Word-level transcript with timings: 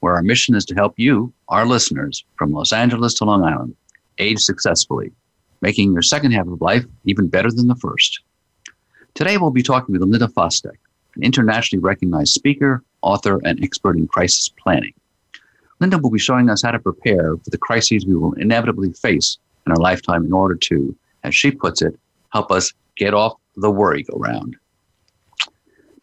where 0.00 0.14
our 0.14 0.22
mission 0.22 0.54
is 0.54 0.64
to 0.66 0.74
help 0.74 0.94
you, 0.96 1.32
our 1.48 1.66
listeners, 1.66 2.24
from 2.36 2.52
Los 2.52 2.72
Angeles 2.72 3.14
to 3.14 3.24
Long 3.24 3.42
Island, 3.42 3.74
age 4.18 4.40
successfully 4.40 5.12
making 5.60 5.92
your 5.92 6.02
second 6.02 6.32
half 6.32 6.46
of 6.46 6.60
life 6.60 6.84
even 7.04 7.28
better 7.28 7.50
than 7.50 7.68
the 7.68 7.74
first. 7.76 8.20
Today, 9.14 9.36
we'll 9.36 9.50
be 9.50 9.62
talking 9.62 9.92
with 9.92 10.02
Linda 10.02 10.28
Fostek, 10.28 10.76
an 11.16 11.22
internationally 11.22 11.82
recognized 11.82 12.32
speaker, 12.32 12.84
author, 13.02 13.40
and 13.44 13.62
expert 13.62 13.96
in 13.96 14.06
crisis 14.06 14.48
planning. 14.48 14.92
Linda 15.80 15.98
will 15.98 16.10
be 16.10 16.18
showing 16.18 16.50
us 16.50 16.62
how 16.62 16.70
to 16.70 16.78
prepare 16.78 17.36
for 17.36 17.50
the 17.50 17.58
crises 17.58 18.06
we 18.06 18.14
will 18.14 18.32
inevitably 18.34 18.92
face 18.92 19.38
in 19.66 19.72
our 19.72 19.78
lifetime 19.78 20.24
in 20.24 20.32
order 20.32 20.54
to, 20.54 20.94
as 21.24 21.34
she 21.34 21.50
puts 21.50 21.82
it, 21.82 21.98
help 22.32 22.50
us 22.50 22.72
get 22.96 23.14
off 23.14 23.34
the 23.56 23.70
worry-go-round. 23.70 24.56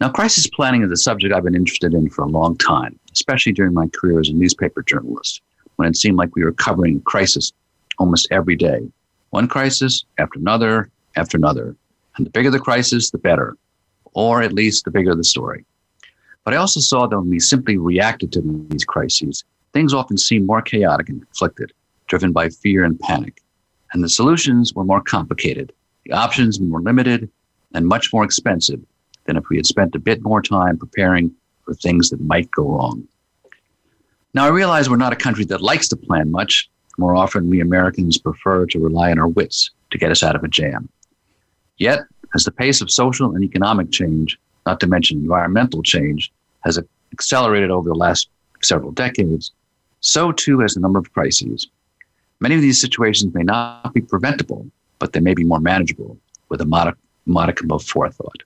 Now, 0.03 0.09
crisis 0.09 0.47
planning 0.47 0.83
is 0.83 0.91
a 0.91 0.97
subject 0.97 1.33
I've 1.33 1.45
been 1.45 1.55
interested 1.55 1.93
in 1.93 2.09
for 2.09 2.25
a 2.25 2.27
long 2.27 2.57
time, 2.57 2.99
especially 3.13 3.53
during 3.53 3.73
my 3.73 3.87
career 3.87 4.19
as 4.19 4.27
a 4.27 4.33
newspaper 4.33 4.83
journalist, 4.83 5.41
when 5.77 5.87
it 5.87 5.95
seemed 5.95 6.17
like 6.17 6.35
we 6.35 6.43
were 6.43 6.51
covering 6.51 6.99
crisis 7.03 7.53
almost 7.99 8.27
every 8.29 8.57
day 8.57 8.81
one 9.29 9.47
crisis 9.47 10.03
after 10.17 10.39
another 10.39 10.89
after 11.15 11.37
another. 11.37 11.77
And 12.17 12.25
the 12.25 12.31
bigger 12.31 12.51
the 12.51 12.59
crisis, 12.59 13.11
the 13.11 13.17
better, 13.17 13.55
or 14.11 14.41
at 14.41 14.51
least 14.51 14.83
the 14.83 14.91
bigger 14.91 15.15
the 15.15 15.23
story. 15.23 15.63
But 16.43 16.53
I 16.53 16.57
also 16.57 16.81
saw 16.81 17.07
that 17.07 17.17
when 17.17 17.29
we 17.29 17.39
simply 17.39 17.77
reacted 17.77 18.33
to 18.33 18.41
these 18.71 18.83
crises, 18.83 19.45
things 19.71 19.93
often 19.93 20.17
seemed 20.17 20.47
more 20.47 20.61
chaotic 20.61 21.07
and 21.07 21.21
conflicted, 21.21 21.71
driven 22.07 22.33
by 22.33 22.49
fear 22.49 22.83
and 22.83 22.99
panic. 22.99 23.41
And 23.93 24.03
the 24.03 24.09
solutions 24.09 24.73
were 24.73 24.83
more 24.83 24.99
complicated, 24.99 25.71
the 26.03 26.11
options 26.11 26.59
more 26.59 26.81
limited, 26.81 27.29
and 27.73 27.87
much 27.87 28.11
more 28.11 28.25
expensive 28.25 28.81
than 29.25 29.37
if 29.37 29.49
we 29.49 29.57
had 29.57 29.65
spent 29.65 29.95
a 29.95 29.99
bit 29.99 30.21
more 30.21 30.41
time 30.41 30.77
preparing 30.77 31.31
for 31.63 31.73
things 31.73 32.09
that 32.09 32.21
might 32.21 32.51
go 32.51 32.63
wrong. 32.63 33.07
Now, 34.33 34.45
I 34.45 34.49
realize 34.49 34.89
we're 34.89 34.97
not 34.97 35.13
a 35.13 35.17
country 35.17 35.45
that 35.45 35.61
likes 35.61 35.87
to 35.89 35.95
plan 35.95 36.31
much, 36.31 36.69
more 36.97 37.15
often, 37.15 37.49
we 37.49 37.59
Americans 37.59 38.17
prefer 38.17 38.65
to 38.67 38.79
rely 38.79 39.11
on 39.11 39.19
our 39.19 39.27
wits 39.27 39.71
to 39.91 39.97
get 39.97 40.11
us 40.11 40.23
out 40.23 40.35
of 40.35 40.43
a 40.43 40.47
jam. 40.47 40.89
Yet, 41.77 42.01
as 42.35 42.43
the 42.43 42.51
pace 42.51 42.81
of 42.81 42.91
social 42.91 43.33
and 43.33 43.43
economic 43.43 43.91
change, 43.91 44.39
not 44.65 44.79
to 44.79 44.87
mention 44.87 45.19
environmental 45.19 45.81
change, 45.83 46.31
has 46.61 46.79
accelerated 47.11 47.71
over 47.71 47.89
the 47.89 47.95
last 47.95 48.29
several 48.61 48.91
decades, 48.91 49.51
so 50.01 50.31
too 50.31 50.59
has 50.59 50.73
the 50.73 50.79
number 50.79 50.99
of 50.99 51.13
crises. 51.13 51.67
Many 52.39 52.55
of 52.55 52.61
these 52.61 52.81
situations 52.81 53.33
may 53.33 53.43
not 53.43 53.93
be 53.93 54.01
preventable, 54.01 54.67
but 54.99 55.13
they 55.13 55.19
may 55.19 55.33
be 55.33 55.43
more 55.43 55.59
manageable 55.59 56.17
with 56.49 56.61
a 56.61 56.95
modicum 57.25 57.71
of 57.71 57.83
forethought. 57.83 58.43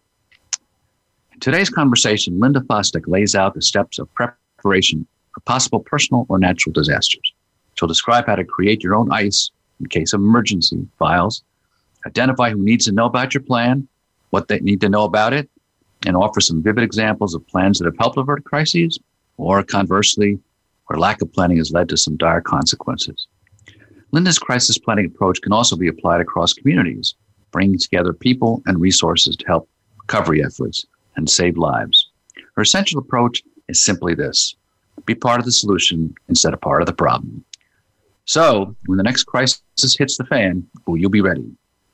In 1.37 1.41
today's 1.41 1.69
conversation, 1.69 2.39
Linda 2.39 2.61
Fostek 2.61 3.03
lays 3.07 3.35
out 3.35 3.53
the 3.53 3.61
steps 3.61 3.99
of 3.99 4.11
preparation 4.15 5.05
for 5.31 5.41
possible 5.41 5.79
personal 5.79 6.25
or 6.29 6.39
natural 6.39 6.73
disasters. 6.73 7.31
She'll 7.75 7.87
describe 7.87 8.25
how 8.25 8.37
to 8.37 8.43
create 8.43 8.81
your 8.81 8.95
own 8.95 9.11
ICE 9.11 9.51
in 9.79 9.85
case 9.85 10.13
of 10.13 10.21
emergency 10.21 10.87
files, 10.97 11.43
identify 12.07 12.49
who 12.49 12.57
needs 12.57 12.85
to 12.85 12.91
know 12.91 13.05
about 13.05 13.35
your 13.35 13.43
plan, 13.43 13.87
what 14.31 14.47
they 14.47 14.59
need 14.61 14.81
to 14.81 14.89
know 14.89 15.03
about 15.03 15.31
it, 15.31 15.47
and 16.07 16.17
offer 16.17 16.41
some 16.41 16.63
vivid 16.63 16.83
examples 16.83 17.35
of 17.35 17.47
plans 17.47 17.77
that 17.77 17.85
have 17.85 17.99
helped 17.99 18.17
avert 18.17 18.43
crises, 18.43 18.97
or 19.37 19.61
conversely, 19.61 20.39
where 20.87 20.97
lack 20.97 21.21
of 21.21 21.31
planning 21.31 21.57
has 21.57 21.71
led 21.71 21.87
to 21.89 21.97
some 21.97 22.17
dire 22.17 22.41
consequences. 22.41 23.27
Linda's 24.11 24.39
crisis 24.39 24.79
planning 24.79 25.05
approach 25.05 25.39
can 25.43 25.53
also 25.53 25.75
be 25.75 25.87
applied 25.87 26.19
across 26.19 26.53
communities, 26.53 27.13
bringing 27.51 27.77
together 27.77 28.11
people 28.11 28.63
and 28.65 28.81
resources 28.81 29.35
to 29.35 29.45
help 29.45 29.69
recovery 29.99 30.43
efforts 30.43 30.87
and 31.17 31.29
save 31.29 31.57
lives. 31.57 32.09
Her 32.55 32.61
essential 32.61 32.99
approach 32.99 33.43
is 33.67 33.83
simply 33.83 34.15
this 34.15 34.55
be 35.05 35.15
part 35.15 35.39
of 35.39 35.45
the 35.45 35.51
solution 35.51 36.13
instead 36.27 36.53
of 36.53 36.61
part 36.61 36.81
of 36.81 36.85
the 36.85 36.93
problem. 36.93 37.43
So, 38.25 38.75
when 38.87 38.97
the 38.97 39.03
next 39.03 39.23
crisis 39.23 39.61
hits 39.97 40.17
the 40.17 40.25
fan, 40.25 40.67
will 40.85 40.97
you 40.97 41.07
be 41.09 41.21
ready? 41.21 41.45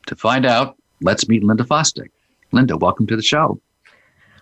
To 0.07 0.15
find 0.15 0.45
out, 0.45 0.77
let's 1.01 1.27
meet 1.27 1.43
Linda 1.43 1.63
Fostek. 1.63 2.09
Linda, 2.51 2.75
welcome 2.77 3.05
to 3.07 3.15
the 3.15 3.21
show. 3.21 3.59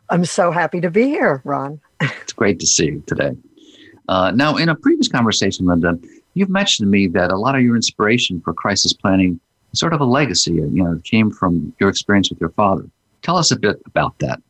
I'm 0.09 0.25
so 0.25 0.51
happy 0.51 0.79
to 0.81 0.89
be 0.89 1.05
here, 1.05 1.41
Ron. 1.43 1.81
it's 2.01 2.33
great 2.33 2.59
to 2.59 2.67
see 2.67 2.85
you 2.85 3.03
today. 3.07 3.35
Uh, 4.07 4.31
now, 4.31 4.57
in 4.57 4.69
a 4.69 4.75
previous 4.75 5.07
conversation, 5.07 5.65
Linda, 5.65 5.97
you've 6.33 6.49
mentioned 6.49 6.87
to 6.87 6.89
me 6.89 7.07
that 7.07 7.31
a 7.31 7.37
lot 7.37 7.55
of 7.55 7.61
your 7.61 7.75
inspiration 7.75 8.41
for 8.41 8.53
crisis 8.53 8.93
planning 8.93 9.39
is 9.73 9.79
sort 9.79 9.93
of 9.93 10.01
a 10.01 10.05
legacy, 10.05 10.53
you 10.53 10.83
know, 10.83 10.99
came 11.03 11.31
from 11.31 11.73
your 11.79 11.89
experience 11.89 12.29
with 12.29 12.39
your 12.39 12.49
father. 12.51 12.85
Tell 13.21 13.37
us 13.37 13.51
a 13.51 13.59
bit 13.59 13.81
about 13.85 14.17
that. 14.19 14.41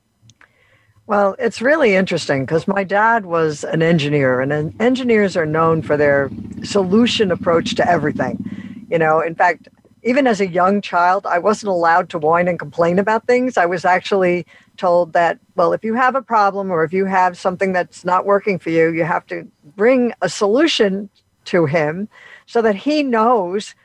Well, 1.12 1.36
it's 1.38 1.62
really 1.62 1.94
interesting 1.94 2.46
because 2.46 2.70
my 2.70 2.86
dad 2.86 3.26
was 3.26 3.66
an 3.66 3.82
engineer, 3.82 4.40
and 4.40 4.74
engineers 4.80 5.36
are 5.36 5.46
known 5.46 5.82
for 5.82 5.98
their 5.98 6.30
solution 6.64 7.32
approach 7.34 7.76
to 7.76 7.86
everything. 7.86 8.86
You 8.90 8.98
know, 8.98 9.20
in 9.20 9.36
fact, 9.36 9.68
even 10.04 10.26
as 10.26 10.40
a 10.40 10.48
young 10.48 10.80
child, 10.80 11.26
I 11.26 11.38
wasn't 11.38 11.72
allowed 11.72 12.10
to 12.12 12.18
whine 12.18 12.48
and 12.48 12.58
complain 12.58 12.98
about 12.98 13.28
things. 13.28 13.58
I 13.58 13.66
was 13.66 13.84
actually 13.84 14.46
told 14.78 15.12
that, 15.12 15.38
well, 15.58 15.74
if 15.74 15.84
you 15.84 15.96
have 15.96 16.16
a 16.16 16.22
problem 16.22 16.72
or 16.72 16.86
if 16.86 16.94
you 16.94 17.04
have 17.04 17.38
something 17.38 17.74
that's 17.74 18.06
not 18.06 18.26
working 18.26 18.58
for 18.58 18.70
you, 18.70 18.94
you 18.94 19.04
have 19.04 19.28
to 19.28 19.46
bring 19.76 20.14
a 20.22 20.30
solution 20.30 21.10
to 21.44 21.66
him 21.66 22.08
so 22.46 22.62
that 22.62 22.78
he 22.78 23.04
knows 23.04 23.76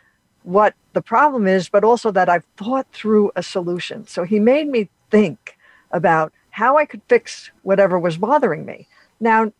what 0.44 0.74
the 0.92 1.02
problem 1.02 1.48
is, 1.48 1.68
but 1.68 1.82
also 1.82 2.12
that 2.12 2.28
I've 2.28 2.46
thought 2.56 2.86
through 2.92 3.32
a 3.34 3.42
solution. 3.42 4.06
So 4.06 4.22
he 4.22 4.38
made 4.38 4.68
me 4.68 4.88
think 5.10 5.58
about 5.90 6.32
how 6.56 6.78
I 6.78 6.86
could 6.86 7.02
fix 7.06 7.50
whatever 7.64 7.98
was 7.98 8.16
bothering 8.16 8.64
me. 8.64 8.88
Now, 9.20 9.52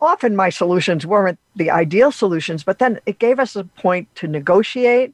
often 0.00 0.34
my 0.34 0.48
solutions 0.48 1.04
weren't 1.04 1.38
the 1.56 1.70
ideal 1.70 2.10
solutions, 2.10 2.64
but 2.64 2.78
then 2.78 3.00
it 3.04 3.18
gave 3.18 3.38
us 3.38 3.54
a 3.54 3.64
point 3.64 4.08
to 4.14 4.26
negotiate 4.26 5.12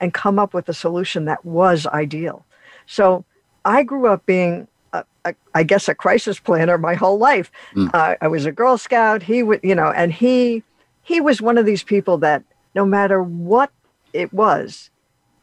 and 0.00 0.14
come 0.14 0.38
up 0.38 0.54
with 0.54 0.68
a 0.68 0.72
solution 0.72 1.24
that 1.24 1.44
was 1.44 1.88
ideal. 1.88 2.46
So 2.86 3.24
I 3.64 3.82
grew 3.82 4.06
up 4.06 4.24
being, 4.26 4.68
a, 4.92 5.04
a, 5.24 5.34
I 5.56 5.64
guess, 5.64 5.88
a 5.88 5.94
crisis 5.94 6.38
planner 6.38 6.78
my 6.78 6.94
whole 6.94 7.18
life. 7.18 7.50
Mm. 7.74 7.92
Uh, 7.92 8.14
I 8.20 8.28
was 8.28 8.46
a 8.46 8.52
Girl 8.52 8.78
Scout. 8.78 9.24
He 9.24 9.42
would, 9.42 9.58
you 9.64 9.74
know, 9.74 9.90
and 9.90 10.12
he 10.12 10.62
he 11.02 11.20
was 11.20 11.42
one 11.42 11.58
of 11.58 11.66
these 11.66 11.82
people 11.82 12.16
that 12.18 12.44
no 12.76 12.86
matter 12.86 13.20
what 13.20 13.72
it 14.12 14.32
was, 14.32 14.90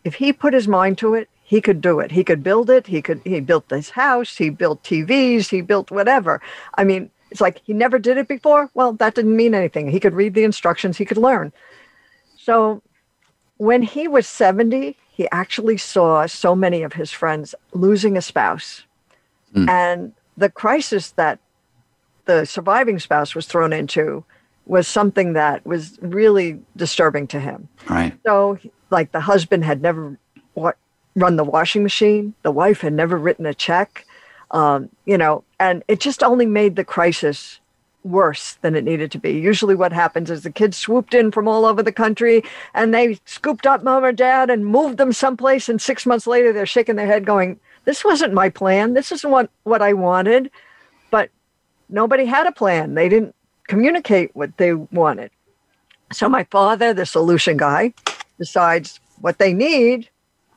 if 0.05 0.15
he 0.15 0.31
put 0.31 0.53
his 0.53 0.69
mind 0.69 0.97
to 0.99 1.15
it, 1.15 1.27
he 1.47 1.61
could 1.61 1.79
do 1.79 2.01
it. 2.01 2.11
He 2.11 2.25
could 2.25 2.43
build 2.43 2.69
it. 2.69 2.87
He 2.87 3.01
could 3.01 3.21
he 3.23 3.39
built 3.39 3.69
this 3.69 3.89
house, 3.89 4.35
he 4.35 4.49
built 4.49 4.83
TVs, 4.83 5.47
he 5.47 5.61
built 5.61 5.89
whatever. 5.89 6.41
I 6.73 6.83
mean, 6.83 7.09
it's 7.31 7.39
like 7.39 7.61
he 7.63 7.71
never 7.71 7.97
did 7.97 8.17
it 8.17 8.27
before. 8.27 8.69
Well, 8.73 8.91
that 8.93 9.15
didn't 9.15 9.37
mean 9.37 9.55
anything. 9.55 9.89
He 9.89 10.01
could 10.01 10.13
read 10.13 10.33
the 10.33 10.43
instructions, 10.43 10.97
he 10.97 11.05
could 11.05 11.17
learn. 11.17 11.53
So 12.37 12.81
when 13.55 13.81
he 13.81 14.09
was 14.09 14.27
70, 14.27 14.97
he 15.09 15.27
actually 15.31 15.77
saw 15.77 16.25
so 16.25 16.53
many 16.53 16.83
of 16.83 16.91
his 16.91 17.11
friends 17.11 17.55
losing 17.71 18.17
a 18.17 18.21
spouse. 18.21 18.83
Mm. 19.55 19.69
And 19.69 20.13
the 20.35 20.49
crisis 20.49 21.11
that 21.11 21.39
the 22.25 22.43
surviving 22.43 22.99
spouse 22.99 23.35
was 23.35 23.45
thrown 23.45 23.71
into 23.71 24.25
was 24.65 24.85
something 24.85 25.31
that 25.31 25.65
was 25.65 25.97
really 26.01 26.59
disturbing 26.75 27.25
to 27.27 27.39
him. 27.39 27.69
Right. 27.87 28.19
So, 28.25 28.59
like 28.89 29.13
the 29.13 29.21
husband 29.21 29.63
had 29.63 29.81
never 29.81 30.19
what 30.53 30.77
run 31.17 31.35
the 31.35 31.43
washing 31.43 31.83
machine. 31.83 32.33
The 32.43 32.51
wife 32.51 32.81
had 32.81 32.93
never 32.93 33.17
written 33.17 33.45
a 33.45 33.53
check, 33.53 34.05
um, 34.51 34.89
you 35.05 35.17
know, 35.17 35.43
and 35.59 35.83
it 35.87 35.99
just 35.99 36.23
only 36.23 36.45
made 36.45 36.75
the 36.75 36.85
crisis 36.85 37.59
worse 38.03 38.53
than 38.61 38.75
it 38.75 38.83
needed 38.83 39.11
to 39.11 39.19
be. 39.19 39.31
Usually, 39.31 39.75
what 39.75 39.91
happens 39.91 40.29
is 40.29 40.43
the 40.43 40.51
kids 40.51 40.77
swooped 40.77 41.13
in 41.13 41.31
from 41.31 41.47
all 41.47 41.65
over 41.65 41.81
the 41.83 41.91
country 41.91 42.43
and 42.73 42.93
they 42.93 43.19
scooped 43.25 43.65
up 43.65 43.83
mom 43.83 44.05
or 44.05 44.11
dad 44.11 44.49
and 44.49 44.65
moved 44.65 44.97
them 44.97 45.11
someplace. 45.11 45.67
And 45.67 45.81
six 45.81 46.05
months 46.05 46.27
later, 46.27 46.53
they're 46.53 46.65
shaking 46.65 46.95
their 46.95 47.07
head, 47.07 47.25
going, 47.25 47.59
This 47.83 48.05
wasn't 48.05 48.33
my 48.33 48.49
plan. 48.49 48.93
This 48.93 49.11
isn't 49.11 49.29
what, 49.29 49.49
what 49.63 49.81
I 49.81 49.93
wanted. 49.93 50.51
But 51.09 51.31
nobody 51.89 52.25
had 52.25 52.47
a 52.47 52.51
plan. 52.51 52.93
They 52.93 53.09
didn't 53.09 53.35
communicate 53.67 54.35
what 54.35 54.55
they 54.57 54.73
wanted. 54.73 55.31
So, 56.13 56.29
my 56.29 56.45
father, 56.45 56.93
the 56.93 57.05
solution 57.05 57.57
guy, 57.57 57.93
decides 58.37 58.99
what 59.19 59.39
they 59.39 59.51
need 59.51 60.09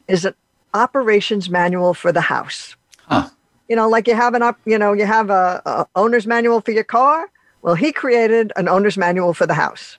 is 0.06 0.26
operations 0.74 1.50
manual 1.50 1.94
for 1.94 2.12
the 2.12 2.20
house. 2.20 2.76
Huh. 3.06 3.28
You 3.68 3.76
know, 3.76 3.88
like 3.88 4.08
you 4.08 4.14
have 4.14 4.34
an 4.34 4.42
up, 4.42 4.58
you 4.64 4.78
know, 4.78 4.92
you 4.92 5.06
have 5.06 5.30
a, 5.30 5.62
a 5.66 5.86
owner's 5.94 6.26
manual 6.26 6.60
for 6.60 6.72
your 6.72 6.84
car. 6.84 7.30
Well, 7.62 7.74
he 7.74 7.92
created 7.92 8.52
an 8.56 8.68
owner's 8.68 8.96
manual 8.96 9.34
for 9.34 9.46
the 9.46 9.54
house. 9.54 9.98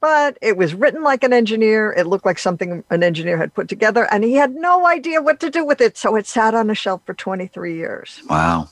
but 0.00 0.38
it 0.40 0.56
was 0.56 0.74
written 0.74 1.02
like 1.02 1.24
an 1.24 1.32
engineer. 1.32 1.92
It 1.92 2.06
looked 2.06 2.24
like 2.24 2.38
something 2.38 2.84
an 2.90 3.02
engineer 3.02 3.36
had 3.36 3.52
put 3.54 3.68
together, 3.68 4.06
and 4.12 4.22
he 4.22 4.34
had 4.34 4.54
no 4.54 4.86
idea 4.86 5.20
what 5.20 5.40
to 5.40 5.50
do 5.50 5.64
with 5.64 5.80
it. 5.80 5.96
So 5.96 6.14
it 6.16 6.26
sat 6.26 6.54
on 6.54 6.70
a 6.70 6.74
shelf 6.74 7.02
for 7.04 7.14
23 7.14 7.74
years. 7.76 8.22
Wow. 8.28 8.68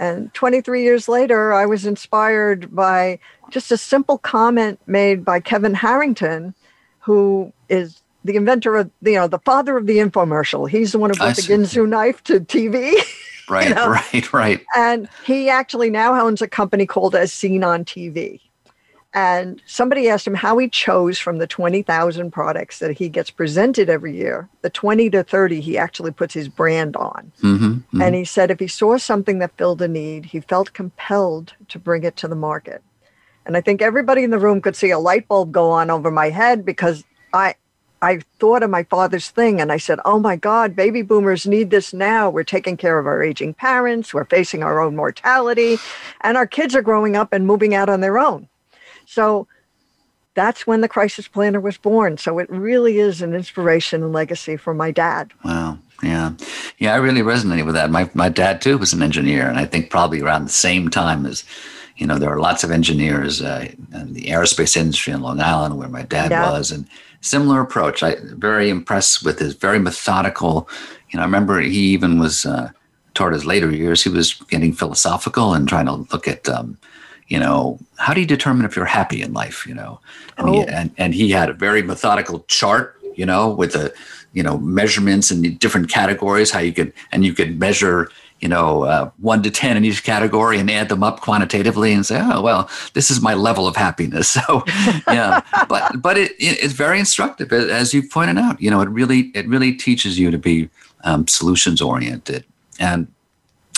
And 0.00 0.32
23 0.34 0.82
years 0.82 1.08
later, 1.08 1.52
I 1.52 1.66
was 1.66 1.86
inspired 1.86 2.74
by 2.74 3.18
just 3.50 3.70
a 3.70 3.76
simple 3.76 4.18
comment 4.18 4.80
made 4.86 5.24
by 5.24 5.38
Kevin 5.40 5.74
Harrington, 5.74 6.54
who 7.00 7.52
is 7.68 8.00
the 8.24 8.36
inventor 8.36 8.76
of, 8.76 8.90
you 9.02 9.14
know, 9.14 9.28
the 9.28 9.38
father 9.38 9.76
of 9.76 9.86
the 9.86 9.98
infomercial. 9.98 10.68
He's 10.68 10.92
the 10.92 10.98
one 10.98 11.10
who 11.10 11.16
brought 11.16 11.36
the 11.36 11.42
Ginsu 11.42 11.88
knife 11.88 12.22
to 12.24 12.40
TV. 12.40 12.94
Right, 13.46 13.68
you 13.68 13.74
know? 13.74 13.90
right, 13.90 14.32
right. 14.32 14.64
And 14.74 15.06
he 15.26 15.50
actually 15.50 15.90
now 15.90 16.18
owns 16.18 16.40
a 16.40 16.48
company 16.48 16.86
called 16.86 17.14
As 17.14 17.30
Seen 17.30 17.62
on 17.62 17.84
TV. 17.84 18.40
And 19.12 19.62
somebody 19.66 20.08
asked 20.08 20.26
him 20.26 20.34
how 20.34 20.58
he 20.58 20.68
chose 20.68 21.18
from 21.18 21.36
the 21.38 21.46
20,000 21.46 22.32
products 22.32 22.78
that 22.78 22.96
he 22.96 23.08
gets 23.08 23.30
presented 23.30 23.88
every 23.88 24.16
year, 24.16 24.48
the 24.62 24.70
20 24.70 25.08
to 25.10 25.22
30 25.22 25.60
he 25.60 25.76
actually 25.76 26.10
puts 26.10 26.34
his 26.34 26.48
brand 26.48 26.96
on. 26.96 27.30
Mm-hmm, 27.42 27.64
mm-hmm. 27.66 28.02
And 28.02 28.14
he 28.14 28.24
said 28.24 28.50
if 28.50 28.58
he 28.58 28.66
saw 28.66 28.96
something 28.96 29.38
that 29.40 29.56
filled 29.56 29.82
a 29.82 29.88
need, 29.88 30.24
he 30.24 30.40
felt 30.40 30.72
compelled 30.72 31.52
to 31.68 31.78
bring 31.78 32.02
it 32.02 32.16
to 32.16 32.28
the 32.28 32.34
market. 32.34 32.82
And 33.46 33.56
I 33.56 33.60
think 33.60 33.82
everybody 33.82 34.24
in 34.24 34.30
the 34.30 34.38
room 34.38 34.60
could 34.60 34.74
see 34.74 34.90
a 34.90 34.98
light 34.98 35.28
bulb 35.28 35.52
go 35.52 35.70
on 35.70 35.90
over 35.90 36.10
my 36.10 36.30
head 36.30 36.64
because 36.64 37.04
I, 37.32 37.54
I 38.04 38.20
thought 38.38 38.62
of 38.62 38.70
my 38.70 38.84
father's 38.84 39.30
thing 39.30 39.60
and 39.60 39.72
I 39.72 39.78
said, 39.78 39.98
oh 40.04 40.18
my 40.18 40.36
God, 40.36 40.76
baby 40.76 41.02
boomers 41.02 41.46
need 41.46 41.70
this 41.70 41.92
now. 41.92 42.28
We're 42.28 42.44
taking 42.44 42.76
care 42.76 42.98
of 42.98 43.06
our 43.06 43.22
aging 43.22 43.54
parents, 43.54 44.12
we're 44.12 44.24
facing 44.24 44.62
our 44.62 44.80
own 44.80 44.94
mortality, 44.94 45.78
and 46.20 46.36
our 46.36 46.46
kids 46.46 46.74
are 46.74 46.82
growing 46.82 47.16
up 47.16 47.32
and 47.32 47.46
moving 47.46 47.74
out 47.74 47.88
on 47.88 48.00
their 48.00 48.18
own. 48.18 48.48
So 49.06 49.46
that's 50.34 50.66
when 50.66 50.80
the 50.80 50.88
crisis 50.88 51.28
planner 51.28 51.60
was 51.60 51.78
born. 51.78 52.18
So 52.18 52.38
it 52.38 52.50
really 52.50 52.98
is 52.98 53.22
an 53.22 53.34
inspiration 53.34 54.02
and 54.02 54.12
legacy 54.12 54.56
for 54.56 54.74
my 54.74 54.90
dad. 54.90 55.32
Wow. 55.44 55.78
Yeah. 56.02 56.32
Yeah, 56.78 56.92
I 56.92 56.96
really 56.96 57.22
resonated 57.22 57.64
with 57.64 57.76
that. 57.76 57.90
My 57.90 58.10
my 58.14 58.28
dad 58.28 58.60
too 58.60 58.76
was 58.76 58.92
an 58.92 59.02
engineer, 59.02 59.48
and 59.48 59.58
I 59.58 59.64
think 59.64 59.90
probably 59.90 60.20
around 60.20 60.44
the 60.44 60.50
same 60.50 60.90
time 60.90 61.24
as 61.24 61.44
you 61.96 62.06
know, 62.06 62.18
there 62.18 62.30
are 62.30 62.40
lots 62.40 62.64
of 62.64 62.72
engineers 62.72 63.40
uh, 63.40 63.68
in 63.92 64.14
the 64.14 64.24
aerospace 64.24 64.76
industry 64.76 65.12
in 65.12 65.22
Long 65.22 65.40
Island 65.40 65.78
where 65.78 65.88
my 65.88 66.02
dad 66.02 66.32
yeah. 66.32 66.50
was, 66.50 66.72
and 66.72 66.86
similar 67.24 67.60
approach. 67.60 68.02
I 68.02 68.16
very 68.20 68.68
impressed 68.68 69.24
with 69.24 69.38
his 69.38 69.54
very 69.54 69.78
methodical. 69.78 70.68
You 71.10 71.16
know, 71.16 71.22
I 71.22 71.26
remember 71.26 71.60
he 71.60 71.92
even 71.94 72.18
was 72.18 72.44
uh, 72.44 72.70
toward 73.14 73.32
his 73.32 73.46
later 73.46 73.70
years. 73.70 74.02
He 74.02 74.10
was 74.10 74.34
getting 74.50 74.72
philosophical 74.72 75.54
and 75.54 75.68
trying 75.68 75.86
to 75.86 76.06
look 76.12 76.28
at 76.28 76.48
um, 76.48 76.76
you 77.28 77.38
know, 77.38 77.78
how 77.96 78.12
do 78.12 78.20
you 78.20 78.26
determine 78.26 78.66
if 78.66 78.76
you're 78.76 78.84
happy 78.84 79.22
in 79.22 79.32
life? 79.32 79.66
You 79.66 79.74
know, 79.74 80.00
and, 80.36 80.48
oh. 80.48 80.52
he, 80.52 80.68
and, 80.68 80.90
and 80.98 81.14
he 81.14 81.30
had 81.30 81.48
a 81.48 81.54
very 81.54 81.82
methodical 81.82 82.44
chart, 82.48 83.00
you 83.14 83.24
know, 83.24 83.50
with 83.50 83.72
the, 83.72 83.94
you 84.34 84.42
know, 84.42 84.58
measurements 84.58 85.30
and 85.30 85.58
different 85.58 85.88
categories, 85.88 86.50
how 86.50 86.60
you 86.60 86.72
could, 86.72 86.92
and 87.12 87.24
you 87.24 87.32
could 87.32 87.58
measure, 87.58 88.10
you 88.44 88.50
know, 88.50 88.84
uh, 88.84 89.10
one 89.20 89.42
to 89.42 89.50
10 89.50 89.78
in 89.78 89.86
each 89.86 90.04
category 90.04 90.58
and 90.58 90.70
add 90.70 90.90
them 90.90 91.02
up 91.02 91.22
quantitatively 91.22 91.94
and 91.94 92.04
say, 92.04 92.20
oh, 92.22 92.42
well, 92.42 92.68
this 92.92 93.10
is 93.10 93.22
my 93.22 93.32
level 93.32 93.66
of 93.66 93.74
happiness. 93.74 94.36
So, 94.46 94.64
yeah, 95.08 95.40
but, 95.68 96.02
but 96.02 96.18
it, 96.18 96.32
it, 96.32 96.62
it's 96.62 96.74
very 96.74 96.98
instructive, 96.98 97.52
as 97.52 97.94
you 97.94 98.06
pointed 98.06 98.36
out, 98.36 98.60
you 98.60 98.70
know, 98.70 98.82
it 98.82 98.88
really, 98.90 99.30
it 99.34 99.48
really 99.48 99.72
teaches 99.72 100.18
you 100.18 100.30
to 100.30 100.38
be 100.38 100.68
um, 101.04 101.26
solutions 101.26 101.80
oriented. 101.80 102.44
And 102.78 103.06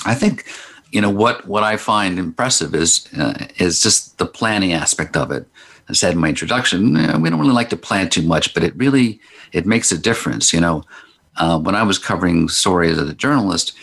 I 0.04 0.14
think, 0.14 0.46
you 0.92 1.00
know 1.00 1.10
what 1.10 1.46
what 1.46 1.62
I 1.62 1.76
find 1.76 2.18
impressive 2.18 2.74
is 2.74 3.06
uh, 3.18 3.34
is 3.58 3.82
just 3.82 4.16
the 4.18 4.24
planning 4.24 4.72
aspect 4.72 5.16
of 5.16 5.30
it. 5.30 5.46
I 5.90 5.92
said 5.92 6.12
in 6.12 6.18
my 6.18 6.28
introduction, 6.28 6.96
eh, 6.96 7.18
we 7.18 7.28
don't 7.28 7.40
really 7.40 7.52
like 7.52 7.70
to 7.70 7.76
plan 7.76 8.08
too 8.08 8.22
much, 8.22 8.54
but 8.54 8.62
it 8.62 8.74
really 8.76 9.20
it 9.52 9.66
makes 9.66 9.92
a 9.92 9.98
difference. 9.98 10.54
You 10.54 10.60
know, 10.60 10.84
uh, 11.36 11.58
when 11.58 11.74
I 11.74 11.82
was 11.82 11.98
covering 11.98 12.48
stories 12.48 12.98
as 12.98 13.10
a 13.10 13.14
journalist, 13.14 13.76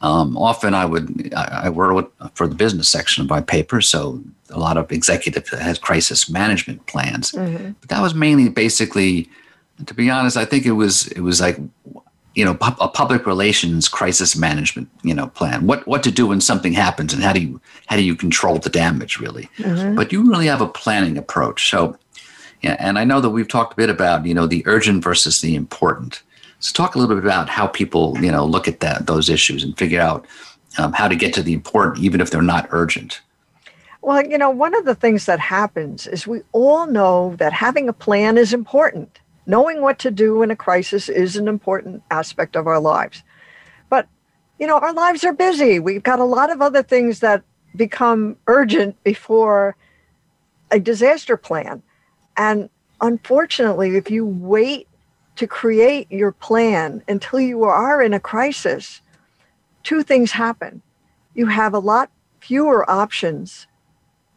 um, 0.00 0.36
often 0.36 0.74
I 0.74 0.84
would 0.84 1.32
I, 1.34 1.62
I 1.64 1.68
work 1.70 2.10
for 2.34 2.46
the 2.46 2.54
business 2.54 2.88
section 2.88 3.22
of 3.22 3.30
my 3.30 3.40
paper, 3.40 3.80
so 3.80 4.22
a 4.50 4.58
lot 4.58 4.76
of 4.76 4.90
executive 4.92 5.48
has 5.48 5.78
crisis 5.78 6.30
management 6.30 6.86
plans. 6.86 7.32
Mm-hmm. 7.32 7.72
But 7.80 7.88
that 7.90 8.00
was 8.00 8.14
mainly 8.14 8.48
basically, 8.48 9.28
to 9.86 9.94
be 9.94 10.08
honest, 10.08 10.36
I 10.36 10.44
think 10.44 10.66
it 10.66 10.72
was 10.72 11.08
it 11.08 11.20
was 11.20 11.40
like 11.40 11.58
you 12.38 12.44
know 12.44 12.56
a 12.60 12.88
public 12.88 13.26
relations 13.26 13.88
crisis 13.88 14.36
management 14.36 14.88
you 15.02 15.12
know 15.12 15.26
plan 15.26 15.66
what 15.66 15.84
what 15.88 16.04
to 16.04 16.10
do 16.12 16.28
when 16.28 16.40
something 16.40 16.72
happens 16.72 17.12
and 17.12 17.20
how 17.20 17.32
do 17.32 17.40
you 17.40 17.60
how 17.86 17.96
do 17.96 18.02
you 18.02 18.14
control 18.14 18.58
the 18.58 18.70
damage 18.70 19.18
really 19.18 19.48
mm-hmm. 19.58 19.96
but 19.96 20.12
you 20.12 20.22
really 20.30 20.46
have 20.46 20.60
a 20.60 20.68
planning 20.68 21.18
approach 21.18 21.68
so 21.68 21.98
yeah 22.62 22.76
and 22.78 22.96
i 22.96 23.02
know 23.02 23.20
that 23.20 23.30
we've 23.30 23.48
talked 23.48 23.72
a 23.72 23.76
bit 23.76 23.90
about 23.90 24.24
you 24.24 24.34
know 24.34 24.46
the 24.46 24.62
urgent 24.66 25.02
versus 25.02 25.40
the 25.40 25.56
important 25.56 26.22
so 26.60 26.72
talk 26.72 26.94
a 26.94 26.98
little 26.98 27.14
bit 27.14 27.24
about 27.24 27.48
how 27.48 27.66
people 27.66 28.16
you 28.20 28.30
know 28.30 28.44
look 28.44 28.68
at 28.68 28.80
that 28.80 29.06
those 29.06 29.28
issues 29.28 29.62
and 29.62 29.76
figure 29.78 30.00
out 30.00 30.26
um, 30.78 30.92
how 30.92 31.08
to 31.08 31.16
get 31.16 31.32
to 31.34 31.42
the 31.42 31.52
important 31.52 32.04
even 32.04 32.20
if 32.20 32.30
they're 32.30 32.42
not 32.42 32.68
urgent 32.70 33.20
well 34.02 34.24
you 34.26 34.38
know 34.38 34.50
one 34.50 34.74
of 34.74 34.84
the 34.84 34.94
things 34.94 35.26
that 35.26 35.40
happens 35.40 36.06
is 36.06 36.26
we 36.26 36.40
all 36.52 36.86
know 36.86 37.34
that 37.36 37.52
having 37.52 37.88
a 37.88 37.92
plan 37.92 38.36
is 38.38 38.52
important 38.52 39.20
knowing 39.48 39.80
what 39.80 39.98
to 39.98 40.10
do 40.12 40.42
in 40.42 40.50
a 40.52 40.56
crisis 40.56 41.08
is 41.08 41.34
an 41.34 41.48
important 41.48 42.02
aspect 42.10 42.54
of 42.54 42.66
our 42.68 42.78
lives. 42.78 43.24
But, 43.88 44.06
you 44.60 44.66
know, 44.66 44.78
our 44.78 44.92
lives 44.92 45.24
are 45.24 45.32
busy. 45.32 45.80
We've 45.80 46.02
got 46.02 46.20
a 46.20 46.24
lot 46.24 46.50
of 46.52 46.60
other 46.60 46.82
things 46.82 47.20
that 47.20 47.42
become 47.74 48.36
urgent 48.46 49.02
before 49.02 49.74
a 50.70 50.78
disaster 50.78 51.38
plan. 51.38 51.82
And 52.36 52.68
unfortunately, 53.00 53.96
if 53.96 54.10
you 54.10 54.26
wait 54.26 54.86
to 55.38 55.46
create 55.46 56.10
your 56.10 56.32
plan 56.32 57.00
until 57.06 57.38
you 57.38 57.62
are 57.62 58.02
in 58.02 58.12
a 58.12 58.18
crisis, 58.18 59.00
two 59.84 60.02
things 60.02 60.32
happen. 60.32 60.82
You 61.34 61.46
have 61.46 61.74
a 61.74 61.78
lot 61.78 62.10
fewer 62.40 62.88
options 62.90 63.68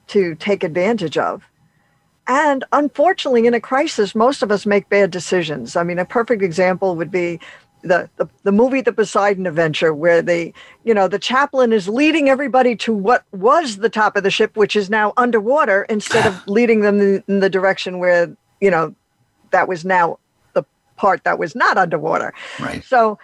to 0.08 0.36
take 0.36 0.64
advantage 0.64 1.18
of. 1.18 1.44
And 2.28 2.64
unfortunately, 2.72 3.48
in 3.48 3.56
a 3.56 3.60
crisis, 3.60 4.14
most 4.14 4.44
of 4.44 4.52
us 4.52 4.68
make 4.68 4.90
bad 4.90 5.10
decisions. 5.10 5.76
I 5.76 5.82
mean, 5.82 5.98
a 5.98 6.06
perfect 6.06 6.44
example 6.44 6.96
would 6.96 7.10
be 7.10 7.40
the, 7.82 8.08
the, 8.18 8.28
the 8.44 8.52
movie 8.52 8.82
The 8.82 8.94
Poseidon 8.94 9.48
Adventure, 9.48 9.96
where 9.96 10.22
the 10.22 10.54
you 10.84 10.94
know 10.94 11.08
the 11.08 11.18
chaplain 11.18 11.74
is 11.74 11.90
leading 11.90 12.30
everybody 12.30 12.76
to 12.76 12.94
what 12.94 13.24
was 13.32 13.78
the 13.78 13.90
top 13.90 14.16
of 14.16 14.22
the 14.22 14.30
ship, 14.30 14.56
which 14.56 14.76
is 14.76 14.88
now 14.88 15.14
underwater, 15.18 15.84
instead 15.90 16.28
of 16.28 16.36
leading 16.48 16.82
them 16.82 17.02
in, 17.02 17.24
in 17.28 17.40
the 17.40 17.50
direction 17.50 17.98
where 17.98 18.38
you 18.60 18.70
know 18.70 18.94
that 19.50 19.68
was 19.68 19.84
now 19.84 20.20
part 21.02 21.24
that 21.24 21.40
was 21.40 21.56
not 21.56 21.78
underwater. 21.78 22.32
Right. 22.60 22.84
So, 22.84 23.18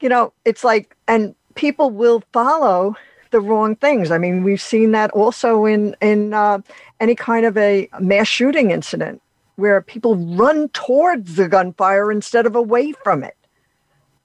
you 0.00 0.08
know, 0.08 0.32
it's 0.44 0.62
like, 0.62 0.94
and 1.08 1.34
people 1.54 1.88
will 1.90 2.22
follow 2.32 2.94
the 3.30 3.40
wrong 3.40 3.76
things. 3.76 4.10
I 4.10 4.18
mean, 4.18 4.44
we've 4.44 4.60
seen 4.60 4.92
that 4.92 5.10
also 5.10 5.64
in 5.64 5.96
in 6.00 6.34
uh, 6.34 6.58
any 7.00 7.14
kind 7.14 7.44
of 7.46 7.56
a 7.56 7.88
mass 7.98 8.28
shooting 8.28 8.70
incident 8.70 9.20
where 9.56 9.80
people 9.80 10.16
run 10.16 10.68
towards 10.68 11.36
the 11.36 11.48
gunfire 11.48 12.12
instead 12.12 12.46
of 12.46 12.54
away 12.54 12.92
from 13.04 13.24
it. 13.24 13.36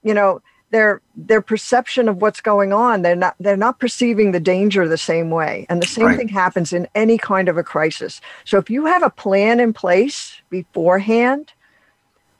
You 0.02 0.14
know, 0.14 0.42
their 0.70 1.00
their 1.16 1.42
perception 1.42 2.08
of 2.08 2.22
what's 2.22 2.40
going 2.40 2.72
on, 2.72 3.02
they're 3.02 3.16
not 3.16 3.34
they're 3.40 3.64
not 3.66 3.80
perceiving 3.80 4.32
the 4.32 4.40
danger 4.54 4.86
the 4.86 5.04
same 5.12 5.30
way. 5.30 5.66
And 5.68 5.82
the 5.82 5.86
same 5.86 6.06
right. 6.06 6.18
thing 6.18 6.28
happens 6.28 6.72
in 6.72 6.86
any 6.94 7.18
kind 7.18 7.48
of 7.48 7.56
a 7.58 7.64
crisis. 7.64 8.20
So 8.44 8.58
if 8.58 8.70
you 8.70 8.86
have 8.86 9.02
a 9.02 9.10
plan 9.24 9.60
in 9.60 9.72
place 9.72 10.40
beforehand, 10.50 11.52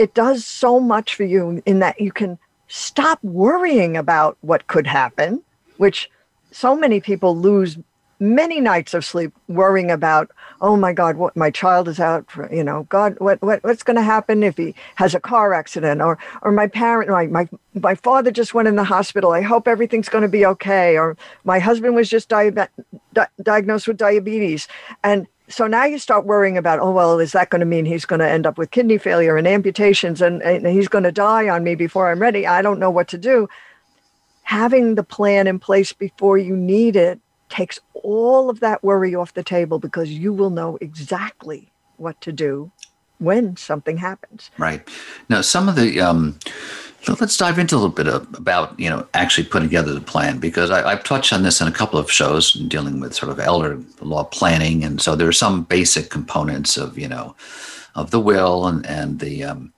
it 0.00 0.14
does 0.14 0.46
so 0.46 0.80
much 0.80 1.14
for 1.14 1.24
you 1.24 1.62
in 1.66 1.80
that 1.80 2.00
you 2.00 2.10
can 2.10 2.38
stop 2.68 3.22
worrying 3.22 3.98
about 3.98 4.38
what 4.40 4.66
could 4.66 4.86
happen, 4.86 5.42
which 5.76 6.10
so 6.52 6.74
many 6.74 7.00
people 7.00 7.36
lose 7.36 7.76
many 8.18 8.60
nights 8.60 8.94
of 8.94 9.04
sleep 9.04 9.32
worrying 9.48 9.90
about 9.90 10.30
oh 10.60 10.76
my 10.76 10.92
god 10.92 11.16
what 11.16 11.34
my 11.34 11.50
child 11.50 11.88
is 11.88 11.98
out 11.98 12.30
for 12.30 12.52
you 12.54 12.62
know 12.62 12.82
god 12.90 13.18
what, 13.18 13.40
what 13.40 13.64
what's 13.64 13.82
going 13.82 13.96
to 13.96 14.02
happen 14.02 14.42
if 14.42 14.58
he 14.58 14.74
has 14.96 15.14
a 15.14 15.20
car 15.20 15.54
accident 15.54 16.02
or 16.02 16.18
or 16.42 16.52
my 16.52 16.66
parent 16.66 17.08
my, 17.08 17.26
my 17.28 17.48
my 17.74 17.94
father 17.94 18.30
just 18.30 18.54
went 18.54 18.68
in 18.68 18.76
the 18.76 18.84
hospital. 18.84 19.32
I 19.32 19.42
hope 19.42 19.68
everything's 19.68 20.08
going 20.08 20.22
to 20.22 20.28
be 20.28 20.44
okay. 20.44 20.98
Or 20.98 21.16
my 21.44 21.58
husband 21.58 21.94
was 21.94 22.08
just 22.08 22.28
di- 22.28 22.50
di- 22.50 23.26
diagnosed 23.42 23.86
with 23.86 23.96
diabetes. 23.96 24.66
And 25.04 25.26
so 25.50 25.66
now 25.66 25.84
you 25.84 25.98
start 25.98 26.24
worrying 26.24 26.56
about 26.56 26.78
oh 26.80 26.90
well 26.90 27.18
is 27.18 27.32
that 27.32 27.50
going 27.50 27.60
to 27.60 27.66
mean 27.66 27.84
he's 27.84 28.04
going 28.04 28.20
to 28.20 28.28
end 28.28 28.46
up 28.46 28.56
with 28.56 28.70
kidney 28.70 28.98
failure 28.98 29.36
and 29.36 29.46
amputations 29.46 30.22
and, 30.22 30.42
and 30.42 30.66
he's 30.66 30.88
going 30.88 31.04
to 31.04 31.12
die 31.12 31.48
on 31.48 31.64
me 31.64 31.74
before 31.74 32.10
i'm 32.10 32.20
ready? 32.20 32.46
I 32.46 32.62
don't 32.62 32.78
know 32.78 32.90
what 32.90 33.08
to 33.08 33.18
do. 33.18 33.48
Having 34.42 34.94
the 34.94 35.04
plan 35.04 35.46
in 35.46 35.58
place 35.58 35.92
before 35.92 36.38
you 36.38 36.56
need 36.56 36.96
it 36.96 37.20
takes 37.48 37.80
all 37.94 38.48
of 38.48 38.60
that 38.60 38.82
worry 38.82 39.14
off 39.14 39.34
the 39.34 39.42
table 39.42 39.78
because 39.78 40.10
you 40.10 40.32
will 40.32 40.50
know 40.50 40.78
exactly 40.80 41.70
what 41.96 42.20
to 42.22 42.32
do 42.32 42.70
when 43.20 43.56
something 43.56 43.98
happens. 43.98 44.50
Right. 44.58 44.86
Now, 45.28 45.42
some 45.42 45.68
of 45.68 45.76
the 45.76 46.00
um, 46.00 46.38
let's 47.08 47.36
dive 47.36 47.58
into 47.58 47.74
a 47.74 47.78
little 47.78 47.90
bit 47.90 48.08
of, 48.08 48.26
about 48.34 48.78
you 48.78 48.88
know 48.88 49.06
actually 49.14 49.46
putting 49.46 49.68
together 49.68 49.94
the 49.94 50.00
plan 50.00 50.38
because 50.38 50.70
I, 50.70 50.90
have 50.90 51.04
touched 51.04 51.32
on 51.32 51.42
this 51.42 51.60
in 51.60 51.68
a 51.68 51.72
couple 51.72 51.98
of 51.98 52.10
shows 52.10 52.52
dealing 52.52 53.00
with 53.00 53.14
sort 53.14 53.30
of 53.30 53.38
elder 53.38 53.80
law 54.00 54.24
planning, 54.24 54.84
and 54.84 55.00
so 55.00 55.14
there 55.14 55.28
are 55.28 55.32
some 55.32 55.64
basic 55.64 56.10
components 56.10 56.76
of 56.76 56.98
you 56.98 57.08
know 57.08 57.36
of 57.94 58.10
the 58.10 58.20
will 58.20 58.66
and 58.66 58.84
and 58.86 59.20
the 59.20 59.44
um, 59.44 59.72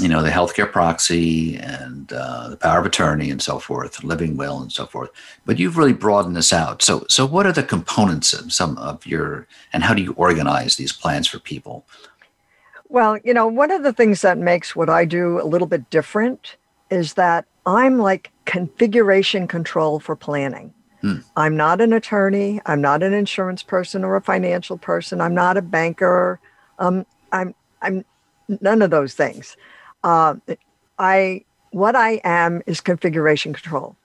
you 0.00 0.08
know 0.08 0.22
the 0.22 0.30
healthcare 0.30 0.70
proxy 0.70 1.56
and 1.56 2.12
uh, 2.12 2.48
the 2.48 2.56
power 2.56 2.80
of 2.80 2.86
attorney 2.86 3.30
and 3.30 3.42
so 3.42 3.58
forth, 3.58 4.04
living 4.04 4.36
will 4.36 4.60
and 4.60 4.72
so 4.72 4.86
forth. 4.86 5.10
But 5.44 5.58
you've 5.58 5.76
really 5.76 5.92
broadened 5.92 6.36
this 6.36 6.52
out. 6.52 6.82
So 6.82 7.04
so 7.08 7.26
what 7.26 7.46
are 7.46 7.52
the 7.52 7.62
components 7.62 8.32
of 8.32 8.52
some 8.52 8.78
of 8.78 9.04
your 9.06 9.46
and 9.72 9.82
how 9.82 9.94
do 9.94 10.02
you 10.02 10.12
organize 10.12 10.76
these 10.76 10.92
plans 10.92 11.26
for 11.26 11.38
people? 11.38 11.86
Well, 12.90 13.18
you 13.22 13.32
know, 13.32 13.46
one 13.46 13.70
of 13.70 13.84
the 13.84 13.92
things 13.92 14.20
that 14.22 14.36
makes 14.36 14.74
what 14.74 14.90
I 14.90 15.04
do 15.04 15.40
a 15.40 15.46
little 15.46 15.68
bit 15.68 15.88
different 15.90 16.56
is 16.90 17.14
that 17.14 17.46
I'm 17.64 17.98
like 17.98 18.32
configuration 18.46 19.46
control 19.46 20.00
for 20.00 20.16
planning. 20.16 20.74
Hmm. 21.00 21.18
I'm 21.36 21.56
not 21.56 21.80
an 21.80 21.92
attorney. 21.92 22.60
I'm 22.66 22.80
not 22.80 23.04
an 23.04 23.14
insurance 23.14 23.62
person 23.62 24.02
or 24.02 24.16
a 24.16 24.20
financial 24.20 24.76
person. 24.76 25.20
I'm 25.20 25.34
not 25.34 25.56
a 25.56 25.62
banker. 25.62 26.40
Um, 26.80 27.06
I'm 27.30 27.54
I'm 27.80 28.04
none 28.60 28.82
of 28.82 28.90
those 28.90 29.14
things. 29.14 29.56
Uh, 30.02 30.34
I 30.98 31.44
what 31.70 31.94
I 31.94 32.20
am 32.24 32.60
is 32.66 32.80
configuration 32.80 33.52
control. 33.52 33.96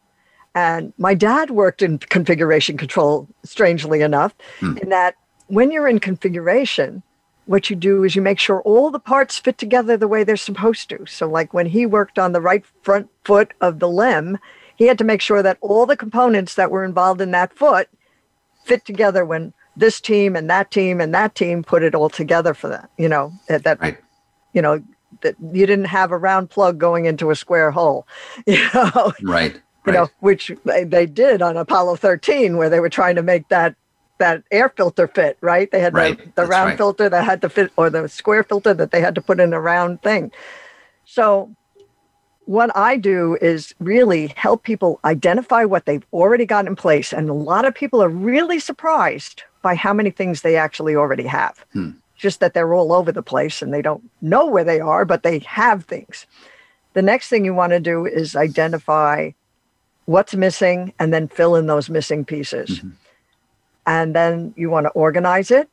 And 0.54 0.94
my 1.00 1.15
dad 1.15 1.50
worked 1.50 1.82
in 1.82 1.98
configuration 1.98 2.77
control, 2.77 3.27
strangely 3.44 4.01
enough, 4.01 4.36
hmm. 4.60 4.77
in 4.77 4.89
that 4.89 5.15
when 5.48 5.72
you're 5.72 5.88
in 5.88 6.00
configuration, 6.00 7.01
what 7.46 7.70
you 7.70 7.75
do 7.75 8.04
is 8.04 8.16
you 8.16 8.22
make 8.22 8.40
sure 8.40 8.62
all 8.62 8.90
the 8.90 9.00
parts 9.00 9.38
fit 9.38 9.58
together 9.58 9.98
the 9.98 10.08
way 10.08 10.24
they're 10.24 10.36
supposed 10.36 10.90
to. 10.90 11.06
So, 11.06 11.28
like 11.28 11.54
when 11.54 11.68
he 11.68 11.86
worked 11.86 12.18
on 12.18 12.32
the 12.32 12.42
right 12.42 12.66
front 12.82 13.10
foot 13.24 13.54
of 13.62 13.80
the 13.80 13.88
LEM, 13.88 14.40
he 14.75 14.88
had 14.88 14.98
to 14.98 15.04
make 15.04 15.22
sure 15.22 15.42
that 15.44 15.58
all 15.62 15.86
the 15.86 15.98
components 15.98 16.56
that 16.56 16.72
were 16.72 16.84
involved 16.84 17.22
in 17.22 17.32
that 17.32 17.56
foot 17.56 17.88
fit 18.66 18.84
together 18.86 19.24
when 19.24 19.54
this 19.78 20.02
team 20.02 20.36
and 20.36 20.50
that 20.50 20.72
team 20.72 21.00
and 21.00 21.14
that 21.14 21.36
team 21.36 21.64
put 21.64 21.84
it 21.84 21.96
all 21.96 22.10
together 22.10 22.54
for 22.54 22.68
that. 22.70 22.90
You 22.98 23.10
know, 23.10 23.32
that, 23.48 23.64
that 23.64 23.80
right. 23.80 23.98
you 24.54 24.62
know, 24.62 24.84
that 25.22 25.36
you 25.40 25.66
didn't 25.66 25.86
have 25.86 26.12
a 26.12 26.18
round 26.18 26.50
plug 26.50 26.78
going 26.78 27.06
into 27.06 27.30
a 27.30 27.36
square 27.36 27.72
hole. 27.72 28.08
You 28.48 28.68
know, 28.74 29.14
right. 29.22 29.54
You 29.54 29.94
right. 29.94 29.94
know, 29.94 30.10
which 30.20 30.52
they, 30.66 30.84
they 30.84 31.06
did 31.06 31.44
on 31.44 31.58
Apollo 31.58 31.98
13, 31.98 32.58
where 32.58 32.70
they 32.72 32.80
were 32.80 32.90
trying 32.90 33.16
to 33.18 33.24
make 33.24 33.50
that 33.50 33.75
that 34.17 34.43
air 34.51 34.69
filter 34.69 35.07
fit, 35.07 35.38
right? 35.41 35.69
They 35.72 35.79
had 35.79 35.93
right. 35.93 36.17
the, 36.17 36.43
the 36.43 36.48
round 36.48 36.69
right. 36.69 36.77
filter 36.77 37.10
that 37.10 37.24
had 37.24 37.41
to 37.41 37.50
fit, 37.50 37.72
or 37.77 37.89
the 37.89 38.07
square 38.07 38.43
filter 38.43 38.74
that 38.74 38.91
they 38.91 39.01
had 39.01 39.15
to 39.15 39.22
put 39.22 39.39
in 39.39 39.53
a 39.53 39.60
round 39.60 40.01
thing. 40.01 40.31
So, 41.05 41.53
what 42.45 42.75
I 42.75 42.98
do 42.98 43.38
is 43.41 43.74
really 43.79 44.27
help 44.36 44.63
people 44.63 45.00
identify 45.03 45.65
what 45.65 45.86
they've 45.86 46.05
already 46.13 46.45
got 46.45 46.67
in 46.67 46.75
place. 46.75 47.12
And 47.12 47.27
a 47.27 47.34
lot 47.34 47.65
of 47.65 47.74
people 47.74 48.03
are 48.03 48.10
really 48.10 48.60
surprised 48.60 49.43
by 49.63 49.74
how 49.74 49.93
many 49.93 50.12
things 50.12 50.41
they 50.41 50.55
actually 50.55 50.95
already 50.95 51.25
have. 51.25 51.65
Hmm. 51.74 51.91
Just 52.15 52.39
that 52.39 52.53
they're 52.53 52.74
all 52.74 52.93
over 52.93 53.12
the 53.12 53.24
place 53.24 53.62
and 53.62 53.74
they 53.74 53.81
don't 53.81 54.10
know 54.22 54.45
where 54.45 54.63
they 54.63 54.79
are, 54.79 55.05
but 55.05 55.24
they 55.24 55.39
have 55.39 55.86
things. 55.86 56.27
The 56.93 57.01
next 57.01 57.29
thing 57.29 57.45
you 57.45 57.53
want 57.53 57.72
to 57.72 57.79
do 57.79 58.05
is 58.05 58.36
identify 58.36 59.31
what's 60.05 60.36
missing 60.36 60.93
and 61.00 61.12
then 61.12 61.27
fill 61.27 61.55
in 61.55 61.65
those 61.65 61.89
missing 61.89 62.24
pieces. 62.24 62.79
Mm-hmm 62.79 62.89
and 63.86 64.15
then 64.15 64.54
you 64.56 64.70
want 64.70 64.86
to 64.86 64.92
organize 64.92 65.51
it 65.51 65.70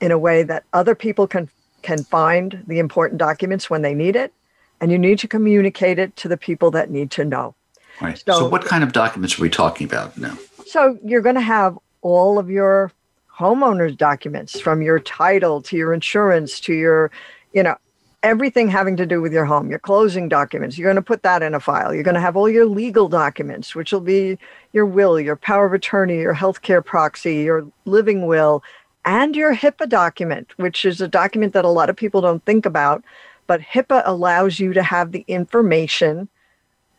in 0.00 0.10
a 0.10 0.18
way 0.18 0.42
that 0.42 0.64
other 0.72 0.94
people 0.94 1.26
can 1.26 1.48
can 1.82 2.04
find 2.04 2.62
the 2.66 2.78
important 2.78 3.18
documents 3.18 3.68
when 3.68 3.82
they 3.82 3.94
need 3.94 4.14
it 4.14 4.32
and 4.80 4.92
you 4.92 4.98
need 4.98 5.18
to 5.18 5.28
communicate 5.28 5.98
it 5.98 6.14
to 6.16 6.28
the 6.28 6.36
people 6.36 6.70
that 6.70 6.90
need 6.90 7.10
to 7.10 7.24
know. 7.24 7.54
Right. 8.00 8.18
So, 8.18 8.40
so 8.40 8.48
what 8.48 8.64
kind 8.64 8.84
of 8.84 8.92
documents 8.92 9.38
are 9.38 9.42
we 9.42 9.50
talking 9.50 9.86
about 9.86 10.16
now? 10.16 10.36
So 10.66 10.98
you're 11.04 11.20
going 11.20 11.34
to 11.34 11.40
have 11.40 11.78
all 12.02 12.38
of 12.38 12.50
your 12.50 12.92
homeowners 13.32 13.96
documents 13.96 14.60
from 14.60 14.82
your 14.82 15.00
title 15.00 15.62
to 15.62 15.76
your 15.76 15.92
insurance 15.92 16.60
to 16.60 16.74
your 16.74 17.10
you 17.52 17.62
know 17.62 17.76
everything 18.22 18.68
having 18.68 18.96
to 18.96 19.06
do 19.06 19.20
with 19.20 19.32
your 19.32 19.44
home, 19.44 19.68
your 19.68 19.78
closing 19.78 20.28
documents. 20.28 20.78
You're 20.78 20.86
going 20.86 20.96
to 20.96 21.02
put 21.02 21.22
that 21.22 21.42
in 21.42 21.54
a 21.54 21.60
file. 21.60 21.92
You're 21.92 22.04
going 22.04 22.14
to 22.14 22.20
have 22.20 22.36
all 22.36 22.48
your 22.48 22.66
legal 22.66 23.08
documents, 23.08 23.74
which 23.74 23.92
will 23.92 24.00
be 24.00 24.38
your 24.72 24.86
will, 24.86 25.18
your 25.18 25.36
power 25.36 25.66
of 25.66 25.72
attorney, 25.72 26.20
your 26.20 26.34
healthcare 26.34 26.84
proxy, 26.84 27.36
your 27.36 27.66
living 27.84 28.26
will, 28.26 28.62
and 29.04 29.34
your 29.34 29.54
HIPAA 29.54 29.88
document, 29.88 30.52
which 30.56 30.84
is 30.84 31.00
a 31.00 31.08
document 31.08 31.52
that 31.54 31.64
a 31.64 31.68
lot 31.68 31.90
of 31.90 31.96
people 31.96 32.20
don't 32.20 32.44
think 32.44 32.64
about. 32.64 33.02
But 33.46 33.60
HIPAA 33.60 34.02
allows 34.04 34.60
you 34.60 34.72
to 34.72 34.82
have 34.82 35.10
the 35.10 35.24
information 35.26 36.28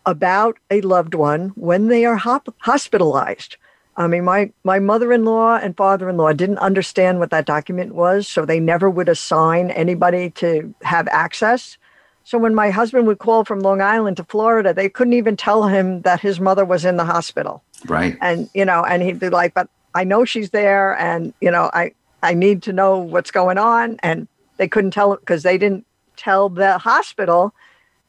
about 0.06 0.58
a 0.70 0.82
loved 0.82 1.16
one 1.16 1.50
when 1.56 1.88
they 1.88 2.06
are 2.06 2.18
hop- 2.18 2.54
hospitalized. 2.60 3.56
I 3.96 4.08
mean, 4.08 4.24
my, 4.24 4.52
my 4.64 4.80
mother 4.80 5.14
in 5.14 5.24
law 5.24 5.56
and 5.56 5.78
father 5.78 6.10
in 6.10 6.18
law 6.18 6.34
didn't 6.34 6.58
understand 6.58 7.20
what 7.20 7.30
that 7.30 7.46
document 7.46 7.94
was, 7.94 8.28
so 8.28 8.46
they 8.46 8.60
never 8.60 8.90
would 8.90 9.08
assign 9.08 9.70
anybody 9.72 10.32
to 10.32 10.74
have 10.82 11.08
access. 11.10 11.78
So 12.24 12.38
when 12.38 12.56
my 12.56 12.70
husband 12.70 13.06
would 13.08 13.20
call 13.20 13.44
from 13.44 13.60
Long 13.60 13.82
Island 13.82 14.18
to 14.18 14.24
Florida, 14.24 14.74
they 14.74 14.90
couldn't 14.90 15.14
even 15.14 15.38
tell 15.38 15.68
him 15.68 16.02
that 16.04 16.22
his 16.22 16.40
mother 16.40 16.66
was 16.66 16.86
in 16.86 16.98
the 16.98 17.06
hospital. 17.06 17.62
Right. 17.86 18.18
And, 18.22 18.50
you 18.54 18.66
know, 18.66 18.84
and 18.84 19.04
he'd 19.04 19.20
be 19.20 19.30
like, 19.30 19.54
but 19.54 19.70
I 19.94 20.06
know 20.06 20.26
she's 20.26 20.52
there 20.52 20.98
and, 20.98 21.34
you 21.42 21.52
know, 21.52 21.70
I, 21.74 21.92
I 22.24 22.34
need 22.34 22.64
to 22.64 22.74
know 22.74 22.98
what's 22.98 23.30
going 23.30 23.58
on. 23.58 24.00
And 24.02 24.28
they 24.58 24.68
couldn't 24.68 24.92
tell 24.92 25.12
him 25.14 25.20
because 25.20 25.44
they 25.44 25.58
didn't 25.58 25.86
tell 26.16 26.50
the 26.50 26.78
hospital 26.78 27.54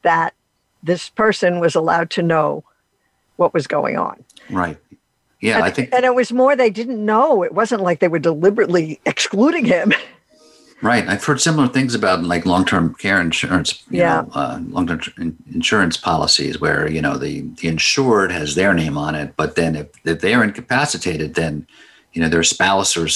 that 0.03 0.33
this 0.81 1.09
person 1.09 1.59
was 1.59 1.75
allowed 1.75 2.09
to 2.11 2.21
know 2.21 2.63
what 3.35 3.53
was 3.53 3.67
going 3.67 3.97
on. 3.97 4.23
Right. 4.49 4.77
Yeah, 5.45 5.57
and, 5.57 5.63
I 5.63 5.69
think. 5.69 5.93
And 5.93 6.05
it 6.05 6.15
was 6.15 6.31
more 6.31 6.55
they 6.55 6.69
didn't 6.69 7.03
know. 7.03 7.43
It 7.43 7.53
wasn't 7.53 7.81
like 7.81 7.99
they 7.99 8.07
were 8.07 8.19
deliberately 8.19 8.99
excluding 9.05 9.65
him. 9.65 9.93
Right. 10.81 11.07
I've 11.07 11.23
heard 11.23 11.39
similar 11.39 11.67
things 11.67 11.95
about 11.95 12.23
like 12.23 12.45
long-term 12.45 12.95
care 12.95 13.21
insurance, 13.21 13.83
yeah. 13.89 14.21
Know, 14.21 14.29
uh, 14.33 14.59
long-term 14.69 15.37
insurance 15.53 15.97
policies 15.97 16.59
where, 16.59 16.89
you 16.89 17.01
know, 17.01 17.17
the, 17.17 17.41
the 17.41 17.67
insured 17.67 18.31
has 18.31 18.55
their 18.55 18.73
name 18.73 18.97
on 18.97 19.15
it, 19.15 19.35
but 19.37 19.55
then 19.55 19.75
if, 19.75 19.87
if 20.03 20.19
they're 20.19 20.43
incapacitated, 20.43 21.35
then 21.35 21.65
you 22.15 22.21
know, 22.21 22.29
their 22.29 22.43
spouse 22.43 22.95
or, 22.95 23.07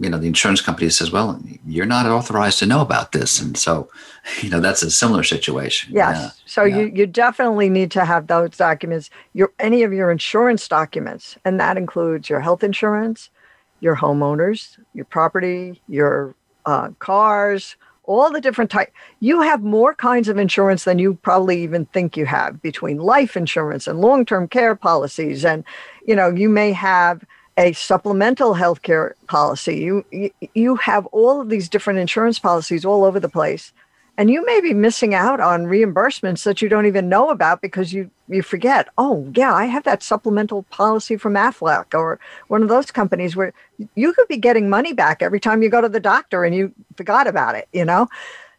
you 0.00 0.10
know, 0.10 0.18
the 0.18 0.26
insurance 0.26 0.60
company 0.60 0.90
says, 0.90 1.12
well, 1.12 1.40
you're 1.64 1.86
not 1.86 2.06
authorized 2.06 2.58
to 2.58 2.66
know 2.66 2.80
about 2.80 3.12
this. 3.12 3.40
And 3.40 3.56
so, 3.56 3.88
you 4.42 4.50
know, 4.50 4.58
that's 4.58 4.82
a 4.82 4.90
similar 4.90 5.22
situation. 5.22 5.94
Yes. 5.94 6.16
Yeah. 6.16 6.30
So 6.44 6.64
yeah. 6.64 6.78
you, 6.78 6.92
you 6.92 7.06
definitely 7.06 7.70
need 7.70 7.92
to 7.92 8.04
have 8.04 8.26
those 8.26 8.56
documents, 8.56 9.10
your, 9.32 9.52
any 9.60 9.84
of 9.84 9.92
your 9.92 10.10
insurance 10.10 10.66
documents. 10.66 11.38
And 11.44 11.60
that 11.60 11.76
includes 11.76 12.28
your 12.28 12.40
health 12.40 12.64
insurance, 12.64 13.30
your 13.78 13.94
homeowners, 13.94 14.76
your 14.92 15.04
property, 15.04 15.80
your 15.86 16.34
uh, 16.66 16.88
cars, 16.98 17.76
all 18.02 18.32
the 18.32 18.40
different 18.40 18.72
type. 18.72 18.92
You 19.20 19.40
have 19.40 19.62
more 19.62 19.94
kinds 19.94 20.26
of 20.26 20.36
insurance 20.36 20.82
than 20.82 20.98
you 20.98 21.14
probably 21.14 21.62
even 21.62 21.86
think 21.86 22.16
you 22.16 22.26
have 22.26 22.60
between 22.60 22.98
life 22.98 23.36
insurance 23.36 23.86
and 23.86 24.00
long-term 24.00 24.48
care 24.48 24.74
policies. 24.74 25.44
And, 25.44 25.62
you 26.04 26.16
know, 26.16 26.28
you 26.28 26.48
may 26.48 26.72
have– 26.72 27.24
a 27.58 27.72
supplemental 27.72 28.54
health 28.54 28.82
care 28.82 29.16
policy. 29.26 29.78
You, 29.78 30.30
you, 30.54 30.76
have 30.76 31.06
all 31.06 31.40
of 31.40 31.48
these 31.48 31.68
different 31.68 31.98
insurance 31.98 32.38
policies 32.38 32.84
all 32.84 33.04
over 33.04 33.18
the 33.18 33.28
place. 33.28 33.72
And 34.16 34.30
you 34.30 34.44
may 34.46 34.60
be 34.60 34.74
missing 34.74 35.14
out 35.14 35.40
on 35.40 35.66
reimbursements 35.66 36.44
that 36.44 36.62
you 36.62 36.68
don't 36.68 36.86
even 36.86 37.08
know 37.08 37.30
about 37.30 37.60
because 37.60 37.92
you, 37.92 38.10
you 38.28 38.42
forget, 38.42 38.88
oh, 38.96 39.30
yeah, 39.34 39.52
I 39.52 39.66
have 39.66 39.84
that 39.84 40.02
supplemental 40.02 40.62
policy 40.64 41.16
from 41.16 41.34
Aflac 41.34 41.94
or 41.94 42.18
one 42.46 42.62
of 42.62 42.68
those 42.68 42.90
companies 42.90 43.36
where 43.36 43.52
you 43.94 44.12
could 44.12 44.28
be 44.28 44.36
getting 44.36 44.70
money 44.70 44.92
back 44.92 45.20
every 45.20 45.40
time 45.40 45.62
you 45.62 45.68
go 45.68 45.80
to 45.80 45.88
the 45.88 46.00
doctor 46.00 46.44
and 46.44 46.54
you 46.54 46.72
forgot 46.96 47.26
about 47.26 47.54
it, 47.54 47.68
you 47.72 47.84
know? 47.84 48.08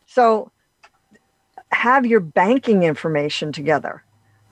So 0.08 0.52
have 1.72 2.06
your 2.06 2.20
banking 2.20 2.84
information 2.84 3.52
together. 3.52 4.04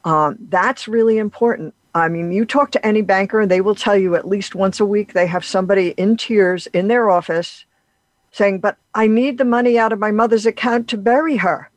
Um, 0.05 0.37
that's 0.49 0.87
really 0.87 1.17
important. 1.17 1.73
I 1.97 2.07
mean, 2.09 2.31
you 2.31 2.45
talk 2.45 2.71
to 2.71 2.85
any 2.85 3.01
banker, 3.01 3.41
and 3.41 3.51
they 3.51 3.61
will 3.61 3.75
tell 3.75 3.97
you 3.97 4.15
at 4.15 4.27
least 4.27 4.55
once 4.55 4.79
a 4.79 4.85
week 4.85 5.13
they 5.13 5.27
have 5.27 5.45
somebody 5.45 5.89
in 5.89 6.17
tears 6.17 6.67
in 6.67 6.87
their 6.87 7.09
office 7.09 7.65
saying, 8.31 8.59
But 8.59 8.77
I 8.93 9.07
need 9.07 9.37
the 9.37 9.45
money 9.45 9.77
out 9.77 9.93
of 9.93 9.99
my 9.99 10.11
mother's 10.11 10.45
account 10.45 10.87
to 10.89 10.97
bury 10.97 11.37
her. 11.37 11.69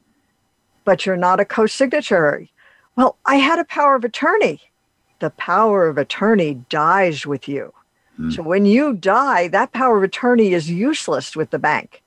But 0.84 1.06
you're 1.06 1.16
not 1.16 1.40
a 1.40 1.44
co 1.44 1.66
signatory. 1.66 2.52
Well, 2.96 3.16
I 3.24 3.36
had 3.36 3.58
a 3.58 3.64
power 3.64 3.94
of 3.94 4.04
attorney. 4.04 4.60
The 5.20 5.30
power 5.30 5.88
of 5.88 5.98
attorney 5.98 6.54
dies 6.68 7.26
with 7.26 7.48
you. 7.48 7.72
Mm. 8.18 8.34
So 8.34 8.42
when 8.42 8.66
you 8.66 8.94
die, 8.94 9.48
that 9.48 9.72
power 9.72 9.98
of 9.98 10.02
attorney 10.02 10.52
is 10.52 10.70
useless 10.70 11.36
with 11.36 11.50
the 11.50 11.58
bank. 11.58 12.02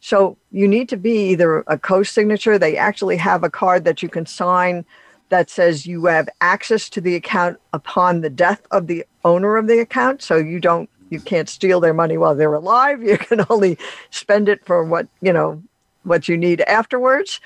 So 0.00 0.36
you 0.52 0.68
need 0.68 0.88
to 0.90 0.96
be 0.96 1.30
either 1.30 1.64
a 1.66 1.78
co 1.78 2.02
signature, 2.02 2.58
they 2.58 2.76
actually 2.76 3.16
have 3.16 3.42
a 3.42 3.50
card 3.50 3.84
that 3.84 4.02
you 4.02 4.08
can 4.08 4.26
sign 4.26 4.84
that 5.28 5.50
says 5.50 5.86
you 5.86 6.06
have 6.06 6.28
access 6.40 6.88
to 6.90 7.00
the 7.00 7.14
account 7.14 7.58
upon 7.72 8.20
the 8.20 8.30
death 8.30 8.62
of 8.70 8.86
the 8.86 9.04
owner 9.24 9.56
of 9.56 9.66
the 9.66 9.78
account. 9.78 10.22
So 10.22 10.36
you 10.36 10.60
don't, 10.60 10.88
you 11.10 11.20
can't 11.20 11.48
steal 11.48 11.80
their 11.80 11.94
money 11.94 12.16
while 12.16 12.34
they're 12.34 12.54
alive. 12.54 13.02
You 13.08 13.18
can 13.18 13.44
only 13.50 13.78
spend 14.10 14.48
it 14.48 14.64
for 14.64 14.84
what, 14.84 15.08
you 15.20 15.32
know, 15.32 15.62
what 16.04 16.28
you 16.28 16.36
need 16.36 16.62
afterwards. 16.62 17.40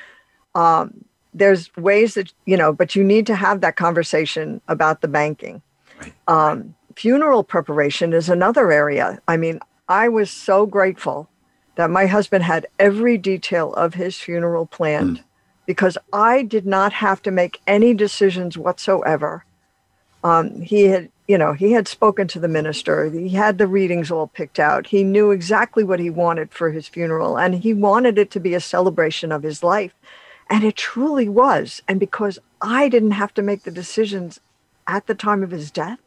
Um, 0.55 1.05
there's 1.35 1.75
ways 1.77 2.15
that 2.15 2.33
you 2.45 2.57
know, 2.57 2.73
but 2.73 2.95
you 2.95 3.03
need 3.03 3.27
to 3.27 3.35
have 3.35 3.61
that 3.63 3.77
conversation 3.77 4.61
about 4.69 5.01
the 5.01 5.09
banking. 5.09 5.63
Um, 6.29 6.75
funeral 6.97 7.43
preparation 7.43 8.13
is 8.13 8.29
another 8.29 8.71
area. 8.71 9.21
I 9.29 9.37
mean, 9.37 9.61
I 9.89 10.09
was 10.09 10.31
so 10.31 10.67
grateful 10.67 11.29
that 11.77 11.91
my 11.91 12.07
husband 12.07 12.45
had 12.45 12.67
every 12.79 13.17
detail 13.17 13.73
of 13.75 13.95
his 13.95 14.19
funeral 14.19 14.67
planned 14.67 15.19
mm. 15.19 15.25
Because 15.67 15.97
I 16.13 16.43
did 16.43 16.67
not 16.67 16.93
have 16.93 17.23
to 17.23 17.31
make 17.31 17.61
any 17.67 17.95
decisions 17.95 18.59
whatsoever. 18.59 19.45
Um, 20.25 20.61
he 20.61 20.85
had, 20.85 21.11
you 21.27 21.37
know, 21.39 21.53
he 21.53 21.73
had 21.73 21.89
spoken 21.89 22.29
to 22.29 22.41
the 22.41 22.49
minister. 22.49 23.11
He 23.11 23.31
had 23.31 23.59
the 23.59 23.67
readings 23.67 24.11
all 24.11 24.29
picked 24.29 24.59
out. 24.59 24.87
He 24.87 25.03
knew 25.03 25.31
exactly 25.31 25.85
what 25.85 26.01
he 26.01 26.11
wanted 26.11 26.53
for 26.53 26.71
his 26.71 26.89
funeral, 26.89 27.39
and 27.39 27.55
he 27.55 27.75
wanted 27.75 28.19
it 28.19 28.31
to 28.33 28.41
be 28.41 28.55
a 28.55 28.61
celebration 28.61 29.33
of 29.33 29.43
his 29.43 29.63
life. 29.63 29.95
And 30.51 30.65
it 30.65 30.77
truly 30.77 31.29
was. 31.29 31.83
And 31.89 31.99
because 31.99 32.39
I 32.61 32.89
didn't 32.89 33.13
have 33.13 33.35
to 33.35 33.43
make 33.43 33.63
the 33.63 33.71
decisions 33.71 34.41
at 34.87 35.07
the 35.07 35.15
time 35.15 35.43
of 35.43 35.51
his 35.51 35.71
death, 35.71 35.99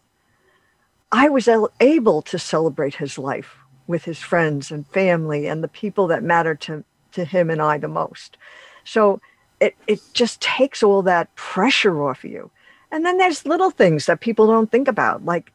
I 1.12 1.30
was 1.30 1.50
able 1.80 2.22
to 2.24 2.38
celebrate 2.38 2.96
his 2.96 3.18
life 3.18 3.58
with 3.88 4.04
his 4.04 4.20
friends 4.20 4.72
and 4.72 4.88
family 4.88 5.48
and 5.48 5.64
the 5.64 5.68
people 5.68 6.08
that 6.08 6.24
mattered 6.24 6.60
to, 6.62 6.84
to 7.14 7.26
him 7.26 7.50
and 7.50 7.62
I 7.62 7.78
the 7.78 7.88
most. 7.88 8.38
So 8.84 9.22
it, 9.66 9.76
it 9.88 10.00
just 10.14 10.40
takes 10.42 10.84
all 10.84 11.02
that 11.02 11.34
pressure 11.36 12.04
off 12.04 12.24
you. 12.24 12.52
And 12.92 13.06
then 13.06 13.18
there's 13.18 13.46
little 13.46 13.72
things 13.72 14.06
that 14.06 14.20
people 14.20 14.46
don't 14.48 14.72
think 14.72 14.88
about. 14.88 15.26
Like, 15.26 15.52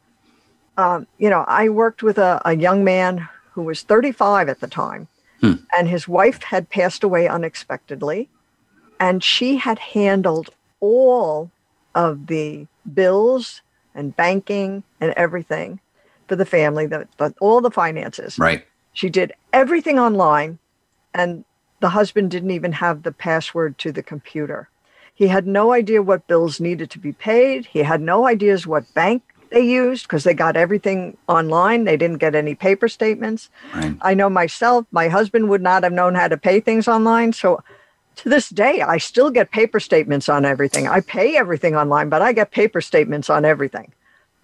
um, 0.77 1.07
you 1.17 1.29
know, 1.29 1.45
I 1.47 1.69
worked 1.69 2.03
with 2.03 2.17
a, 2.17 2.41
a 2.43 2.55
young 2.55 2.83
man 2.83 3.27
who 3.53 3.63
was 3.63 3.83
35 3.83 4.49
at 4.49 4.59
the 4.59 4.67
time, 4.67 5.07
hmm. 5.39 5.53
and 5.77 5.87
his 5.87 6.07
wife 6.07 6.43
had 6.43 6.69
passed 6.69 7.03
away 7.03 7.27
unexpectedly. 7.27 8.29
And 8.99 9.23
she 9.23 9.55
had 9.55 9.79
handled 9.79 10.51
all 10.79 11.49
of 11.95 12.27
the 12.27 12.67
bills 12.93 13.61
and 13.95 14.15
banking 14.15 14.83
and 14.99 15.11
everything 15.13 15.79
for 16.27 16.35
the 16.35 16.45
family, 16.45 16.85
the, 16.85 17.07
the, 17.17 17.33
all 17.39 17.61
the 17.61 17.71
finances. 17.71 18.37
Right. 18.37 18.65
She 18.93 19.09
did 19.09 19.33
everything 19.53 19.97
online, 19.97 20.59
and 21.13 21.45
the 21.81 21.89
husband 21.89 22.31
didn't 22.31 22.51
even 22.51 22.71
have 22.73 23.03
the 23.03 23.11
password 23.11 23.77
to 23.79 23.91
the 23.91 24.03
computer. 24.03 24.69
He 25.13 25.27
had 25.27 25.45
no 25.45 25.73
idea 25.73 26.01
what 26.01 26.27
bills 26.27 26.59
needed 26.59 26.89
to 26.91 26.99
be 26.99 27.11
paid. 27.11 27.65
He 27.65 27.79
had 27.79 28.01
no 28.01 28.25
ideas 28.25 28.65
what 28.65 28.91
bank 28.93 29.23
they 29.49 29.61
used 29.61 30.03
because 30.03 30.23
they 30.23 30.33
got 30.33 30.55
everything 30.55 31.17
online. 31.27 31.83
They 31.83 31.97
didn't 31.97 32.19
get 32.19 32.35
any 32.35 32.55
paper 32.55 32.87
statements. 32.87 33.49
Right. 33.73 33.97
I 34.01 34.13
know 34.13 34.29
myself, 34.29 34.85
my 34.91 35.09
husband 35.09 35.49
would 35.49 35.61
not 35.61 35.83
have 35.83 35.91
known 35.91 36.15
how 36.15 36.27
to 36.27 36.37
pay 36.37 36.59
things 36.59 36.87
online. 36.87 37.33
So 37.33 37.61
to 38.17 38.29
this 38.29 38.49
day, 38.49 38.81
I 38.81 38.97
still 38.97 39.29
get 39.29 39.51
paper 39.51 39.79
statements 39.79 40.29
on 40.29 40.45
everything. 40.45 40.87
I 40.87 41.01
pay 41.01 41.35
everything 41.35 41.75
online, 41.75 42.09
but 42.09 42.21
I 42.21 42.33
get 42.33 42.51
paper 42.51 42.79
statements 42.81 43.29
on 43.29 43.43
everything 43.43 43.91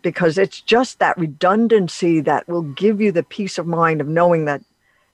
because 0.02 0.38
it's 0.38 0.62
just 0.62 1.00
that 1.00 1.18
redundancy 1.18 2.20
that 2.22 2.48
will 2.48 2.62
give 2.62 3.02
you 3.02 3.12
the 3.12 3.24
peace 3.24 3.58
of 3.58 3.68
mind 3.68 4.02
of 4.02 4.08
knowing 4.08 4.46
that 4.46 4.62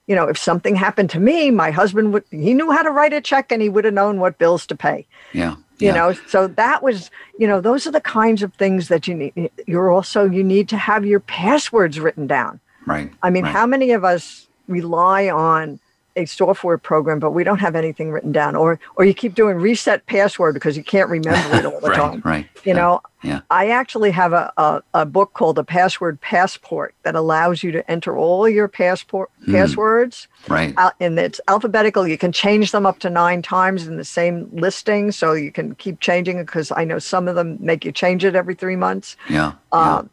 you 0.06 0.14
know 0.14 0.28
if 0.28 0.38
something 0.38 0.74
happened 0.74 1.10
to 1.10 1.20
me 1.20 1.50
my 1.50 1.70
husband 1.70 2.12
would 2.12 2.24
he 2.30 2.54
knew 2.54 2.70
how 2.70 2.82
to 2.82 2.90
write 2.90 3.12
a 3.12 3.20
check 3.20 3.50
and 3.50 3.62
he 3.62 3.68
would 3.68 3.84
have 3.84 3.94
known 3.94 4.20
what 4.20 4.38
bills 4.38 4.66
to 4.66 4.74
pay 4.74 5.06
yeah 5.32 5.56
you 5.78 5.88
yeah. 5.88 5.94
know 5.94 6.12
so 6.28 6.46
that 6.46 6.82
was 6.82 7.10
you 7.38 7.46
know 7.46 7.60
those 7.60 7.86
are 7.86 7.90
the 7.90 8.00
kinds 8.00 8.42
of 8.42 8.52
things 8.54 8.88
that 8.88 9.08
you 9.08 9.14
need 9.14 9.50
you're 9.66 9.90
also 9.90 10.24
you 10.24 10.44
need 10.44 10.68
to 10.68 10.76
have 10.76 11.04
your 11.04 11.20
passwords 11.20 11.98
written 11.98 12.26
down 12.26 12.60
right 12.86 13.10
i 13.22 13.30
mean 13.30 13.44
right. 13.44 13.52
how 13.52 13.66
many 13.66 13.90
of 13.90 14.04
us 14.04 14.46
rely 14.68 15.28
on 15.28 15.78
a 16.16 16.24
software 16.26 16.78
program, 16.78 17.18
but 17.18 17.32
we 17.32 17.44
don't 17.44 17.58
have 17.58 17.74
anything 17.74 18.10
written 18.10 18.32
down, 18.32 18.54
or 18.54 18.78
or 18.96 19.04
you 19.04 19.14
keep 19.14 19.34
doing 19.34 19.56
reset 19.56 20.06
password 20.06 20.54
because 20.54 20.76
you 20.76 20.84
can't 20.84 21.08
remember 21.08 21.56
it 21.56 21.66
all 21.66 21.80
the 21.80 21.88
right, 21.90 21.96
time. 21.96 22.22
Right. 22.24 22.46
You 22.56 22.60
yeah. 22.70 22.72
know, 22.74 23.00
yeah. 23.22 23.40
I 23.50 23.70
actually 23.70 24.10
have 24.12 24.32
a, 24.32 24.52
a, 24.56 24.82
a, 24.94 25.06
book 25.06 25.32
called 25.32 25.58
a 25.58 25.64
password 25.64 26.20
passport 26.20 26.94
that 27.02 27.14
allows 27.14 27.62
you 27.62 27.72
to 27.72 27.90
enter 27.90 28.16
all 28.16 28.48
your 28.48 28.68
passport 28.68 29.30
mm. 29.46 29.52
passwords. 29.52 30.28
Right. 30.48 30.74
Uh, 30.76 30.90
and 31.00 31.18
it's 31.18 31.40
alphabetical. 31.48 32.06
You 32.06 32.18
can 32.18 32.32
change 32.32 32.70
them 32.70 32.86
up 32.86 32.98
to 33.00 33.10
nine 33.10 33.42
times 33.42 33.86
in 33.86 33.96
the 33.96 34.04
same 34.04 34.48
listing, 34.52 35.10
so 35.10 35.32
you 35.32 35.50
can 35.50 35.74
keep 35.74 36.00
changing 36.00 36.38
it 36.38 36.46
because 36.46 36.70
I 36.70 36.84
know 36.84 36.98
some 36.98 37.28
of 37.28 37.34
them 37.34 37.56
make 37.60 37.84
you 37.84 37.92
change 37.92 38.24
it 38.24 38.34
every 38.34 38.54
three 38.54 38.76
months. 38.76 39.16
Yeah. 39.28 39.52
Uh, 39.72 40.02
yeah. 40.02 40.08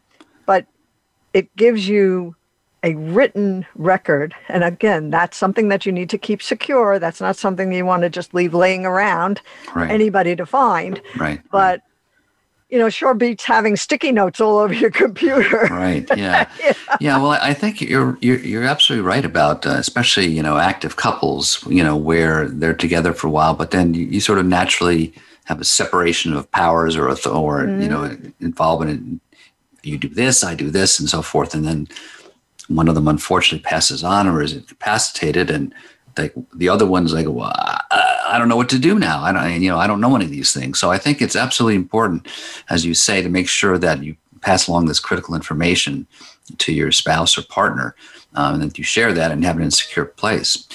But 0.46 0.66
it 1.32 1.54
gives 1.56 1.88
you 1.88 2.34
a 2.82 2.94
written 2.94 3.66
record. 3.76 4.34
And 4.48 4.64
again, 4.64 5.10
that's 5.10 5.36
something 5.36 5.68
that 5.68 5.86
you 5.86 5.92
need 5.92 6.10
to 6.10 6.18
keep 6.18 6.42
secure. 6.42 6.98
That's 6.98 7.20
not 7.20 7.36
something 7.36 7.72
you 7.72 7.86
want 7.86 8.02
to 8.02 8.10
just 8.10 8.34
leave 8.34 8.54
laying 8.54 8.84
around 8.84 9.40
right. 9.74 9.90
anybody 9.90 10.34
to 10.36 10.46
find. 10.46 11.00
Right. 11.16 11.40
But 11.50 11.80
right. 11.80 11.80
you 12.70 12.78
know, 12.78 12.88
sure 12.88 13.14
beats 13.14 13.44
having 13.44 13.76
sticky 13.76 14.12
notes 14.12 14.40
all 14.40 14.58
over 14.58 14.74
your 14.74 14.90
computer. 15.04 15.68
Right. 15.70 16.08
Yeah. 16.16 16.48
yeah. 16.60 16.72
yeah. 17.00 17.16
Well, 17.18 17.30
I 17.30 17.54
think 17.54 17.80
you're 17.80 18.18
you're, 18.20 18.38
you're 18.38 18.64
absolutely 18.64 19.06
right 19.06 19.24
about, 19.24 19.66
uh, 19.66 19.70
especially 19.70 20.26
you 20.26 20.42
know, 20.42 20.58
active 20.58 20.96
couples. 20.96 21.64
You 21.68 21.84
know, 21.84 21.96
where 21.96 22.48
they're 22.48 22.74
together 22.74 23.12
for 23.12 23.28
a 23.28 23.30
while, 23.30 23.54
but 23.54 23.70
then 23.70 23.94
you, 23.94 24.06
you 24.06 24.20
sort 24.20 24.38
of 24.38 24.46
naturally 24.46 25.12
have 25.44 25.60
a 25.60 25.64
separation 25.64 26.32
of 26.34 26.50
powers 26.50 26.96
or 26.96 27.08
or 27.08 27.14
mm-hmm. 27.14 27.80
you 27.80 27.88
know, 27.88 28.16
involvement 28.40 28.90
in 28.90 29.20
you 29.82 29.98
do 29.98 30.08
this, 30.08 30.44
I 30.44 30.54
do 30.54 30.70
this, 30.70 30.98
and 30.98 31.08
so 31.08 31.22
forth, 31.22 31.54
and 31.54 31.66
then 31.66 31.88
one 32.68 32.88
of 32.88 32.94
them 32.94 33.08
unfortunately 33.08 33.64
passes 33.64 34.04
on 34.04 34.26
or 34.26 34.42
is 34.42 34.52
incapacitated 34.52 35.50
and 35.50 35.74
they, 36.14 36.30
the 36.54 36.68
other 36.68 36.86
one's 36.86 37.14
like, 37.14 37.26
well, 37.26 37.52
I, 37.54 37.80
I, 38.28 38.38
don't 38.38 38.48
know 38.48 38.56
what 38.56 38.68
to 38.70 38.78
do 38.78 38.98
now. 38.98 39.22
I 39.22 39.32
don't, 39.32 39.62
you 39.62 39.70
know, 39.70 39.78
I 39.78 39.86
don't 39.86 40.00
know 40.00 40.14
any 40.14 40.26
of 40.26 40.30
these 40.30 40.52
things. 40.52 40.78
So 40.78 40.90
I 40.90 40.98
think 40.98 41.22
it's 41.22 41.36
absolutely 41.36 41.76
important, 41.76 42.28
as 42.68 42.84
you 42.84 42.94
say, 42.94 43.22
to 43.22 43.28
make 43.28 43.48
sure 43.48 43.78
that 43.78 44.02
you 44.02 44.16
pass 44.42 44.68
along 44.68 44.86
this 44.86 45.00
critical 45.00 45.34
information 45.34 46.06
to 46.58 46.72
your 46.72 46.92
spouse 46.92 47.38
or 47.38 47.42
partner, 47.42 47.94
um, 48.34 48.54
and 48.54 48.62
that 48.64 48.78
you 48.78 48.84
share 48.84 49.12
that 49.12 49.30
and 49.30 49.44
have 49.44 49.58
it 49.58 49.62
in 49.62 49.68
a 49.68 49.70
secure 49.70 50.04
place. 50.04 50.66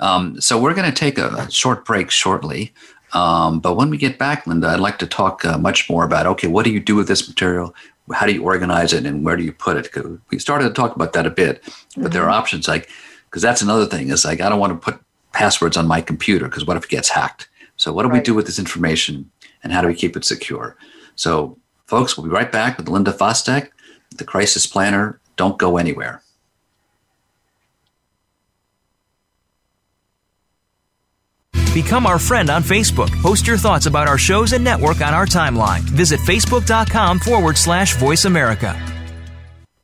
Um, 0.00 0.40
so 0.40 0.60
we're 0.60 0.74
going 0.74 0.90
to 0.90 0.96
take 0.96 1.18
a 1.18 1.50
short 1.50 1.84
break 1.84 2.10
shortly. 2.10 2.72
Um, 3.14 3.60
but 3.60 3.76
when 3.76 3.90
we 3.90 3.96
get 3.96 4.18
back, 4.18 4.46
Linda, 4.46 4.68
I'd 4.68 4.80
like 4.80 4.98
to 4.98 5.06
talk 5.06 5.44
uh, 5.44 5.56
much 5.56 5.88
more 5.88 6.04
about 6.04 6.26
okay, 6.26 6.48
what 6.48 6.64
do 6.64 6.72
you 6.72 6.80
do 6.80 6.96
with 6.96 7.08
this 7.08 7.28
material? 7.28 7.74
How 8.12 8.26
do 8.26 8.32
you 8.32 8.44
organize 8.44 8.92
it 8.92 9.06
and 9.06 9.24
where 9.24 9.36
do 9.36 9.42
you 9.42 9.52
put 9.52 9.76
it? 9.76 9.90
We 10.30 10.38
started 10.38 10.68
to 10.68 10.74
talk 10.74 10.94
about 10.94 11.12
that 11.14 11.26
a 11.26 11.30
bit, 11.30 11.62
but 11.62 11.72
mm-hmm. 11.72 12.06
there 12.08 12.22
are 12.22 12.26
mm-hmm. 12.26 12.38
options 12.38 12.68
like, 12.68 12.88
because 13.30 13.42
that's 13.42 13.62
another 13.62 13.86
thing 13.86 14.10
is 14.10 14.24
like, 14.24 14.40
I 14.40 14.48
don't 14.48 14.60
want 14.60 14.72
to 14.72 14.90
put 14.90 15.00
passwords 15.32 15.76
on 15.76 15.88
my 15.88 16.00
computer 16.00 16.46
because 16.46 16.66
what 16.66 16.76
if 16.76 16.84
it 16.84 16.90
gets 16.90 17.08
hacked? 17.08 17.48
So 17.76 17.92
what 17.92 18.02
do 18.02 18.08
right. 18.08 18.18
we 18.18 18.24
do 18.24 18.34
with 18.34 18.46
this 18.46 18.58
information 18.58 19.30
and 19.62 19.72
how 19.72 19.80
do 19.80 19.88
we 19.88 19.94
keep 19.94 20.16
it 20.16 20.24
secure? 20.24 20.76
So 21.16 21.58
folks, 21.86 22.16
we'll 22.16 22.26
be 22.26 22.32
right 22.32 22.52
back 22.52 22.76
with 22.76 22.88
Linda 22.88 23.12
Fostek, 23.12 23.70
the 24.16 24.24
crisis 24.24 24.66
planner. 24.66 25.20
Don't 25.36 25.58
go 25.58 25.76
anywhere. 25.78 26.22
Become 31.74 32.06
our 32.06 32.20
friend 32.20 32.50
on 32.50 32.62
Facebook. 32.62 33.10
Post 33.20 33.48
your 33.48 33.58
thoughts 33.58 33.86
about 33.86 34.06
our 34.06 34.16
shows 34.16 34.52
and 34.52 34.62
network 34.62 35.00
on 35.00 35.12
our 35.12 35.26
timeline. 35.26 35.80
Visit 35.80 36.20
facebook.com 36.20 37.18
forward 37.18 37.58
slash 37.58 37.96
voice 37.96 38.26
America. 38.26 38.80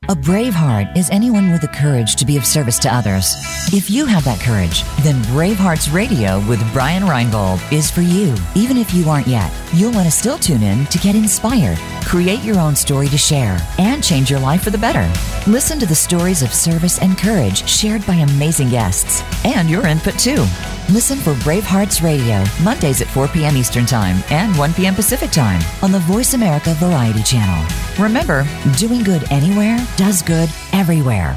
A 0.09 0.15
brave 0.15 0.55
heart 0.55 0.87
is 0.97 1.11
anyone 1.11 1.53
with 1.53 1.61
the 1.61 1.69
courage 1.69 2.17
to 2.17 2.25
be 2.25 2.37
of 2.37 2.47
service 2.47 2.79
to 2.81 2.93
others. 2.93 3.35
If 3.73 3.91
you 3.91 4.07
have 4.07 4.25
that 4.25 4.41
courage, 4.41 4.83
then 5.03 5.23
Bravehearts 5.25 5.93
Radio 5.93 6.41
with 6.49 6.61
Brian 6.73 7.03
Reinbold 7.03 7.61
is 7.73 7.91
for 7.91 8.01
you. 8.01 8.35
Even 8.55 8.77
if 8.77 8.95
you 8.95 9.09
aren't 9.09 9.27
yet, 9.27 9.53
you'll 9.73 9.93
want 9.93 10.07
to 10.07 10.11
still 10.11 10.39
tune 10.39 10.63
in 10.63 10.87
to 10.87 10.99
get 10.99 11.15
inspired, 11.15 11.79
create 12.05 12.43
your 12.43 12.59
own 12.59 12.75
story 12.75 13.09
to 13.09 13.19
share, 13.19 13.59
and 13.79 14.03
change 14.03 14.31
your 14.31 14.41
life 14.41 14.63
for 14.63 14.71
the 14.71 14.79
better. 14.79 15.09
Listen 15.49 15.79
to 15.79 15.87
the 15.87 15.95
stories 15.95 16.43
of 16.43 16.55
service 16.55 17.01
and 17.01 17.19
courage 17.19 17.69
shared 17.69 18.05
by 18.07 18.15
amazing 18.15 18.71
guests, 18.71 19.23
and 19.45 19.69
your 19.69 19.87
input 19.87 20.19
too. 20.19 20.45
Listen 20.91 21.19
for 21.19 21.35
Bravehearts 21.35 22.03
Radio, 22.03 22.45
Mondays 22.65 23.01
at 23.01 23.07
4 23.07 23.29
p.m. 23.29 23.57
Eastern 23.57 23.87
Time 23.87 24.17
and 24.31 24.57
1 24.59 24.75
p.m. 24.75 24.97
Pacific 24.97 25.31
Time 25.31 25.63
on 25.85 25.93
the 25.93 26.01
Voice 26.01 26.35
America 26.35 26.75
Variety 26.75 27.23
Channel. 27.23 27.65
Remember, 27.97 28.45
doing 28.77 29.05
good 29.05 29.25
anywhere 29.31 29.79
does 29.97 30.21
good 30.21 30.51
everywhere. 30.73 31.37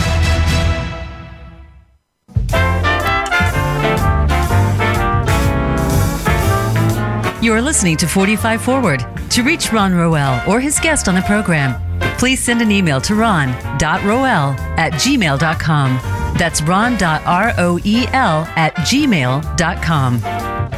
You 7.41 7.53
are 7.53 7.61
listening 7.61 7.97
to 7.97 8.07
45 8.07 8.61
Forward. 8.61 9.03
To 9.31 9.41
reach 9.41 9.73
Ron 9.73 9.95
Roel 9.95 10.47
or 10.47 10.59
his 10.59 10.79
guest 10.79 11.07
on 11.07 11.15
the 11.15 11.23
program, 11.23 11.73
please 12.19 12.39
send 12.39 12.61
an 12.61 12.71
email 12.71 13.01
to 13.01 13.15
ron.roel 13.15 13.81
at 14.77 14.93
gmail.com. 14.93 15.99
That's 16.37 16.61
ron.roel 16.61 16.99
at 16.99 18.75
gmail.com. 18.75 20.19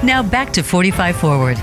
Now 0.05 0.23
back 0.23 0.53
to 0.53 0.63
45 0.63 1.15
Forward. 1.17 1.57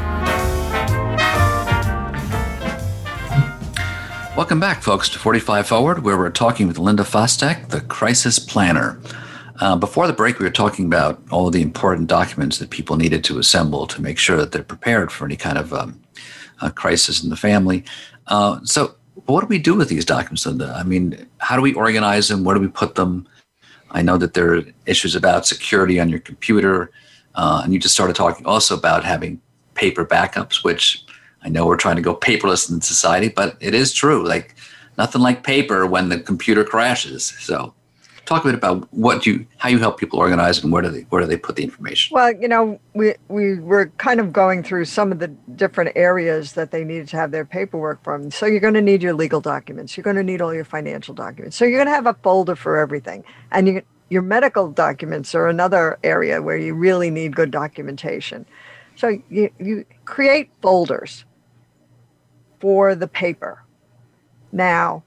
Welcome 4.37 4.61
back, 4.61 4.83
folks, 4.83 5.09
to 5.09 5.19
45 5.19 5.67
Forward, 5.67 6.03
where 6.05 6.19
we're 6.19 6.29
talking 6.29 6.69
with 6.69 6.79
Linda 6.79 7.05
Fostek, 7.05 7.69
the 7.69 7.81
crisis 7.81 8.39
planner. 8.39 8.99
Uh, 9.61 9.77
before 9.77 10.07
the 10.07 10.12
break, 10.12 10.38
we 10.38 10.44
were 10.46 10.51
talking 10.51 10.87
about 10.87 11.20
all 11.31 11.46
of 11.46 11.53
the 11.53 11.61
important 11.61 12.09
documents 12.09 12.59
that 12.59 12.70
people 12.70 12.96
needed 12.96 13.23
to 13.23 13.38
assemble 13.38 13.87
to 13.87 14.01
make 14.01 14.18
sure 14.18 14.38
that 14.38 14.53
they're 14.53 14.62
prepared 14.62 15.12
for 15.12 15.27
any 15.27 15.37
kind 15.37 15.59
of 15.59 15.75
um, 15.75 16.01
crisis 16.75 17.23
in 17.23 17.29
the 17.29 17.37
family. 17.37 17.85
Uh, 18.29 18.59
so, 18.64 18.94
what 19.27 19.42
do 19.42 19.46
we 19.49 19.59
do 19.59 19.75
with 19.75 19.90
these 19.90 20.07
documents? 20.07 20.46
I 20.46 20.83
mean, 20.83 21.27
how 21.38 21.57
do 21.57 21.62
we 21.62 21.75
organize 21.75 22.29
them? 22.29 22.42
Where 22.42 22.55
do 22.55 22.61
we 22.61 22.68
put 22.68 22.94
them? 22.94 23.29
I 23.90 24.01
know 24.01 24.16
that 24.16 24.33
there 24.33 24.55
are 24.55 24.62
issues 24.87 25.14
about 25.14 25.46
security 25.46 26.01
on 26.01 26.09
your 26.09 26.20
computer, 26.20 26.90
uh, 27.35 27.61
and 27.62 27.75
you 27.75 27.79
just 27.79 27.94
started 27.94 28.16
talking 28.16 28.46
also 28.46 28.75
about 28.75 29.05
having 29.05 29.42
paper 29.75 30.07
backups, 30.07 30.64
which 30.64 31.05
I 31.42 31.51
know 31.51 31.66
we're 31.66 31.77
trying 31.77 31.96
to 31.96 32.03
go 32.03 32.14
paperless 32.16 32.70
in 32.70 32.81
society, 32.81 33.29
but 33.29 33.57
it 33.61 33.75
is 33.75 33.92
true. 33.92 34.27
Like 34.27 34.55
nothing 34.96 35.20
like 35.20 35.42
paper 35.42 35.87
when 35.87 36.09
the 36.09 36.18
computer 36.18 36.64
crashes. 36.64 37.27
So 37.40 37.75
talk 38.31 38.45
a 38.45 38.49
bit 38.49 38.55
about 38.55 38.87
what 38.95 39.27
you 39.27 39.45
how 39.59 39.69
you 39.69 39.79
help 39.79 39.99
people 39.99 40.19
organize 40.19 40.62
and 40.62 40.73
where 40.73 40.83
do 40.83 40.88
they 40.88 41.01
where 41.11 41.21
do 41.21 41.27
they 41.27 41.37
put 41.37 41.57
the 41.57 41.64
information? 41.64 42.14
Well 42.14 42.33
you 42.33 42.47
know 42.47 42.81
we 42.95 43.14
we 43.29 43.59
were 43.59 43.87
kind 43.99 44.21
of 44.21 44.33
going 44.33 44.62
through 44.62 44.85
some 44.85 45.11
of 45.11 45.19
the 45.19 45.29
different 45.57 45.90
areas 45.97 46.53
that 46.53 46.71
they 46.71 46.85
needed 46.85 47.09
to 47.09 47.16
have 47.16 47.33
their 47.33 47.45
paperwork 47.45 48.03
from. 48.05 48.31
So 48.31 48.47
you're 48.47 48.61
going 48.61 48.75
to 48.75 48.81
need 48.81 49.03
your 49.03 49.14
legal 49.14 49.40
documents. 49.40 49.97
You're 49.97 50.05
going 50.05 50.16
to 50.16 50.23
need 50.23 50.40
all 50.40 50.55
your 50.55 50.64
financial 50.64 51.12
documents. 51.12 51.57
So 51.57 51.64
you're 51.64 51.79
going 51.79 51.88
to 51.88 51.95
have 51.95 52.07
a 52.07 52.14
folder 52.23 52.55
for 52.55 52.79
everything. 52.79 53.25
And 53.51 53.66
you, 53.66 53.83
your 54.11 54.23
medical 54.23 54.71
documents 54.71 55.35
are 55.35 55.49
another 55.49 55.99
area 56.05 56.40
where 56.40 56.57
you 56.57 56.75
really 56.75 57.11
need 57.11 57.35
good 57.35 57.51
documentation. 57.51 58.47
So 58.95 59.21
you, 59.29 59.51
you 59.59 59.85
create 60.05 60.51
folders 60.62 61.25
for 62.61 62.95
the 62.95 63.09
paper. 63.09 63.64
Now 64.53 65.03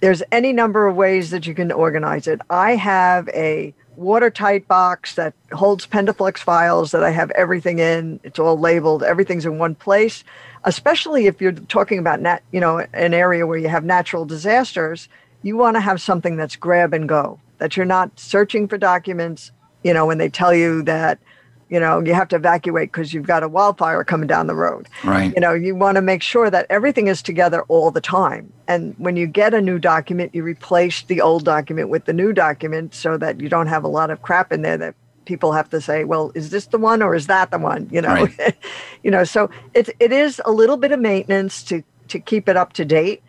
there's 0.00 0.22
any 0.32 0.52
number 0.52 0.86
of 0.86 0.96
ways 0.96 1.30
that 1.30 1.46
you 1.46 1.54
can 1.54 1.70
organize 1.70 2.26
it. 2.26 2.40
I 2.48 2.76
have 2.76 3.28
a 3.28 3.74
watertight 3.96 4.68
box 4.68 5.14
that 5.14 5.34
holds 5.52 5.86
Pendaflex 5.86 6.38
files 6.38 6.90
that 6.90 7.02
I 7.02 7.10
have 7.10 7.30
everything 7.32 7.78
in. 7.78 8.20
It's 8.22 8.38
all 8.38 8.58
labeled. 8.58 9.02
Everything's 9.02 9.46
in 9.46 9.58
one 9.58 9.74
place. 9.74 10.24
Especially 10.64 11.26
if 11.26 11.40
you're 11.40 11.52
talking 11.52 11.98
about 11.98 12.20
nat, 12.20 12.42
you 12.52 12.60
know, 12.60 12.78
an 12.92 13.14
area 13.14 13.46
where 13.46 13.58
you 13.58 13.68
have 13.68 13.84
natural 13.84 14.24
disasters, 14.24 15.08
you 15.42 15.56
want 15.56 15.76
to 15.76 15.80
have 15.80 16.00
something 16.00 16.36
that's 16.36 16.56
grab 16.56 16.92
and 16.92 17.08
go. 17.08 17.40
That 17.58 17.76
you're 17.76 17.86
not 17.86 18.18
searching 18.18 18.68
for 18.68 18.76
documents. 18.76 19.50
You 19.82 19.94
know, 19.94 20.06
when 20.06 20.18
they 20.18 20.28
tell 20.28 20.54
you 20.54 20.82
that 20.82 21.18
you 21.68 21.80
know 21.80 22.00
you 22.00 22.14
have 22.14 22.28
to 22.28 22.36
evacuate 22.36 22.92
because 22.92 23.12
you've 23.12 23.26
got 23.26 23.42
a 23.42 23.48
wildfire 23.48 24.04
coming 24.04 24.26
down 24.26 24.46
the 24.46 24.54
road. 24.54 24.88
Right. 25.04 25.32
You 25.34 25.40
know 25.40 25.52
you 25.52 25.74
want 25.74 25.96
to 25.96 26.02
make 26.02 26.22
sure 26.22 26.50
that 26.50 26.66
everything 26.70 27.08
is 27.08 27.22
together 27.22 27.62
all 27.62 27.90
the 27.90 28.00
time. 28.00 28.52
And 28.68 28.94
when 28.98 29.16
you 29.16 29.26
get 29.26 29.54
a 29.54 29.60
new 29.60 29.78
document 29.78 30.34
you 30.34 30.42
replace 30.42 31.02
the 31.02 31.20
old 31.20 31.44
document 31.44 31.88
with 31.88 32.04
the 32.04 32.12
new 32.12 32.32
document 32.32 32.94
so 32.94 33.16
that 33.18 33.40
you 33.40 33.48
don't 33.48 33.66
have 33.66 33.84
a 33.84 33.88
lot 33.88 34.10
of 34.10 34.22
crap 34.22 34.52
in 34.52 34.62
there 34.62 34.78
that 34.78 34.94
people 35.24 35.52
have 35.52 35.68
to 35.70 35.80
say 35.80 36.04
well 36.04 36.30
is 36.36 36.50
this 36.50 36.66
the 36.66 36.78
one 36.78 37.02
or 37.02 37.14
is 37.14 37.26
that 37.26 37.50
the 37.50 37.58
one? 37.58 37.88
You 37.90 38.02
know? 38.02 38.14
Right. 38.14 38.56
you 39.02 39.10
know 39.10 39.24
so 39.24 39.50
it, 39.74 39.90
it 39.98 40.12
is 40.12 40.40
a 40.44 40.52
little 40.52 40.76
bit 40.76 40.92
of 40.92 41.00
maintenance 41.00 41.62
to 41.64 41.82
to 42.08 42.20
keep 42.20 42.48
it 42.48 42.56
up 42.56 42.72
to 42.74 42.84
date. 42.84 43.22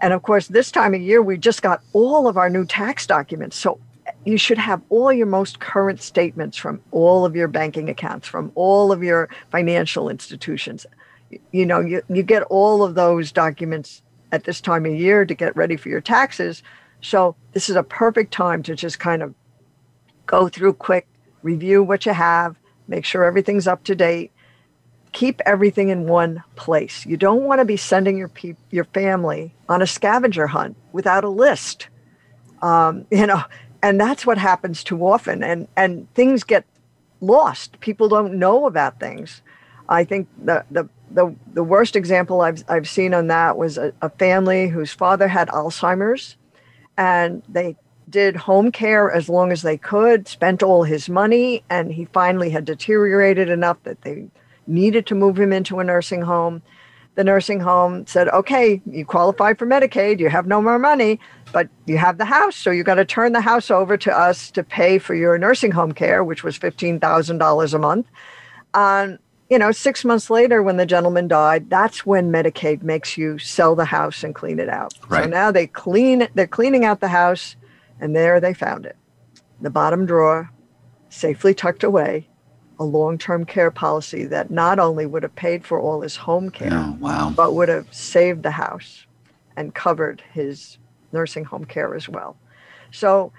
And 0.00 0.14
of 0.14 0.22
course 0.22 0.48
this 0.48 0.70
time 0.70 0.94
of 0.94 1.02
year 1.02 1.20
we 1.20 1.36
just 1.36 1.60
got 1.60 1.82
all 1.92 2.28
of 2.28 2.38
our 2.38 2.48
new 2.48 2.64
tax 2.64 3.06
documents. 3.06 3.56
So 3.56 3.78
you 4.24 4.38
should 4.38 4.58
have 4.58 4.82
all 4.88 5.12
your 5.12 5.26
most 5.26 5.60
current 5.60 6.00
statements 6.00 6.56
from 6.56 6.80
all 6.90 7.24
of 7.24 7.36
your 7.36 7.48
banking 7.48 7.88
accounts, 7.88 8.28
from 8.28 8.52
all 8.54 8.92
of 8.92 9.02
your 9.02 9.28
financial 9.50 10.08
institutions. 10.08 10.86
You 11.52 11.66
know, 11.66 11.80
you, 11.80 12.02
you 12.08 12.22
get 12.22 12.42
all 12.44 12.82
of 12.82 12.94
those 12.94 13.32
documents 13.32 14.02
at 14.32 14.44
this 14.44 14.60
time 14.60 14.86
of 14.86 14.94
year 14.94 15.24
to 15.24 15.34
get 15.34 15.56
ready 15.56 15.76
for 15.76 15.88
your 15.88 16.00
taxes. 16.00 16.62
So 17.00 17.36
this 17.52 17.68
is 17.68 17.76
a 17.76 17.82
perfect 17.82 18.32
time 18.32 18.62
to 18.64 18.74
just 18.74 18.98
kind 18.98 19.22
of 19.22 19.34
go 20.26 20.48
through 20.48 20.74
quick, 20.74 21.06
review 21.42 21.82
what 21.82 22.06
you 22.06 22.12
have, 22.12 22.56
make 22.86 23.04
sure 23.04 23.24
everything's 23.24 23.66
up 23.66 23.84
to 23.84 23.94
date, 23.94 24.32
keep 25.12 25.40
everything 25.46 25.88
in 25.88 26.06
one 26.06 26.42
place. 26.56 27.06
You 27.06 27.16
don't 27.16 27.44
want 27.44 27.60
to 27.60 27.64
be 27.64 27.76
sending 27.76 28.16
your 28.16 28.28
pe- 28.28 28.56
your 28.70 28.84
family 28.84 29.54
on 29.68 29.82
a 29.82 29.86
scavenger 29.86 30.46
hunt 30.46 30.76
without 30.92 31.24
a 31.24 31.28
list. 31.28 31.88
Um, 32.62 33.06
you 33.10 33.26
know, 33.26 33.42
and 33.82 34.00
that's 34.00 34.26
what 34.26 34.38
happens 34.38 34.82
too 34.82 35.06
often. 35.06 35.42
And 35.42 35.68
and 35.76 36.12
things 36.14 36.44
get 36.44 36.64
lost. 37.20 37.80
People 37.80 38.08
don't 38.08 38.38
know 38.38 38.66
about 38.66 39.00
things. 39.00 39.42
I 39.88 40.04
think 40.04 40.28
the 40.42 40.64
the 40.70 40.88
the, 41.10 41.34
the 41.54 41.64
worst 41.64 41.96
example 41.96 42.42
I've, 42.42 42.62
I've 42.68 42.88
seen 42.88 43.14
on 43.14 43.28
that 43.28 43.56
was 43.56 43.78
a, 43.78 43.92
a 44.02 44.10
family 44.10 44.68
whose 44.68 44.92
father 44.92 45.28
had 45.28 45.48
alzheimer's 45.48 46.36
and 46.98 47.42
they 47.48 47.76
did 48.10 48.36
home 48.36 48.70
care 48.70 49.10
as 49.10 49.28
long 49.28 49.52
as 49.52 49.62
they 49.62 49.78
could 49.78 50.28
spent 50.28 50.62
all 50.62 50.82
his 50.82 51.08
money 51.08 51.62
and 51.70 51.92
he 51.92 52.04
finally 52.06 52.50
had 52.50 52.64
deteriorated 52.64 53.48
enough 53.48 53.82
that 53.84 54.02
they 54.02 54.28
needed 54.66 55.06
to 55.06 55.14
move 55.14 55.38
him 55.38 55.52
into 55.52 55.78
a 55.78 55.84
nursing 55.84 56.22
home 56.22 56.62
the 57.14 57.24
nursing 57.24 57.60
home 57.60 58.06
said, 58.06 58.28
okay, 58.28 58.80
you 58.86 59.04
qualify 59.04 59.54
for 59.54 59.66
Medicaid, 59.66 60.20
you 60.20 60.28
have 60.28 60.46
no 60.46 60.62
more 60.62 60.78
money, 60.78 61.18
but 61.52 61.68
you 61.86 61.98
have 61.98 62.18
the 62.18 62.24
house. 62.24 62.54
So 62.54 62.70
you 62.70 62.84
got 62.84 62.94
to 62.94 63.04
turn 63.04 63.32
the 63.32 63.40
house 63.40 63.70
over 63.70 63.96
to 63.96 64.16
us 64.16 64.50
to 64.52 64.62
pay 64.62 64.98
for 64.98 65.14
your 65.14 65.36
nursing 65.36 65.72
home 65.72 65.92
care, 65.92 66.22
which 66.22 66.44
was 66.44 66.58
$15,000 66.58 67.74
a 67.74 67.78
month. 67.78 68.06
Um, 68.74 69.18
you 69.50 69.58
know, 69.58 69.72
six 69.72 70.04
months 70.04 70.30
later, 70.30 70.62
when 70.62 70.76
the 70.76 70.86
gentleman 70.86 71.26
died, 71.26 71.70
that's 71.70 72.04
when 72.04 72.30
Medicaid 72.30 72.82
makes 72.82 73.16
you 73.16 73.38
sell 73.38 73.74
the 73.74 73.86
house 73.86 74.22
and 74.22 74.34
clean 74.34 74.60
it 74.60 74.68
out. 74.68 74.92
Right. 75.08 75.24
So 75.24 75.30
now 75.30 75.50
they 75.50 75.66
clean, 75.66 76.28
they're 76.34 76.46
cleaning 76.46 76.84
out 76.84 77.00
the 77.00 77.08
house, 77.08 77.56
and 78.00 78.14
there 78.14 78.40
they 78.40 78.54
found 78.54 78.84
it, 78.84 78.96
the 79.60 79.70
bottom 79.70 80.06
drawer, 80.06 80.52
safely 81.08 81.54
tucked 81.54 81.82
away 81.82 82.28
a 82.78 82.84
long 82.84 83.18
term 83.18 83.44
care 83.44 83.70
policy 83.70 84.24
that 84.26 84.50
not 84.50 84.78
only 84.78 85.06
would 85.06 85.22
have 85.22 85.34
paid 85.34 85.64
for 85.64 85.80
all 85.80 86.00
his 86.00 86.16
home 86.16 86.50
care, 86.50 86.72
oh, 86.72 86.96
wow. 87.00 87.32
but 87.34 87.54
would 87.54 87.68
have 87.68 87.92
saved 87.92 88.42
the 88.42 88.50
house 88.50 89.04
and 89.56 89.74
covered 89.74 90.22
his 90.32 90.78
nursing 91.12 91.44
home 91.44 91.64
care 91.64 91.94
as 91.94 92.08
well. 92.08 92.36
So, 92.92 93.32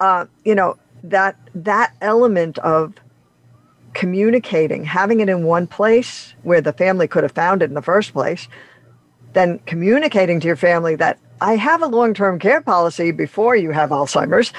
uh, 0.00 0.26
you 0.44 0.54
know, 0.54 0.76
that 1.04 1.36
that 1.54 1.94
element 2.00 2.58
of 2.58 2.94
communicating, 3.94 4.84
having 4.84 5.20
it 5.20 5.28
in 5.28 5.44
one 5.44 5.66
place 5.66 6.34
where 6.42 6.60
the 6.60 6.72
family 6.72 7.06
could 7.06 7.22
have 7.22 7.32
found 7.32 7.62
it 7.62 7.66
in 7.66 7.74
the 7.74 7.82
first 7.82 8.12
place, 8.12 8.48
then 9.32 9.58
communicating 9.60 10.40
to 10.40 10.46
your 10.46 10.56
family 10.56 10.96
that 10.96 11.18
I 11.40 11.56
have 11.56 11.82
a 11.82 11.86
long-term 11.86 12.38
care 12.38 12.60
policy 12.60 13.10
before 13.10 13.56
you 13.56 13.70
have 13.70 13.90
Alzheimer's, 13.90 14.52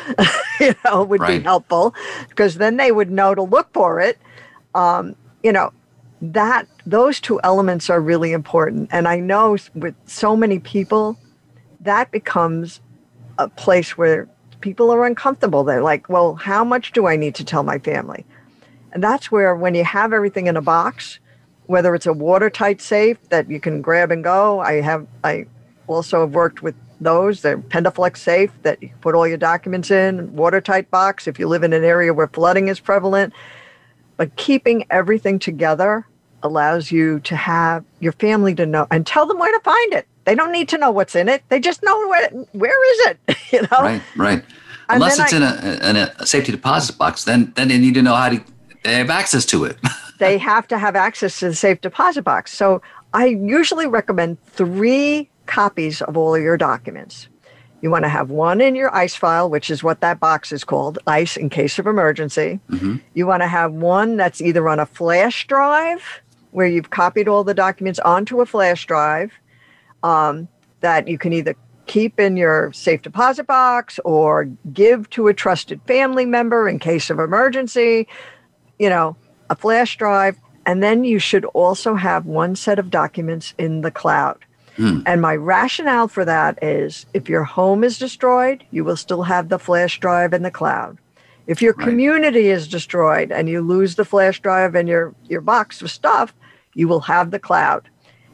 you 0.59 0.75
know, 0.85 1.03
would 1.03 1.21
right. 1.21 1.39
be 1.39 1.43
helpful 1.43 1.95
because 2.29 2.55
then 2.55 2.77
they 2.77 2.91
would 2.91 3.09
know 3.09 3.33
to 3.33 3.41
look 3.41 3.71
for 3.73 3.99
it. 3.99 4.19
Um, 4.73 5.15
you 5.41 5.51
know, 5.51 5.71
that 6.21 6.67
those 6.85 7.19
two 7.19 7.39
elements 7.43 7.89
are 7.89 8.01
really 8.01 8.33
important. 8.33 8.89
And 8.91 9.07
I 9.07 9.19
know 9.19 9.57
with 9.73 9.95
so 10.05 10.35
many 10.35 10.59
people, 10.59 11.17
that 11.81 12.11
becomes 12.11 12.81
a 13.37 13.47
place 13.47 13.97
where 13.97 14.27
people 14.61 14.91
are 14.91 15.05
uncomfortable. 15.05 15.63
They're 15.63 15.81
like, 15.81 16.09
well, 16.09 16.35
how 16.35 16.63
much 16.63 16.91
do 16.91 17.05
I 17.07 17.15
need 17.15 17.35
to 17.35 17.43
tell 17.43 17.63
my 17.63 17.79
family? 17.79 18.25
And 18.91 19.03
that's 19.03 19.31
where 19.31 19.55
when 19.55 19.75
you 19.75 19.83
have 19.83 20.13
everything 20.13 20.47
in 20.47 20.57
a 20.57 20.61
box, 20.61 21.19
whether 21.67 21.93
it's 21.95 22.05
a 22.05 22.13
watertight 22.13 22.81
safe 22.81 23.17
that 23.29 23.49
you 23.49 23.59
can 23.59 23.81
grab 23.81 24.11
and 24.11 24.23
go, 24.23 24.59
I 24.59 24.81
have 24.81 25.05
I 25.23 25.45
also 25.87 26.21
have 26.21 26.33
worked 26.33 26.61
with 26.61 26.75
those. 27.01 27.41
They're 27.41 27.57
Pendaflex 27.57 28.17
safe 28.17 28.51
that 28.63 28.81
you 28.81 28.89
put 29.01 29.15
all 29.15 29.27
your 29.27 29.37
documents 29.37 29.91
in, 29.91 30.33
watertight 30.35 30.89
box 30.91 31.27
if 31.27 31.39
you 31.39 31.47
live 31.47 31.63
in 31.63 31.73
an 31.73 31.83
area 31.83 32.13
where 32.13 32.27
flooding 32.27 32.67
is 32.67 32.79
prevalent. 32.79 33.33
But 34.17 34.35
keeping 34.35 34.85
everything 34.89 35.39
together 35.39 36.07
allows 36.43 36.91
you 36.91 37.19
to 37.21 37.35
have 37.35 37.83
your 37.99 38.13
family 38.13 38.55
to 38.55 38.65
know 38.65 38.87
and 38.91 39.05
tell 39.05 39.25
them 39.25 39.39
where 39.39 39.51
to 39.51 39.63
find 39.63 39.93
it. 39.93 40.07
They 40.25 40.35
don't 40.35 40.51
need 40.51 40.69
to 40.69 40.77
know 40.77 40.91
what's 40.91 41.15
in 41.15 41.27
it. 41.27 41.43
They 41.49 41.59
just 41.59 41.83
know 41.83 42.07
where 42.07 42.29
where 42.53 42.91
is 42.93 43.07
it, 43.07 43.37
you 43.51 43.61
know? 43.61 43.81
Right, 43.81 44.01
right. 44.15 44.43
Unless 44.87 45.19
it's 45.19 45.33
I, 45.33 45.37
in, 45.37 45.43
a, 45.43 45.89
in 45.89 45.95
a 45.95 46.25
safety 46.25 46.51
deposit 46.51 46.97
box, 46.97 47.23
then 47.23 47.51
then 47.55 47.67
they 47.67 47.77
need 47.77 47.95
to 47.95 48.01
know 48.01 48.15
how 48.15 48.29
to 48.29 48.43
they 48.83 48.95
have 48.95 49.09
access 49.09 49.45
to 49.47 49.65
it. 49.65 49.77
they 50.19 50.37
have 50.37 50.67
to 50.67 50.77
have 50.77 50.95
access 50.95 51.39
to 51.39 51.49
the 51.49 51.55
safe 51.55 51.81
deposit 51.81 52.21
box. 52.21 52.53
So 52.53 52.81
I 53.13 53.25
usually 53.25 53.87
recommend 53.87 54.43
three 54.45 55.29
copies 55.45 56.01
of 56.01 56.17
all 56.17 56.35
of 56.35 56.41
your 56.41 56.57
documents. 56.57 57.27
You 57.81 57.91
want 57.91 58.03
to 58.03 58.09
have 58.09 58.31
one 58.31 58.61
in 58.61 58.73
your 58.73 58.93
ICE 58.95 59.15
file, 59.15 59.49
which 59.49 59.69
is 59.69 59.83
what 59.83 60.01
that 60.01 60.19
box 60.19 60.51
is 60.51 60.63
called, 60.63 60.97
ICE 61.05 61.37
in 61.37 61.49
case 61.49 61.77
of 61.77 61.85
emergency. 61.85 62.59
Mm-hmm. 62.69 62.95
You 63.13 63.27
want 63.27 63.43
to 63.43 63.47
have 63.47 63.73
one 63.73 64.17
that's 64.17 64.41
either 64.41 64.67
on 64.67 64.79
a 64.79 64.85
flash 64.85 65.45
drive 65.45 66.01
where 66.51 66.65
you've 66.65 66.89
copied 66.89 67.27
all 67.27 67.43
the 67.43 67.53
documents 67.53 67.99
onto 67.99 68.41
a 68.41 68.45
flash 68.45 68.85
drive 68.87 69.33
um, 70.03 70.47
that 70.79 71.07
you 71.07 71.17
can 71.17 71.33
either 71.33 71.55
keep 71.85 72.19
in 72.19 72.37
your 72.37 72.71
safe 72.73 73.01
deposit 73.01 73.45
box 73.45 73.99
or 74.05 74.45
give 74.73 75.09
to 75.11 75.27
a 75.27 75.33
trusted 75.33 75.81
family 75.85 76.25
member 76.25 76.67
in 76.67 76.79
case 76.79 77.09
of 77.09 77.19
emergency, 77.19 78.07
you 78.79 78.89
know, 78.89 79.15
a 79.49 79.55
flash 79.55 79.97
drive. 79.97 80.37
And 80.65 80.81
then 80.81 81.03
you 81.03 81.19
should 81.19 81.45
also 81.45 81.93
have 81.95 82.25
one 82.25 82.55
set 82.55 82.79
of 82.79 82.89
documents 82.89 83.53
in 83.57 83.81
the 83.81 83.91
cloud. 83.91 84.43
Hmm. 84.77 84.99
And 85.05 85.21
my 85.21 85.35
rationale 85.35 86.07
for 86.07 86.25
that 86.25 86.61
is 86.61 87.05
if 87.13 87.29
your 87.29 87.43
home 87.43 87.83
is 87.83 87.97
destroyed, 87.97 88.63
you 88.71 88.83
will 88.83 88.97
still 88.97 89.23
have 89.23 89.49
the 89.49 89.59
flash 89.59 89.99
drive 89.99 90.33
in 90.33 90.43
the 90.43 90.51
cloud. 90.51 90.97
If 91.47 91.61
your 91.61 91.73
Right. 91.77 91.87
community 91.87 92.49
is 92.49 92.67
destroyed 92.67 93.31
and 93.31 93.47
you 93.47 93.61
lose 93.61 93.95
the 93.95 94.05
flash 94.05 94.39
drive 94.41 94.75
and 94.75 94.89
your, 94.89 95.13
your 95.25 95.41
box 95.41 95.81
of 95.81 95.91
stuff, 95.91 96.33
you 96.73 96.87
will 96.87 97.01
have 97.01 97.31
the 97.31 97.39
cloud. 97.39 97.87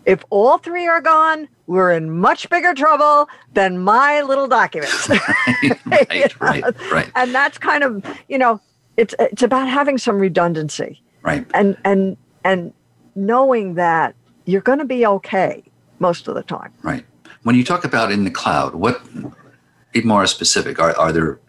If 0.06 0.24
all 0.32 0.58
three 0.58 0.88
are 0.88 1.02
gone, 1.02 1.48
we're 1.68 1.92
in 1.92 2.18
much 2.18 2.50
bigger 2.50 2.74
trouble 2.74 3.30
than 3.54 3.78
my 3.80 4.22
little 4.22 4.48
documents. 4.48 5.10
right, 5.86 6.42
right, 6.42 6.64
right, 6.92 7.12
and 7.16 7.36
that's 7.36 7.58
kind 7.60 7.84
of, 7.84 8.04
you 8.28 8.38
know, 8.40 8.60
it's 8.98 9.14
it's 9.20 9.44
about 9.44 9.68
having 9.68 9.98
some 9.98 10.18
redundancy 10.20 11.02
right. 11.22 11.46
and 11.54 11.78
and 11.86 12.18
and 12.44 12.74
knowing 13.16 13.76
that 13.76 14.16
you're 14.46 14.62
going 14.62 14.80
to 14.80 14.86
be 14.86 15.06
okay 15.06 15.64
most 16.02 16.28
of 16.28 16.36
the 16.36 16.44
time. 16.44 16.74
Right. 16.82 17.06
When 17.44 17.56
you 17.56 17.64
talk 17.64 17.86
about 17.86 18.12
in 18.12 18.26
the 18.26 18.32
cloud, 18.32 18.76
what 18.76 19.02
be 19.94 20.02
more 20.02 20.26
specific? 20.26 20.80
Are 20.80 20.98
are 20.98 21.12
there, 21.14 21.40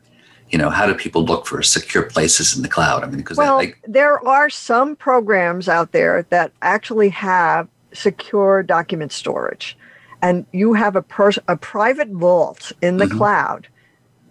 you 0.51 0.59
know, 0.59 0.71
how 0.71 0.87
do 0.87 0.95
people 0.95 1.25
look 1.25 1.47
for 1.47 1.62
secure 1.62 2.05
places 2.05 2.55
in 2.57 2.62
the 2.62 2.69
cloud? 2.69 3.03
I 3.03 3.07
mean, 3.07 3.17
because 3.17 3.38
Well, 3.38 3.57
like 3.57 3.79
there 3.87 4.25
are 4.27 4.49
some 4.51 4.95
programs 4.95 5.69
out 5.69 5.93
there 5.93 6.27
that 6.31 6.53
actually 6.62 7.09
have 7.11 7.67
secure 7.93 8.62
document 8.62 9.12
storage, 9.12 9.77
and 10.23 10.47
you 10.53 10.75
have 10.75 10.97
a 10.97 11.03
pers- 11.03 11.38
a 11.49 11.57
private 11.57 12.09
vault 12.09 12.73
in 12.81 12.99
the 12.99 13.07
Mhm. 13.07 13.17
cloud 13.19 13.69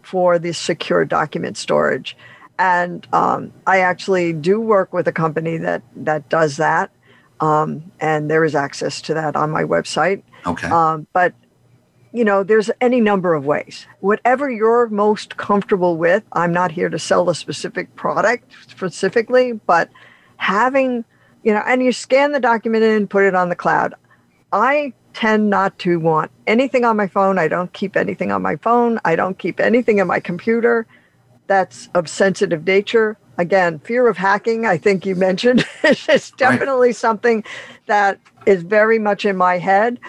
for 0.03 0.39
the 0.39 0.53
secure 0.53 1.05
document 1.05 1.57
storage. 1.57 2.17
And 2.57 3.07
um, 3.13 3.51
I 3.65 3.79
actually 3.79 4.33
do 4.33 4.59
work 4.59 4.93
with 4.93 5.07
a 5.07 5.11
company 5.11 5.57
that 5.57 5.81
that 5.95 6.29
does 6.29 6.57
that, 6.57 6.91
um, 7.41 7.91
and 7.99 8.29
there 8.29 8.45
is 8.45 8.55
access 8.55 9.01
to 9.01 9.13
that 9.15 9.35
on 9.35 9.51
my 9.51 9.63
website. 9.63 10.23
okay, 10.45 10.69
Um, 10.69 11.07
but 11.11 11.33
you 12.13 12.25
know, 12.25 12.43
there's 12.43 12.69
any 12.81 12.99
number 12.99 13.33
of 13.33 13.45
ways. 13.45 13.87
Whatever 14.01 14.49
you're 14.49 14.89
most 14.89 15.37
comfortable 15.37 15.95
with. 15.97 16.23
I'm 16.33 16.51
not 16.51 16.71
here 16.71 16.89
to 16.89 16.99
sell 16.99 17.29
a 17.29 17.35
specific 17.35 17.95
product 17.95 18.51
specifically, 18.67 19.53
but 19.53 19.89
having, 20.35 21.05
you 21.43 21.53
know, 21.53 21.63
and 21.65 21.81
you 21.81 21.93
scan 21.93 22.33
the 22.33 22.39
document 22.39 22.83
in, 22.83 23.07
put 23.07 23.23
it 23.23 23.33
on 23.33 23.47
the 23.47 23.55
cloud. 23.55 23.95
I 24.51 24.93
tend 25.13 25.49
not 25.49 25.77
to 25.79 25.99
want 25.99 26.31
anything 26.47 26.83
on 26.83 26.97
my 26.97 27.07
phone. 27.07 27.39
I 27.39 27.47
don't 27.47 27.71
keep 27.71 27.95
anything 27.95 28.31
on 28.31 28.41
my 28.41 28.57
phone. 28.57 28.99
I 29.05 29.15
don't 29.15 29.37
keep 29.37 29.59
anything 29.59 29.99
in 29.99 30.07
my 30.07 30.19
computer 30.19 30.85
that's 31.47 31.89
of 31.93 32.09
sensitive 32.09 32.65
nature. 32.65 33.17
Again, 33.41 33.79
fear 33.79 34.07
of 34.07 34.17
hacking, 34.17 34.67
I 34.67 34.77
think 34.77 35.03
you 35.03 35.15
mentioned, 35.15 35.65
is 35.83 36.29
definitely 36.37 36.93
something 36.93 37.43
that 37.87 38.19
is 38.45 38.61
very 38.61 38.99
much 38.99 39.25
in 39.25 39.35
my 39.35 39.57
head. 39.57 39.99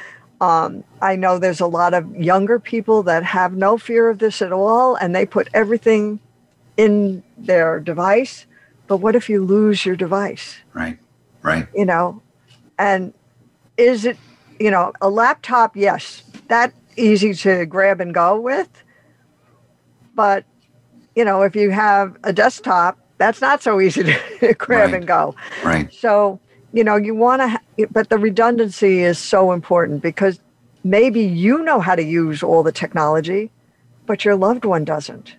Um, 0.42 0.85
I 1.01 1.16
know 1.16 1.38
there's 1.38 1.61
a 1.61 1.66
lot 1.66 1.95
of 1.95 2.14
younger 2.14 2.61
people 2.61 3.03
that 3.05 3.25
have 3.25 3.55
no 3.55 3.79
fear 3.79 4.11
of 4.11 4.18
this 4.18 4.42
at 4.42 4.53
all, 4.53 4.97
and 4.97 5.16
they 5.16 5.25
put 5.25 5.49
everything 5.55 6.21
in 6.77 7.23
their 7.38 7.81
device. 7.81 8.45
But 8.87 8.99
what 8.99 9.16
if 9.16 9.31
you 9.31 9.42
lose 9.42 9.87
your 9.87 9.97
device? 9.97 10.57
right, 10.75 10.99
right, 11.40 11.68
You 11.75 11.87
know, 11.87 12.21
and 12.79 13.14
is 13.79 14.05
it, 14.05 14.18
you 14.61 14.71
know, 14.71 14.92
a 15.01 15.09
laptop? 15.09 15.75
Yes, 15.75 16.23
that 16.49 16.75
easy 16.99 17.33
to 17.33 17.64
grab 17.64 18.03
and 18.03 18.12
go 18.12 18.38
with. 18.38 18.68
But 20.14 20.45
you 21.14 21.25
know, 21.25 21.42
if 21.42 21.55
you 21.55 21.71
have 21.71 22.16
a 22.25 22.33
desktop, 22.33 22.99
that's 23.18 23.40
not 23.40 23.62
so 23.62 23.81
easy 23.81 24.03
to 24.05 24.55
grab 24.59 24.90
Right. 24.90 24.94
and 24.94 25.07
go. 25.07 25.35
right, 25.62 25.92
So, 25.92 26.40
you 26.72 26.85
know, 26.85 26.96
you 26.96 27.14
want 27.14 27.42
to, 27.77 27.87
but 27.90 28.09
the 28.09 28.18
redundancy 28.18 29.01
is 29.01 29.18
so 29.18 29.53
important 29.53 30.03
because 30.03 30.40
maybe 30.85 31.20
you 31.22 31.62
know 31.62 31.81
how 31.81 31.94
to 31.94 32.03
use 32.03 32.42
all 32.42 32.62
the 32.62 32.72
technology, 32.72 33.51
but 34.07 34.25
your 34.25 34.37
loved 34.37 34.64
one 34.64 34.85
doesn't. 34.85 35.37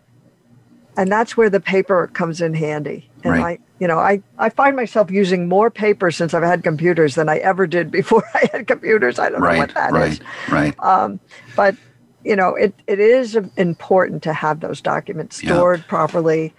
And 0.95 1.12
that's 1.12 1.36
where 1.36 1.49
the 1.49 1.59
paper 1.59 2.07
comes 2.13 2.39
in 2.41 2.53
handy. 2.53 3.09
And 3.23 3.33
Right. 3.33 3.59
I, 3.59 3.59
you 3.79 3.88
know, 3.88 3.97
I, 3.99 4.21
I 4.38 4.49
find 4.49 4.75
myself 4.75 5.09
using 5.12 5.49
more 5.49 5.71
paper 5.71 6.12
since 6.12 6.33
I've 6.33 6.43
had 6.43 6.63
computers 6.63 7.15
than 7.15 7.27
I 7.29 7.38
ever 7.38 7.65
did 7.67 7.89
before 7.91 8.23
I 8.33 8.47
had 8.51 8.67
computers. 8.67 9.19
I 9.19 9.29
don't 9.29 9.41
know 9.41 9.57
what 9.57 9.73
that 9.73 9.89
is. 9.95 10.19
right, 10.19 10.21
right. 10.51 10.79
Um, 10.86 11.19
but 11.55 11.75
you 12.23 12.36
know, 12.38 12.55
it, 12.55 12.73
it 12.88 12.99
is 12.99 13.38
important 13.57 14.23
to 14.23 14.33
have 14.33 14.62
those 14.62 14.81
documents 14.81 15.43
Yeah. 15.43 15.49
stored 15.49 15.86
properly, 15.88 16.53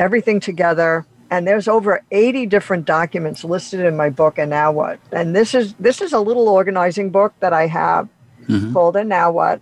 everything 0.00 0.40
together. 0.40 1.06
And 1.30 1.46
there's 1.46 1.68
over 1.68 2.02
80 2.10 2.46
different 2.46 2.84
documents 2.86 3.44
listed 3.44 3.80
in 3.80 3.96
my 3.96 4.10
book. 4.10 4.36
And 4.38 4.50
now 4.50 4.72
what? 4.72 4.98
And 5.12 5.36
this 5.36 5.54
is 5.54 5.74
this 5.74 6.00
is 6.00 6.12
a 6.12 6.18
little 6.18 6.48
organizing 6.48 7.10
book 7.10 7.34
that 7.38 7.52
I 7.52 7.68
have 7.68 8.08
Mhm. 8.48 8.72
called 8.72 8.96
"And 8.96 9.08
Now 9.08 9.30
What," 9.30 9.60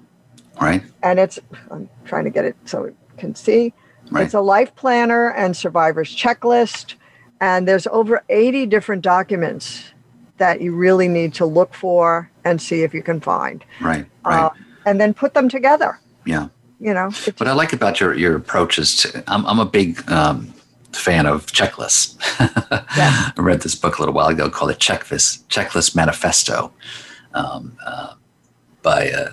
right, 0.63 0.83
and 1.03 1.19
it's 1.19 1.39
I'm 1.71 1.91
trying 2.07 2.25
to 2.25 2.31
get 2.31 2.47
it 2.47 2.57
so 2.65 2.87
you 2.87 2.97
can 3.19 3.35
see. 3.35 3.75
right, 4.11 4.25
It's 4.25 4.33
a 4.33 4.41
life 4.41 4.75
planner 4.77 5.29
and 5.31 5.55
survivor's 5.55 6.15
checklist. 6.17 6.95
And 7.41 7.69
there's 7.69 7.87
over 7.89 8.23
80 8.31 8.65
different 8.67 9.03
documents 9.03 9.93
that 10.39 10.61
you 10.63 10.75
really 10.75 11.07
need 11.09 11.35
to 11.35 11.45
look 11.45 11.75
for 11.75 12.31
and 12.45 12.63
see 12.63 12.83
if 12.83 12.95
you 12.95 13.03
can 13.03 13.21
find. 13.21 13.63
right, 13.83 14.07
right. 14.25 14.45
Uh, 14.45 14.51
and 14.87 14.99
then 15.01 15.13
put 15.13 15.35
them 15.35 15.49
together. 15.51 15.99
yeah. 16.25 16.49
You 16.81 16.95
know, 16.95 17.11
What 17.39 17.49
I 17.49 17.53
like 17.53 17.73
about 17.73 17.99
your 18.01 18.15
your 18.15 18.37
approach 18.37 18.79
is 18.79 18.97
to, 18.99 19.25
I'm 19.27 19.45
I'm 19.47 19.59
a 19.59 19.67
big 19.67 20.09
um, 20.11 20.55
fan 20.93 21.27
of 21.27 21.47
checklists. 21.47 22.17
Yeah. 22.97 23.31
I 23.37 23.41
read 23.41 23.61
this 23.61 23.75
book 23.75 23.99
a 23.99 24.03
little 24.03 24.15
while 24.15 24.29
ago 24.29 24.51
called 24.51 24.71
the 24.71 24.75
Checklist 24.75 25.45
Checklist 25.49 25.95
Manifesto 25.95 26.73
um, 27.35 27.77
uh, 27.85 28.15
by 28.83 29.05
a, 29.05 29.25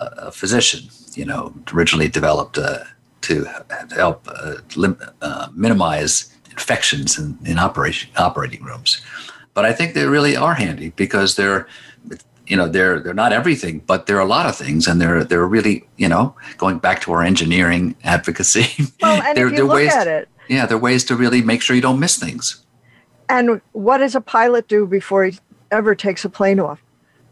a 0.00 0.06
a 0.28 0.32
physician. 0.32 0.88
You 1.14 1.24
know, 1.24 1.52
originally 1.72 2.08
developed 2.08 2.58
uh, 2.58 2.84
to 3.22 3.46
help 3.94 4.28
uh, 4.28 4.56
lim- 4.76 4.98
uh, 5.22 5.48
minimize 5.54 6.34
infections 6.50 7.18
in, 7.18 7.38
in 7.44 7.58
operation 7.58 8.10
operating 8.16 8.62
rooms. 8.62 9.00
But 9.54 9.64
I 9.64 9.72
think 9.72 9.94
they 9.94 10.06
really 10.06 10.36
are 10.36 10.54
handy 10.54 10.90
because 10.90 11.36
they're 11.36 11.66
you 12.46 12.56
know 12.56 12.68
they're 12.68 13.00
they're 13.00 13.14
not 13.14 13.32
everything 13.32 13.80
but 13.86 14.06
they're 14.06 14.18
a 14.18 14.24
lot 14.24 14.46
of 14.46 14.56
things 14.56 14.86
and 14.86 15.00
they're 15.00 15.24
they're 15.24 15.46
really 15.46 15.86
you 15.96 16.08
know 16.08 16.34
going 16.58 16.78
back 16.78 17.00
to 17.00 17.12
our 17.12 17.22
engineering 17.22 17.94
advocacy 18.04 18.84
well, 19.02 19.22
and 19.22 19.36
they're, 19.36 19.46
if 19.46 19.52
you 19.52 19.56
they're 19.58 19.66
look 19.66 19.76
ways 19.76 19.94
at 19.94 20.06
it, 20.06 20.28
yeah 20.48 20.66
they're 20.66 20.78
ways 20.78 21.04
to 21.04 21.16
really 21.16 21.42
make 21.42 21.62
sure 21.62 21.74
you 21.74 21.82
don't 21.82 22.00
miss 22.00 22.18
things 22.18 22.64
and 23.28 23.60
what 23.72 23.98
does 23.98 24.14
a 24.14 24.20
pilot 24.20 24.68
do 24.68 24.86
before 24.86 25.24
he 25.24 25.38
ever 25.70 25.94
takes 25.94 26.24
a 26.24 26.28
plane 26.28 26.60
off? 26.60 26.82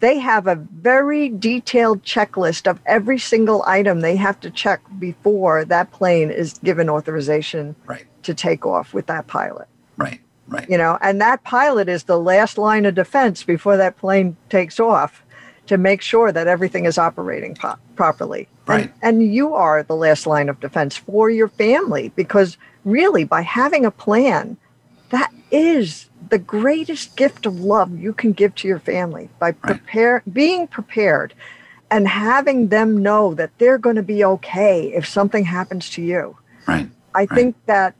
They 0.00 0.18
have 0.18 0.46
a 0.48 0.56
very 0.56 1.28
detailed 1.28 2.02
checklist 2.02 2.68
of 2.68 2.80
every 2.86 3.18
single 3.18 3.62
item 3.66 4.00
they 4.00 4.16
have 4.16 4.40
to 4.40 4.50
check 4.50 4.80
before 4.98 5.64
that 5.66 5.92
plane 5.92 6.30
is 6.30 6.58
given 6.58 6.90
authorization 6.90 7.76
right 7.86 8.04
to 8.24 8.34
take 8.34 8.66
off 8.66 8.94
with 8.94 9.06
that 9.06 9.26
pilot. 9.26 9.68
right 9.96 10.20
right 10.48 10.68
You 10.68 10.78
know, 10.78 10.98
and 11.00 11.20
that 11.20 11.44
pilot 11.44 11.88
is 11.88 12.04
the 12.04 12.18
last 12.18 12.58
line 12.58 12.84
of 12.84 12.94
defense 12.94 13.42
before 13.42 13.76
that 13.76 13.96
plane 13.96 14.36
takes 14.48 14.80
off 14.80 15.22
to 15.66 15.78
make 15.78 16.02
sure 16.02 16.32
that 16.32 16.46
everything 16.46 16.84
is 16.84 16.98
operating 16.98 17.54
po- 17.54 17.76
properly. 17.94 18.48
Right. 18.66 18.92
And, 19.02 19.20
and 19.22 19.34
you 19.34 19.54
are 19.54 19.82
the 19.82 19.96
last 19.96 20.26
line 20.26 20.48
of 20.48 20.60
defense 20.60 20.96
for 20.96 21.30
your 21.30 21.48
family 21.48 22.12
because 22.16 22.56
really 22.84 23.24
by 23.24 23.42
having 23.42 23.84
a 23.84 23.90
plan, 23.90 24.56
that 25.10 25.32
is 25.50 26.08
the 26.30 26.38
greatest 26.38 27.16
gift 27.16 27.46
of 27.46 27.60
love 27.60 27.98
you 27.98 28.12
can 28.12 28.32
give 28.32 28.54
to 28.56 28.68
your 28.68 28.78
family 28.78 29.28
by 29.38 29.52
prepare 29.52 30.22
being 30.32 30.66
prepared 30.66 31.34
and 31.90 32.08
having 32.08 32.68
them 32.68 33.02
know 33.02 33.34
that 33.34 33.50
they're 33.58 33.78
going 33.78 33.96
to 33.96 34.02
be 34.02 34.24
okay 34.24 34.92
if 34.94 35.06
something 35.06 35.44
happens 35.44 35.90
to 35.90 36.02
you. 36.02 36.36
right 36.66 36.88
I 37.14 37.26
think 37.26 37.56
that, 37.66 37.94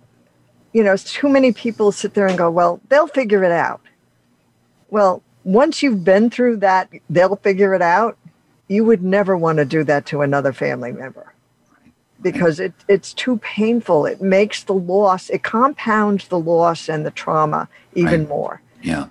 you 0.73 0.83
know, 0.83 0.97
too 0.97 1.29
many 1.29 1.53
people 1.53 1.93
sit 1.93 2.15
there 2.15 2.27
and 2.27 2.39
go, 2.39 2.51
well, 2.51 2.81
they'll 2.89 3.07
figure 3.07 3.45
it 3.45 3.53
out. 3.53 3.81
Well, 4.91 5.23
once 5.45 5.83
you've 5.83 6.05
been 6.05 6.31
through 6.31 6.59
that, 6.59 6.89
they'll 7.11 7.37
figure 7.37 7.75
it 7.75 7.83
out. 7.83 8.17
You 8.69 8.85
would 8.85 9.03
never 9.03 9.37
want 9.37 9.59
to 9.59 9.65
do 9.65 9.85
that 9.85 10.07
to 10.07 10.23
another 10.23 10.53
family 10.53 10.93
member 10.93 11.33
because 12.23 12.61
it, 12.61 12.73
it's 12.89 13.13
too 13.13 13.39
painful. 13.39 14.07
It 14.07 14.23
makes 14.23 14.63
the 14.63 14.75
loss, 14.75 15.29
it 15.29 15.43
compounds 15.43 16.29
the 16.29 16.39
loss 16.39 16.89
and 16.89 17.05
the 17.05 17.11
trauma 17.11 17.69
even 17.95 18.21
Right. 18.21 18.29
more. 18.29 18.63
Yeah. 18.81 19.07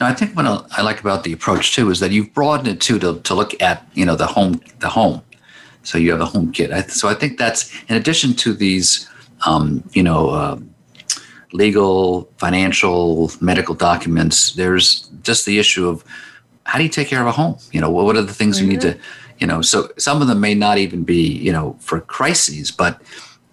Now, 0.00 0.06
I 0.06 0.14
think 0.14 0.34
what 0.34 0.46
I 0.46 0.82
like 0.82 1.00
about 1.00 1.24
the 1.24 1.32
approach 1.32 1.74
too 1.74 1.90
is 1.90 2.00
that 2.00 2.10
you've 2.10 2.32
broadened 2.32 2.68
it 2.68 2.80
too 2.80 2.98
to, 3.00 3.20
to 3.20 3.34
look 3.34 3.60
at 3.62 3.86
you 3.94 4.06
know 4.06 4.16
the 4.16 4.26
home 4.26 4.60
the 4.78 4.88
home. 4.88 5.22
So 5.82 5.98
you 5.98 6.10
have 6.10 6.20
a 6.20 6.26
home 6.26 6.52
kit. 6.52 6.72
I, 6.72 6.82
so 6.82 7.08
I 7.08 7.14
think 7.14 7.38
that's 7.38 7.72
in 7.88 7.96
addition 7.96 8.34
to 8.34 8.54
these 8.54 9.08
um, 9.46 9.84
you 9.92 10.02
know 10.02 10.30
uh, 10.30 10.58
legal, 11.52 12.30
financial, 12.38 13.30
medical 13.40 13.74
documents. 13.74 14.52
There's 14.52 15.10
just 15.22 15.46
the 15.46 15.58
issue 15.58 15.88
of 15.88 16.04
how 16.64 16.78
do 16.78 16.84
you 16.84 16.90
take 16.90 17.08
care 17.08 17.20
of 17.20 17.26
a 17.26 17.32
home? 17.32 17.56
You 17.72 17.80
know, 17.80 17.90
what 17.90 18.16
are 18.16 18.22
the 18.22 18.34
things 18.34 18.58
mm-hmm. 18.58 18.66
you 18.66 18.72
need 18.72 18.80
to, 18.82 18.98
you 19.38 19.46
know, 19.46 19.62
so 19.62 19.90
some 19.96 20.22
of 20.22 20.28
them 20.28 20.40
may 20.40 20.54
not 20.54 20.78
even 20.78 21.02
be, 21.02 21.26
you 21.26 21.52
know, 21.52 21.76
for 21.80 22.00
crises, 22.00 22.70
but 22.70 23.02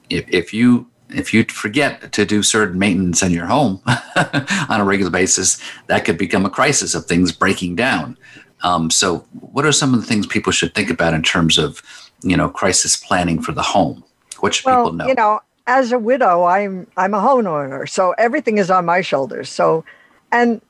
if, 0.09 0.25
if 0.29 0.53
you 0.53 0.87
if 1.09 1.33
you 1.33 1.45
forget 1.45 2.11
to 2.11 2.25
do 2.25 2.43
certain 2.43 2.77
maintenance 2.77 3.23
in 3.23 3.31
your 3.31 3.45
home 3.45 3.81
on 4.69 4.81
a 4.81 4.83
regular 4.83 5.11
basis, 5.11 5.61
that 5.87 6.03
could 6.03 6.17
become 6.17 6.45
a 6.45 6.49
crisis 6.49 6.93
of 6.93 7.05
things 7.05 7.31
breaking 7.31 7.75
down. 7.75 8.17
Um, 8.63 8.89
so, 8.89 9.19
what 9.39 9.65
are 9.65 9.71
some 9.71 9.93
of 9.93 10.01
the 10.01 10.05
things 10.05 10.27
people 10.27 10.51
should 10.51 10.73
think 10.73 10.89
about 10.89 11.13
in 11.13 11.23
terms 11.23 11.57
of, 11.57 11.81
you 12.23 12.35
know, 12.35 12.49
crisis 12.49 12.97
planning 12.97 13.41
for 13.41 13.51
the 13.51 13.61
home? 13.61 14.03
What 14.39 14.55
should 14.55 14.65
well, 14.65 14.85
people 14.85 14.97
know? 14.97 15.07
You 15.07 15.15
know, 15.15 15.39
as 15.67 15.91
a 15.91 15.99
widow, 15.99 16.45
I'm 16.45 16.87
I'm 16.97 17.13
a 17.13 17.19
homeowner, 17.19 17.87
so 17.87 18.13
everything 18.17 18.57
is 18.57 18.71
on 18.71 18.85
my 18.85 19.01
shoulders. 19.01 19.49
So, 19.49 19.83
and 20.31 20.61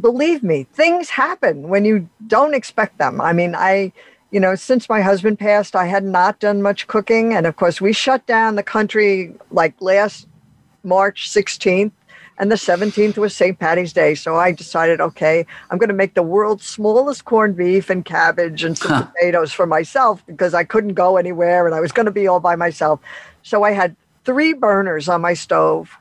believe 0.00 0.42
me, 0.42 0.64
things 0.72 1.10
happen 1.10 1.68
when 1.68 1.84
you 1.84 2.08
don't 2.26 2.54
expect 2.54 2.98
them. 2.98 3.20
I 3.20 3.32
mean, 3.32 3.54
I 3.54 3.92
you 4.30 4.40
know, 4.40 4.54
since 4.54 4.88
my 4.88 5.00
husband 5.00 5.38
passed, 5.38 5.76
I 5.76 5.86
had 5.86 6.04
not 6.04 6.40
done 6.40 6.60
much 6.60 6.86
cooking. 6.88 7.32
And 7.32 7.46
of 7.46 7.56
course, 7.56 7.80
we 7.80 7.92
shut 7.92 8.26
down 8.26 8.56
the 8.56 8.62
country 8.62 9.34
like 9.50 9.74
last 9.80 10.26
March 10.82 11.30
16th, 11.30 11.92
and 12.38 12.50
the 12.50 12.56
17th 12.56 13.16
was 13.16 13.34
St. 13.34 13.58
Patty's 13.58 13.92
Day. 13.92 14.14
So 14.14 14.36
I 14.36 14.52
decided, 14.52 15.00
okay, 15.00 15.46
I'm 15.70 15.78
going 15.78 15.88
to 15.88 15.94
make 15.94 16.14
the 16.14 16.22
world's 16.22 16.66
smallest 16.66 17.24
corned 17.24 17.56
beef 17.56 17.88
and 17.88 18.04
cabbage 18.04 18.64
and 18.64 18.76
some 18.76 18.90
huh. 18.90 19.04
potatoes 19.04 19.52
for 19.52 19.64
myself 19.64 20.22
because 20.26 20.54
I 20.54 20.64
couldn't 20.64 20.94
go 20.94 21.16
anywhere 21.16 21.66
and 21.66 21.74
I 21.74 21.80
was 21.80 21.92
going 21.92 22.06
to 22.06 22.12
be 22.12 22.26
all 22.26 22.40
by 22.40 22.56
myself. 22.56 23.00
So 23.42 23.62
I 23.62 23.72
had 23.72 23.96
three 24.26 24.52
burners 24.52 25.08
on 25.08 25.22
my 25.22 25.32
stove 25.32 25.96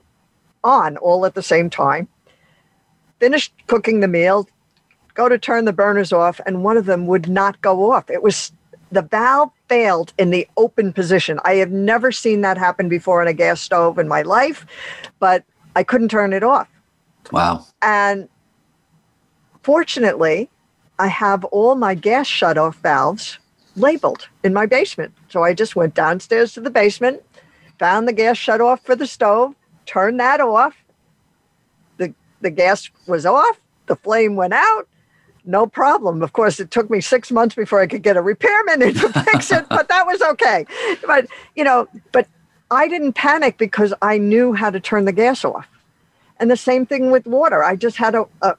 on 0.63 0.97
all 0.97 1.25
at 1.25 1.35
the 1.35 1.43
same 1.43 1.69
time. 1.69 2.09
Finished 3.19 3.53
cooking 3.67 4.01
the 4.01 4.07
meal, 4.07 4.49
go 5.13 5.29
to 5.29 5.38
turn 5.38 5.63
the 5.63 5.71
burners 5.71 6.11
off, 6.11 6.41
and 6.45 6.63
one 6.63 6.75
of 6.75 6.85
them 6.85 7.07
would 7.07 7.29
not 7.29 7.61
go 7.61 7.91
off. 7.91 8.09
It 8.09 8.21
was 8.21 8.51
the 8.91 9.03
valve 9.03 9.51
failed 9.69 10.13
in 10.17 10.31
the 10.31 10.47
open 10.57 10.91
position. 10.91 11.39
I 11.45 11.55
have 11.55 11.71
never 11.71 12.11
seen 12.11 12.41
that 12.41 12.57
happen 12.57 12.89
before 12.89 13.21
on 13.21 13.27
a 13.27 13.33
gas 13.33 13.61
stove 13.61 13.97
in 13.99 14.07
my 14.07 14.23
life, 14.23 14.65
but 15.19 15.43
I 15.75 15.83
couldn't 15.83 16.09
turn 16.09 16.33
it 16.33 16.43
off. 16.43 16.67
Wow. 17.31 17.65
And 17.81 18.27
fortunately, 19.63 20.49
I 20.99 21.07
have 21.07 21.43
all 21.45 21.75
my 21.75 21.95
gas 21.95 22.27
shutoff 22.27 22.75
valves 22.75 23.39
labeled 23.75 24.27
in 24.43 24.53
my 24.53 24.65
basement. 24.65 25.13
So 25.29 25.43
I 25.43 25.53
just 25.53 25.75
went 25.75 25.93
downstairs 25.93 26.53
to 26.53 26.61
the 26.61 26.69
basement, 26.69 27.21
found 27.79 28.07
the 28.07 28.13
gas 28.13 28.38
shut 28.38 28.61
off 28.61 28.81
for 28.81 28.95
the 28.95 29.07
stove, 29.07 29.55
turned 29.85 30.19
that 30.19 30.41
off. 30.41 30.75
The, 31.97 32.13
the 32.41 32.49
gas 32.49 32.89
was 33.07 33.25
off, 33.25 33.59
the 33.88 33.95
flame 33.95 34.35
went 34.35 34.53
out, 34.53 34.88
no 35.45 35.67
problem. 35.67 36.23
Of 36.23 36.33
course, 36.33 36.59
it 36.59 36.71
took 36.71 36.89
me 36.89 37.01
six 37.01 37.31
months 37.31 37.55
before 37.55 37.79
I 37.79 37.88
could 37.88 38.01
get 38.01 38.17
a 38.17 38.21
repairman 38.21 38.81
in 38.81 38.93
to 38.95 39.09
fix 39.23 39.51
it, 39.51 39.65
but 39.69 39.88
that 39.89 40.05
was 40.05 40.21
okay. 40.21 40.65
But, 41.05 41.27
you 41.55 41.63
know, 41.63 41.88
but 42.11 42.27
I 42.71 42.88
didn't 42.88 43.13
panic 43.13 43.57
because 43.57 43.93
I 44.01 44.17
knew 44.17 44.53
how 44.53 44.69
to 44.69 44.79
turn 44.79 45.05
the 45.05 45.11
gas 45.11 45.45
off. 45.45 45.67
And 46.39 46.51
the 46.51 46.57
same 46.57 46.85
thing 46.85 47.11
with 47.11 47.25
water. 47.25 47.63
I 47.63 47.75
just 47.75 47.97
had 47.97 48.15
a, 48.15 48.25
a, 48.41 48.55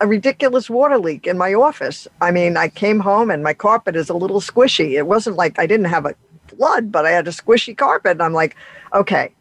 a 0.00 0.06
ridiculous 0.06 0.70
water 0.70 0.98
leak 0.98 1.26
in 1.26 1.36
my 1.38 1.54
office. 1.54 2.06
I 2.20 2.30
mean, 2.30 2.56
I 2.56 2.68
came 2.68 3.00
home 3.00 3.30
and 3.30 3.42
my 3.42 3.54
carpet 3.54 3.96
is 3.96 4.08
a 4.08 4.14
little 4.14 4.40
squishy. 4.40 4.92
It 4.92 5.06
wasn't 5.06 5.36
like 5.36 5.58
I 5.58 5.66
didn't 5.66 5.86
have 5.86 6.06
a 6.06 6.14
flood, 6.50 6.90
but 6.90 7.06
I 7.06 7.10
had 7.10 7.28
a 7.28 7.32
squishy 7.32 7.76
carpet. 7.76 8.12
And 8.12 8.22
I'm 8.22 8.32
like, 8.32 8.56
okay, 8.94 9.32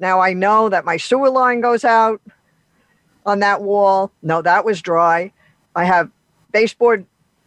now 0.00 0.20
I 0.20 0.32
know 0.32 0.68
that 0.68 0.84
my 0.84 0.96
sewer 0.96 1.30
line 1.30 1.60
goes 1.60 1.84
out 1.84 2.20
on 3.26 3.40
that 3.40 3.62
wall. 3.62 4.10
No, 4.22 4.42
that 4.42 4.64
was 4.64 4.82
dry. 4.82 5.32
I 5.74 5.84
have 5.84 6.10
baseboard 6.52 7.06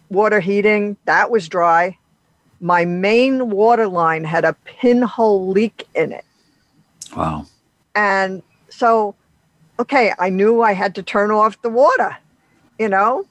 water 0.10 0.40
heating, 0.40 0.98
that 1.06 1.32
was 1.32 1.48
dry. 1.48 1.98
My 2.60 2.86
main 2.86 3.50
water 3.50 3.88
line 3.88 4.24
had 4.24 4.46
a 4.46 4.54
pinhole 4.66 5.50
leak 5.50 5.88
in 5.96 6.12
it. 6.12 6.26
Wow. 7.16 7.48
And 7.96 8.44
so, 8.70 9.16
okay, 9.80 10.14
I 10.20 10.30
knew 10.30 10.62
I 10.62 10.74
had 10.74 10.94
to 10.96 11.04
turn 11.04 11.32
off 11.32 11.62
the 11.62 11.70
water, 11.70 12.16
you 12.78 12.90
know? 12.90 13.26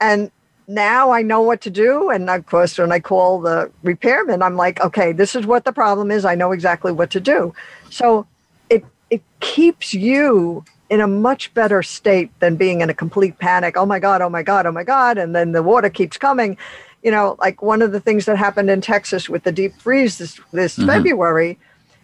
And 0.00 0.30
now 0.74 1.10
I 1.10 1.22
know 1.22 1.40
what 1.40 1.60
to 1.62 1.70
do. 1.70 2.10
And 2.10 2.28
of 2.28 2.46
course, 2.46 2.78
when 2.78 2.92
I 2.92 3.00
call 3.00 3.40
the 3.40 3.70
repairman, 3.82 4.42
I'm 4.42 4.56
like, 4.56 4.80
okay, 4.80 5.12
this 5.12 5.34
is 5.34 5.46
what 5.46 5.64
the 5.64 5.72
problem 5.72 6.10
is. 6.10 6.24
I 6.24 6.34
know 6.34 6.52
exactly 6.52 6.92
what 6.92 7.10
to 7.10 7.20
do. 7.20 7.54
So 7.90 8.26
it 8.70 8.84
it 9.10 9.22
keeps 9.40 9.94
you 9.94 10.64
in 10.88 11.00
a 11.00 11.06
much 11.06 11.52
better 11.54 11.82
state 11.82 12.30
than 12.40 12.56
being 12.56 12.80
in 12.80 12.90
a 12.90 12.94
complete 12.94 13.38
panic. 13.38 13.76
Oh 13.76 13.86
my 13.86 13.98
God, 13.98 14.20
oh 14.20 14.28
my 14.28 14.42
God, 14.42 14.66
oh 14.66 14.72
my 14.72 14.84
God. 14.84 15.16
And 15.18 15.34
then 15.34 15.52
the 15.52 15.62
water 15.62 15.88
keeps 15.88 16.18
coming. 16.18 16.56
You 17.02 17.10
know, 17.10 17.36
like 17.40 17.62
one 17.62 17.82
of 17.82 17.92
the 17.92 18.00
things 18.00 18.26
that 18.26 18.36
happened 18.36 18.70
in 18.70 18.80
Texas 18.80 19.28
with 19.28 19.42
the 19.42 19.52
deep 19.52 19.74
freeze 19.76 20.18
this, 20.18 20.40
this 20.52 20.76
mm-hmm. 20.76 20.88
February 20.88 21.58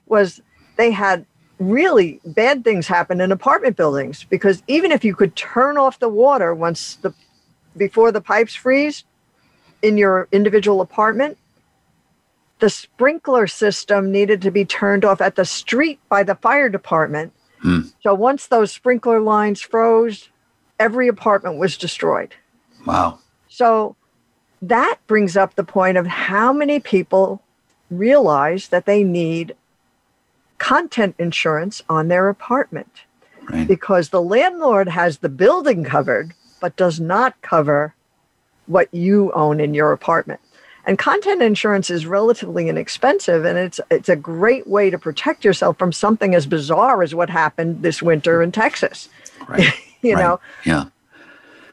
was 0.06 0.40
they 0.76 0.90
had 0.90 1.24
really 1.58 2.20
bad 2.24 2.64
things 2.64 2.86
happen 2.86 3.20
in 3.20 3.32
apartment 3.32 3.76
buildings 3.76 4.24
because 4.24 4.62
even 4.68 4.92
if 4.92 5.04
you 5.04 5.14
could 5.14 5.34
turn 5.36 5.76
off 5.76 5.98
the 5.98 6.08
water 6.08 6.54
once 6.54 6.96
the 6.96 7.12
before 7.76 8.12
the 8.12 8.20
pipes 8.20 8.54
freeze 8.54 9.04
in 9.82 9.96
your 9.96 10.28
individual 10.32 10.80
apartment, 10.80 11.38
the 12.58 12.70
sprinkler 12.70 13.46
system 13.46 14.10
needed 14.10 14.42
to 14.42 14.50
be 14.50 14.64
turned 14.64 15.04
off 15.04 15.20
at 15.20 15.36
the 15.36 15.44
street 15.44 16.00
by 16.08 16.22
the 16.22 16.34
fire 16.34 16.68
department 16.68 17.32
Hmm. 17.60 17.80
So 18.02 18.14
once 18.14 18.46
those 18.46 18.72
sprinkler 18.72 19.20
lines 19.20 19.60
froze, 19.60 20.28
every 20.78 21.08
apartment 21.08 21.58
was 21.58 21.76
destroyed. 21.76 22.34
Wow. 22.86 23.18
So 23.48 23.96
that 24.62 24.98
brings 25.06 25.36
up 25.36 25.54
the 25.54 25.64
point 25.64 25.96
of 25.96 26.06
how 26.06 26.52
many 26.52 26.80
people 26.80 27.42
realize 27.90 28.68
that 28.68 28.86
they 28.86 29.02
need 29.02 29.56
content 30.58 31.14
insurance 31.18 31.82
on 31.88 32.08
their 32.08 32.28
apartment. 32.28 33.02
Right. 33.48 33.66
Because 33.66 34.10
the 34.10 34.22
landlord 34.22 34.88
has 34.88 35.18
the 35.18 35.28
building 35.28 35.82
covered, 35.82 36.34
but 36.60 36.76
does 36.76 37.00
not 37.00 37.40
cover 37.42 37.94
what 38.66 38.92
you 38.92 39.32
own 39.32 39.60
in 39.60 39.74
your 39.74 39.92
apartment. 39.92 40.40
And 40.84 40.98
content 40.98 41.42
insurance 41.42 41.90
is 41.90 42.06
relatively 42.06 42.68
inexpensive, 42.68 43.44
and 43.44 43.58
it's 43.58 43.78
it's 43.90 44.08
a 44.08 44.16
great 44.16 44.66
way 44.66 44.88
to 44.88 44.98
protect 44.98 45.44
yourself 45.44 45.76
from 45.76 45.92
something 45.92 46.34
as 46.34 46.46
bizarre 46.46 47.02
as 47.02 47.14
what 47.14 47.28
happened 47.28 47.82
this 47.82 48.00
winter 48.00 48.42
in 48.42 48.52
Texas. 48.52 49.08
Right. 49.46 49.68
you 50.02 50.14
right. 50.14 50.22
know. 50.22 50.40
Yeah. 50.64 50.86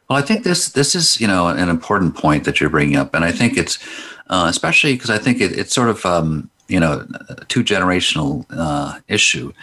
Well, 0.09 0.19
I 0.19 0.21
think 0.21 0.43
this 0.43 0.69
this 0.69 0.95
is 0.95 1.19
you 1.19 1.27
know 1.27 1.47
an 1.47 1.69
important 1.69 2.15
point 2.15 2.43
that 2.43 2.59
you're 2.59 2.69
bringing 2.69 2.97
up, 2.97 3.13
and 3.15 3.23
I 3.23 3.31
think 3.31 3.57
it's 3.57 3.79
uh, 4.27 4.47
especially 4.49 4.93
because 4.93 5.09
I 5.09 5.17
think 5.17 5.39
it, 5.39 5.57
it's 5.57 5.73
sort 5.73 5.89
of 5.89 6.05
um, 6.05 6.49
you 6.67 6.79
know 6.79 7.07
a 7.29 7.45
two 7.45 7.63
generational 7.63 8.45
uh, 8.49 8.99
issue 9.07 9.53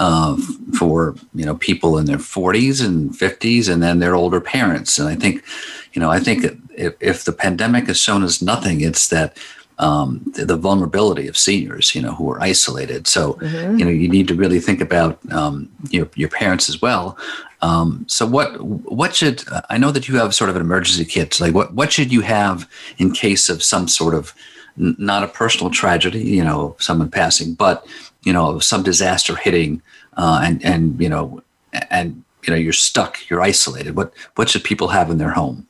uh, 0.00 0.36
for 0.76 1.14
you 1.34 1.46
know 1.46 1.54
people 1.54 1.98
in 1.98 2.06
their 2.06 2.16
40s 2.16 2.84
and 2.84 3.12
50s, 3.12 3.72
and 3.72 3.82
then 3.82 4.00
their 4.00 4.16
older 4.16 4.40
parents. 4.40 4.98
And 4.98 5.08
I 5.08 5.14
think 5.14 5.44
you 5.92 6.00
know 6.00 6.10
I 6.10 6.18
think 6.18 6.44
if, 6.74 6.94
if 7.00 7.24
the 7.24 7.32
pandemic 7.32 7.86
has 7.86 8.00
shown 8.00 8.24
us 8.24 8.42
nothing, 8.42 8.80
it's 8.80 9.08
that 9.08 9.36
um, 9.78 10.20
the, 10.34 10.44
the, 10.44 10.56
vulnerability 10.56 11.26
of 11.26 11.38
seniors, 11.38 11.94
you 11.94 12.02
know, 12.02 12.14
who 12.14 12.30
are 12.30 12.38
isolated. 12.42 13.06
So, 13.06 13.34
mm-hmm. 13.34 13.78
you 13.78 13.84
know, 13.86 13.90
you 13.90 14.08
need 14.08 14.28
to 14.28 14.34
really 14.34 14.60
think 14.60 14.82
about 14.82 15.18
um, 15.32 15.70
your, 15.88 16.06
your 16.16 16.28
parents 16.28 16.68
as 16.68 16.82
well. 16.82 17.16
Um, 17.62 18.04
so, 18.06 18.26
what 18.26 18.60
what 18.60 19.14
should 19.14 19.42
I 19.70 19.78
know 19.78 19.90
that 19.90 20.06
you 20.06 20.16
have 20.16 20.34
sort 20.34 20.50
of 20.50 20.56
an 20.56 20.62
emergency 20.62 21.04
kit? 21.06 21.40
Like, 21.40 21.54
what 21.54 21.72
what 21.74 21.92
should 21.92 22.12
you 22.12 22.20
have 22.22 22.68
in 22.98 23.12
case 23.12 23.48
of 23.48 23.62
some 23.62 23.88
sort 23.88 24.14
of 24.14 24.34
not 24.76 25.22
a 25.22 25.28
personal 25.28 25.70
tragedy, 25.70 26.22
you 26.22 26.44
know, 26.44 26.76
someone 26.78 27.10
passing, 27.10 27.54
but 27.54 27.86
you 28.22 28.32
know, 28.32 28.58
some 28.58 28.82
disaster 28.82 29.36
hitting, 29.36 29.82
uh, 30.16 30.40
and 30.44 30.64
and 30.64 31.00
you 31.00 31.08
know, 31.08 31.42
and 31.90 32.22
you 32.44 32.50
know, 32.52 32.58
you're 32.58 32.72
stuck, 32.72 33.18
you're 33.28 33.40
isolated. 33.40 33.96
What 33.96 34.12
what 34.36 34.48
should 34.48 34.64
people 34.64 34.88
have 34.88 35.10
in 35.10 35.18
their 35.18 35.30
home? 35.30 35.66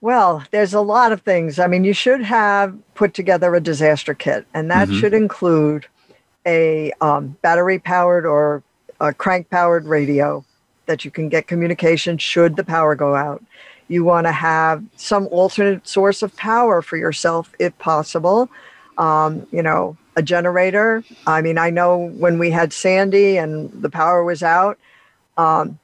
Well, 0.00 0.44
there's 0.50 0.74
a 0.74 0.82
lot 0.82 1.12
of 1.12 1.22
things. 1.22 1.58
I 1.58 1.66
mean, 1.66 1.84
you 1.84 1.94
should 1.94 2.22
have 2.22 2.76
put 2.94 3.14
together 3.14 3.54
a 3.54 3.60
disaster 3.60 4.12
kit, 4.12 4.46
and 4.52 4.70
that 4.70 4.88
mm-hmm. 4.88 5.00
should 5.00 5.14
include 5.14 5.86
a 6.46 6.92
um, 7.00 7.36
battery 7.40 7.78
powered 7.78 8.26
or 8.26 8.62
a 9.00 9.14
crank 9.14 9.48
powered 9.48 9.86
radio 9.86 10.44
that 10.86 11.04
you 11.04 11.10
can 11.10 11.28
get 11.28 11.46
communication 11.46 12.18
should 12.18 12.56
the 12.56 12.64
power 12.64 12.94
go 12.94 13.14
out. 13.14 13.42
You 13.88 14.04
want 14.04 14.26
to 14.26 14.32
have 14.32 14.84
some 14.96 15.26
alternate 15.28 15.86
source 15.86 16.22
of 16.22 16.36
power 16.36 16.82
for 16.82 16.96
yourself 16.96 17.52
if 17.58 17.76
possible. 17.78 18.50
Um, 18.98 19.46
you 19.50 19.62
know, 19.62 19.96
a 20.16 20.22
generator. 20.22 21.02
I 21.26 21.42
mean, 21.42 21.58
I 21.58 21.70
know 21.70 22.08
when 22.18 22.38
we 22.38 22.50
had 22.50 22.72
Sandy 22.72 23.36
and 23.36 23.70
the 23.82 23.90
power 23.90 24.24
was 24.24 24.42
out, 24.42 24.78
um, 25.36 25.78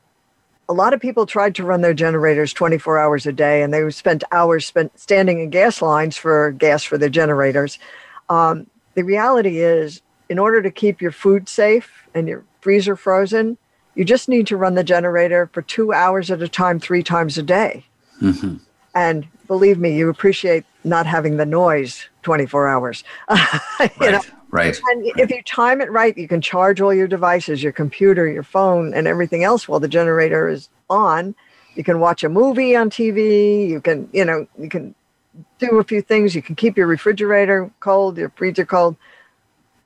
a 0.69 0.73
lot 0.73 0.95
of 0.95 1.01
people 1.01 1.27
tried 1.27 1.57
to 1.57 1.65
run 1.65 1.81
their 1.81 1.95
generators 1.95 2.53
24 2.53 2.99
hours 2.99 3.27
a 3.27 3.33
day 3.33 3.63
and 3.63 3.75
they 3.75 3.91
spent 3.91 4.23
hours 4.31 4.67
spent 4.67 4.97
standing 4.99 5.41
in 5.41 5.51
gas 5.51 5.83
lines 5.83 6.17
for 6.17 6.53
gas 6.53 6.85
for 6.85 6.97
their 6.97 7.09
generators 7.09 7.81
um, 8.29 8.69
the 8.95 9.03
reality 9.03 9.59
is 9.59 10.01
in 10.29 10.39
order 10.39 10.63
to 10.63 10.71
keep 10.71 11.03
your 11.03 11.11
food 11.11 11.49
safe 11.49 12.09
and 12.15 12.29
your 12.29 12.45
freezer 12.61 12.97
frozen, 12.97 13.59
you 13.95 14.05
just 14.05 14.29
need 14.29 14.47
to 14.47 14.57
run 14.57 14.77
the 14.77 14.85
generator 14.85 15.51
for 15.53 15.63
two 15.63 15.93
hours 15.93 16.31
at 16.31 16.41
a 16.41 16.49
time, 16.49 16.79
three 16.79 17.03
times 17.03 17.37
a 17.37 17.43
day. 17.43 17.85
Mm-hmm. 18.23 18.57
And 18.95 19.27
believe 19.51 19.81
me, 19.81 19.97
you 19.97 20.09
appreciate 20.09 20.65
not 20.85 21.07
having 21.07 21.37
the 21.37 21.45
noise 21.45 22.09
24 22.23 22.69
hours. 22.69 23.03
right, 23.29 24.01
know? 24.01 24.21
right. 24.53 24.81
And 24.93 25.05
if 25.17 25.29
you 25.29 25.43
time 25.43 25.81
it 25.81 25.91
right, 25.91 26.17
you 26.17 26.29
can 26.29 26.41
charge 26.41 26.81
all 26.81 26.95
your 26.95 27.09
devices, 27.09 27.61
your 27.61 27.73
computer, 27.73 28.29
your 28.29 28.45
phone, 28.45 28.95
and 28.95 29.09
everything 29.09 29.43
else 29.43 29.67
while 29.67 29.81
the 29.81 29.89
generator 29.89 30.49
is 30.49 30.69
on. 30.89 31.35
You 31.75 31.83
can 31.83 31.99
watch 31.99 32.23
a 32.23 32.29
movie 32.29 32.77
on 32.77 32.91
TV. 32.91 33.69
You 33.69 33.81
can, 33.81 34.09
you 34.13 34.25
know, 34.25 34.47
you 34.57 34.69
can 34.69 34.95
do 35.59 35.81
a 35.81 35.85
few 35.85 36.01
things. 36.01 36.33
You 36.37 36.43
can 36.43 36.55
keep 36.55 36.77
your 36.77 36.87
refrigerator 36.87 37.73
cold, 37.81 38.19
your 38.19 38.31
freezer 38.37 38.65
cold. 38.65 38.95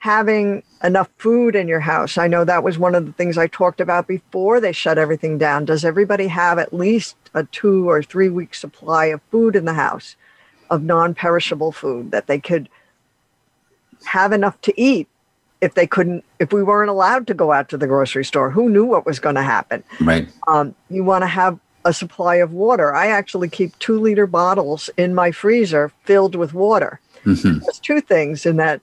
Having 0.04 0.64
enough 0.82 1.08
food 1.16 1.56
in 1.56 1.66
your 1.66 1.80
house. 1.80 2.18
I 2.18 2.28
know 2.28 2.44
that 2.44 2.62
was 2.62 2.78
one 2.78 2.94
of 2.94 3.06
the 3.06 3.12
things 3.12 3.38
I 3.38 3.46
talked 3.46 3.80
about 3.80 4.06
before 4.06 4.60
they 4.60 4.70
shut 4.70 4.98
everything 4.98 5.38
down. 5.38 5.64
Does 5.64 5.82
everybody 5.82 6.26
have 6.26 6.58
at 6.58 6.74
least 6.74 7.16
a 7.32 7.44
two 7.44 7.88
or 7.88 8.02
three 8.02 8.28
week 8.28 8.54
supply 8.54 9.06
of 9.06 9.22
food 9.30 9.56
in 9.56 9.64
the 9.64 9.72
house, 9.72 10.14
of 10.68 10.82
non 10.82 11.14
perishable 11.14 11.72
food 11.72 12.10
that 12.10 12.26
they 12.26 12.38
could 12.38 12.68
have 14.04 14.30
enough 14.32 14.60
to 14.60 14.78
eat 14.78 15.08
if 15.62 15.72
they 15.72 15.86
couldn't, 15.86 16.22
if 16.38 16.52
we 16.52 16.62
weren't 16.62 16.90
allowed 16.90 17.26
to 17.28 17.32
go 17.32 17.50
out 17.50 17.70
to 17.70 17.78
the 17.78 17.86
grocery 17.86 18.26
store? 18.26 18.50
Who 18.50 18.68
knew 18.68 18.84
what 18.84 19.06
was 19.06 19.18
going 19.18 19.36
to 19.36 19.42
happen? 19.42 19.82
Right. 20.02 20.28
Um, 20.46 20.74
you 20.90 21.02
want 21.02 21.22
to 21.22 21.28
have 21.28 21.58
a 21.86 21.94
supply 21.94 22.34
of 22.34 22.52
water. 22.52 22.94
I 22.94 23.06
actually 23.06 23.48
keep 23.48 23.78
two 23.78 23.98
liter 23.98 24.26
bottles 24.26 24.90
in 24.98 25.14
my 25.14 25.30
freezer 25.30 25.92
filled 26.02 26.34
with 26.34 26.52
water. 26.52 27.00
Mm-hmm. 27.24 27.60
There's 27.60 27.78
two 27.78 28.02
things 28.02 28.44
in 28.44 28.56
that 28.58 28.82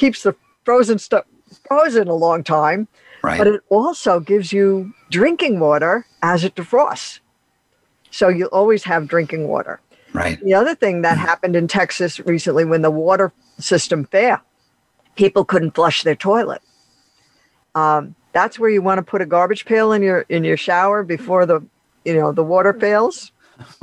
keeps 0.00 0.22
the 0.22 0.34
frozen 0.64 0.98
stuff 0.98 1.24
frozen 1.68 2.08
a 2.08 2.14
long 2.14 2.42
time, 2.42 2.88
Right. 3.22 3.36
but 3.38 3.46
it 3.46 3.60
also 3.68 4.18
gives 4.18 4.50
you 4.52 4.92
drinking 5.10 5.60
water 5.60 6.06
as 6.22 6.42
it 6.42 6.54
defrosts. 6.54 7.20
So 8.10 8.28
you'll 8.28 8.48
always 8.48 8.82
have 8.84 9.06
drinking 9.06 9.46
water. 9.46 9.80
right. 10.12 10.40
The 10.42 10.54
other 10.54 10.74
thing 10.74 11.02
that 11.02 11.18
happened 11.18 11.54
in 11.54 11.68
Texas 11.68 12.18
recently 12.20 12.64
when 12.64 12.82
the 12.82 12.90
water 12.90 13.30
system 13.58 14.04
failed, 14.06 14.40
people 15.16 15.44
couldn't 15.44 15.74
flush 15.74 16.02
their 16.02 16.16
toilet. 16.16 16.62
Um, 17.74 18.14
that's 18.32 18.58
where 18.58 18.70
you 18.70 18.82
want 18.82 18.98
to 18.98 19.02
put 19.02 19.20
a 19.22 19.26
garbage 19.26 19.64
pail 19.66 19.92
in 19.92 20.02
your 20.02 20.20
in 20.28 20.42
your 20.44 20.56
shower 20.56 21.02
before 21.04 21.44
the 21.46 21.60
you 22.04 22.14
know 22.14 22.32
the 22.32 22.42
water 22.42 22.72
fails. 22.72 23.30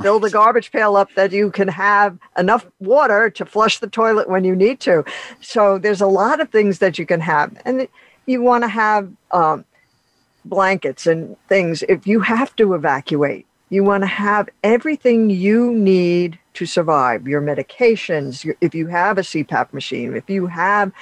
Fill 0.02 0.20
the 0.20 0.30
garbage 0.30 0.70
pail 0.70 0.96
up 0.96 1.12
that 1.14 1.32
you 1.32 1.50
can 1.50 1.68
have 1.68 2.18
enough 2.36 2.66
water 2.80 3.30
to 3.30 3.44
flush 3.44 3.78
the 3.78 3.86
toilet 3.86 4.28
when 4.28 4.44
you 4.44 4.54
need 4.54 4.80
to. 4.80 5.04
So 5.40 5.78
there's 5.78 6.00
a 6.00 6.06
lot 6.06 6.40
of 6.40 6.50
things 6.50 6.78
that 6.78 6.98
you 6.98 7.06
can 7.06 7.20
have, 7.20 7.56
and 7.64 7.88
you 8.26 8.42
want 8.42 8.64
to 8.64 8.68
have 8.68 9.10
um, 9.30 9.64
blankets 10.44 11.06
and 11.06 11.36
things. 11.48 11.82
If 11.88 12.06
you 12.06 12.20
have 12.20 12.54
to 12.56 12.74
evacuate, 12.74 13.46
you 13.70 13.84
want 13.84 14.02
to 14.02 14.08
have 14.08 14.48
everything 14.62 15.30
you 15.30 15.72
need 15.72 16.38
to 16.54 16.66
survive 16.66 17.28
your 17.28 17.40
medications, 17.40 18.44
your, 18.44 18.56
if 18.60 18.74
you 18.74 18.86
have 18.88 19.18
a 19.18 19.22
CPAP 19.22 19.72
machine, 19.72 20.16
if 20.16 20.28
you 20.28 20.46
have 20.46 20.92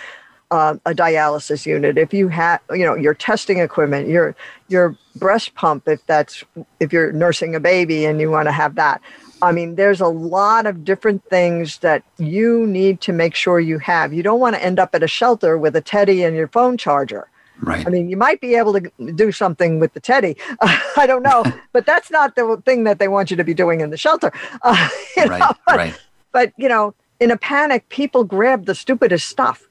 uh, 0.51 0.76
a 0.86 0.92
dialysis 0.92 1.66
unit, 1.66 1.99
if 1.99 2.12
you 2.14 2.28
have, 2.28 2.61
you 2.70 2.84
know, 2.84 2.94
your 2.94 3.14
testing 3.14 3.59
equipment, 3.59 4.09
your 4.09 4.34
your 4.68 4.97
breast 5.16 5.55
pump, 5.55 5.88
if 5.88 6.05
that's 6.07 6.44
if 6.80 6.92
you're 6.92 7.12
nursing 7.12 7.55
a 7.55 7.61
baby 7.61 8.05
and 8.05 8.20
you 8.20 8.30
want 8.30 8.47
to 8.47 8.53
have 8.53 8.74
that. 8.76 9.01
I 9.42 9.53
mean, 9.53 9.74
there's 9.74 10.01
a 10.01 10.07
lot 10.07 10.66
of 10.66 10.82
different 10.84 11.22
things 11.28 11.78
that 11.78 12.03
you 12.18 12.66
need 12.66 13.01
to 13.03 13.12
make 13.12 13.34
sure 13.34 13.61
you 13.61 13.78
have. 13.78 14.14
You 14.14 14.22
don't 14.22 14.40
want 14.40 14.57
to 14.57 14.64
end 14.64 14.78
up 14.78 14.94
at 14.94 15.03
a 15.03 15.09
shelter 15.09 15.59
with 15.59 15.76
a 15.76 15.82
teddy 15.82 16.22
and 16.24 16.34
your 16.34 16.49
phone 16.49 16.78
charger. 16.78 17.28
Right. 17.61 17.86
I 17.86 17.90
mean, 17.90 18.09
you 18.09 18.16
might 18.16 18.40
be 18.40 18.55
able 18.55 18.72
to 18.74 19.12
do 19.14 19.32
something 19.32 19.78
with 19.78 19.92
the 19.92 20.01
teddy. 20.01 20.36
I 20.62 21.05
don't 21.07 21.22
know, 21.22 21.44
but 21.72 21.84
that's 21.86 22.11
not 22.11 22.34
the 22.34 22.62
thing 22.64 22.84
that 22.84 22.99
they 22.99 23.09
want 23.09 23.30
you 23.30 23.36
to 23.36 23.44
be 23.44 23.55
doing 23.55 23.80
in 23.80 23.90
the 23.90 23.97
shelter. 23.97 24.32
Uh, 24.62 24.88
right. 25.16 25.40
know? 25.40 25.53
But, 25.66 25.76
Right. 25.76 26.01
but, 26.32 26.53
you 26.57 26.68
know, 26.68 26.94
in 27.20 27.30
a 27.30 27.36
panic, 27.36 27.88
people 27.88 28.24
grab 28.24 28.66
the 28.66 28.74
stupidest 28.74 29.26
stuff. 29.26 29.66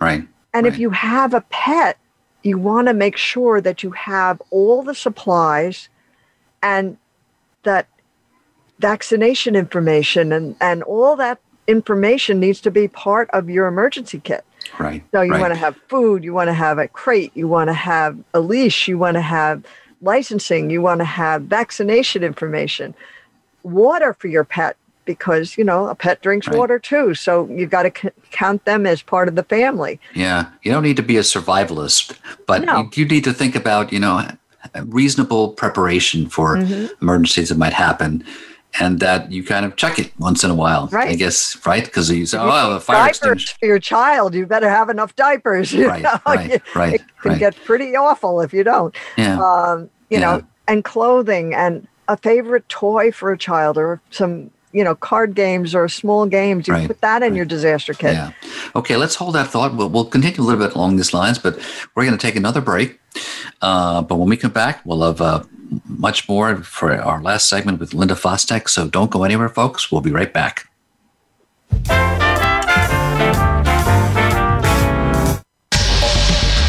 Right. 0.00 0.26
And 0.54 0.66
if 0.66 0.78
you 0.78 0.90
have 0.90 1.34
a 1.34 1.42
pet, 1.42 1.98
you 2.42 2.58
want 2.58 2.88
to 2.88 2.94
make 2.94 3.16
sure 3.16 3.60
that 3.60 3.82
you 3.82 3.90
have 3.92 4.40
all 4.50 4.82
the 4.82 4.94
supplies 4.94 5.88
and 6.62 6.96
that 7.64 7.86
vaccination 8.78 9.54
information 9.54 10.32
and, 10.32 10.56
and 10.60 10.82
all 10.84 11.16
that 11.16 11.38
information 11.66 12.40
needs 12.40 12.60
to 12.62 12.70
be 12.70 12.88
part 12.88 13.28
of 13.30 13.50
your 13.50 13.66
emergency 13.66 14.20
kit. 14.20 14.44
Right. 14.78 15.04
So 15.12 15.22
you 15.22 15.32
right. 15.32 15.40
want 15.40 15.52
to 15.52 15.58
have 15.58 15.76
food, 15.88 16.24
you 16.24 16.32
want 16.32 16.48
to 16.48 16.54
have 16.54 16.78
a 16.78 16.88
crate, 16.88 17.32
you 17.34 17.48
want 17.48 17.68
to 17.68 17.74
have 17.74 18.18
a 18.34 18.40
leash, 18.40 18.88
you 18.88 18.98
want 18.98 19.16
to 19.16 19.20
have 19.20 19.64
licensing, 20.00 20.70
you 20.70 20.80
want 20.80 21.00
to 21.00 21.04
have 21.04 21.42
vaccination 21.42 22.22
information, 22.22 22.94
water 23.62 24.14
for 24.14 24.28
your 24.28 24.44
pet 24.44 24.76
because 25.08 25.56
you 25.58 25.64
know 25.64 25.88
a 25.88 25.94
pet 25.94 26.20
drinks 26.22 26.46
Right. 26.46 26.56
water 26.58 26.78
too. 26.78 27.14
So 27.14 27.48
you've 27.50 27.70
got 27.70 27.84
to 27.84 27.92
c- 28.00 28.10
count 28.30 28.64
them 28.66 28.86
as 28.86 29.02
part 29.02 29.26
of 29.26 29.34
the 29.34 29.42
family. 29.42 29.98
Yeah, 30.14 30.50
you 30.62 30.70
don't 30.70 30.82
need 30.84 30.98
to 30.98 31.02
be 31.02 31.16
a 31.16 31.22
survivalist, 31.22 32.16
but 32.46 32.64
No. 32.64 32.82
you, 32.82 32.90
you 33.02 33.04
need 33.08 33.24
to 33.24 33.32
think 33.32 33.56
about, 33.56 33.92
you 33.92 33.98
know, 33.98 34.22
reasonable 34.84 35.50
preparation 35.54 36.28
for 36.28 36.56
Mm-hmm. 36.58 36.86
emergencies 37.02 37.48
that 37.48 37.58
might 37.58 37.72
happen, 37.72 38.22
and 38.80 39.00
that 39.00 39.32
you 39.32 39.42
kind 39.42 39.64
of 39.64 39.76
check 39.76 39.98
it 39.98 40.12
once 40.18 40.44
in 40.44 40.50
a 40.50 40.54
while. 40.54 40.88
I 40.92 41.14
guess, 41.14 41.56
right? 41.66 41.84
Because 41.84 42.10
you 42.10 42.26
say, 42.26 42.38
"Oh, 42.38 42.46
well, 42.46 42.74
the 42.74 42.80
fire 42.80 42.96
diapers 42.98 43.14
extinguisher." 43.14 43.56
for 43.60 43.66
your 43.66 43.78
child. 43.80 44.34
You 44.34 44.44
better 44.46 44.68
have 44.68 44.90
enough 44.90 45.16
diapers. 45.16 45.72
you 45.78 45.88
Right, 45.88 46.02
know? 46.02 46.18
right, 46.26 46.62
right, 46.76 46.94
It 46.96 47.02
can 47.22 47.30
right. 47.32 47.38
get 47.38 47.54
pretty 47.64 47.96
awful 47.96 48.40
if 48.42 48.52
you 48.52 48.62
don't. 48.64 48.94
Yeah, 49.16 49.40
um, 49.40 49.88
you 50.10 50.18
Yeah. 50.18 50.36
know, 50.36 50.42
and 50.66 50.84
clothing 50.84 51.54
and 51.54 51.88
a 52.08 52.16
favorite 52.16 52.68
toy 52.68 53.10
for 53.12 53.32
a 53.32 53.38
child 53.38 53.76
or 53.78 54.00
some, 54.10 54.50
you 54.72 54.84
know, 54.84 54.94
card 54.94 55.34
games 55.34 55.74
or 55.74 55.88
small 55.88 56.26
games. 56.26 56.68
You 56.68 56.74
Right, 56.74 56.86
put 56.86 57.00
that 57.00 57.22
in 57.22 57.34
your 57.34 57.44
disaster 57.44 57.94
kit. 57.94 58.12
yeah. 58.14 58.32
Okay, 58.76 58.96
let's 58.96 59.14
hold 59.14 59.34
that 59.34 59.48
thought. 59.48 59.74
We'll, 59.74 59.88
we'll 59.88 60.04
continue 60.04 60.40
a 60.40 60.44
little 60.44 60.64
bit 60.66 60.74
along 60.76 60.96
these 60.96 61.12
lines, 61.14 61.38
but 61.38 61.58
we're 61.94 62.04
going 62.04 62.16
to 62.16 62.20
take 62.26 62.36
another 62.36 62.60
break. 62.60 63.00
Uh, 63.62 64.02
but 64.02 64.16
when 64.16 64.28
we 64.28 64.36
come 64.36 64.52
back, 64.52 64.84
we'll 64.84 65.02
have 65.02 65.20
uh, 65.20 65.42
much 65.86 66.28
more 66.28 66.56
for 66.56 66.94
our 66.94 67.20
last 67.22 67.48
segment 67.48 67.80
with 67.80 67.94
Linda 67.94 68.14
Fostek. 68.14 68.68
So 68.68 68.88
don't 68.88 69.10
go 69.10 69.24
anywhere, 69.24 69.48
folks. 69.48 69.90
We'll 69.90 70.00
be 70.02 70.12
right 70.12 70.32
back. 70.32 70.66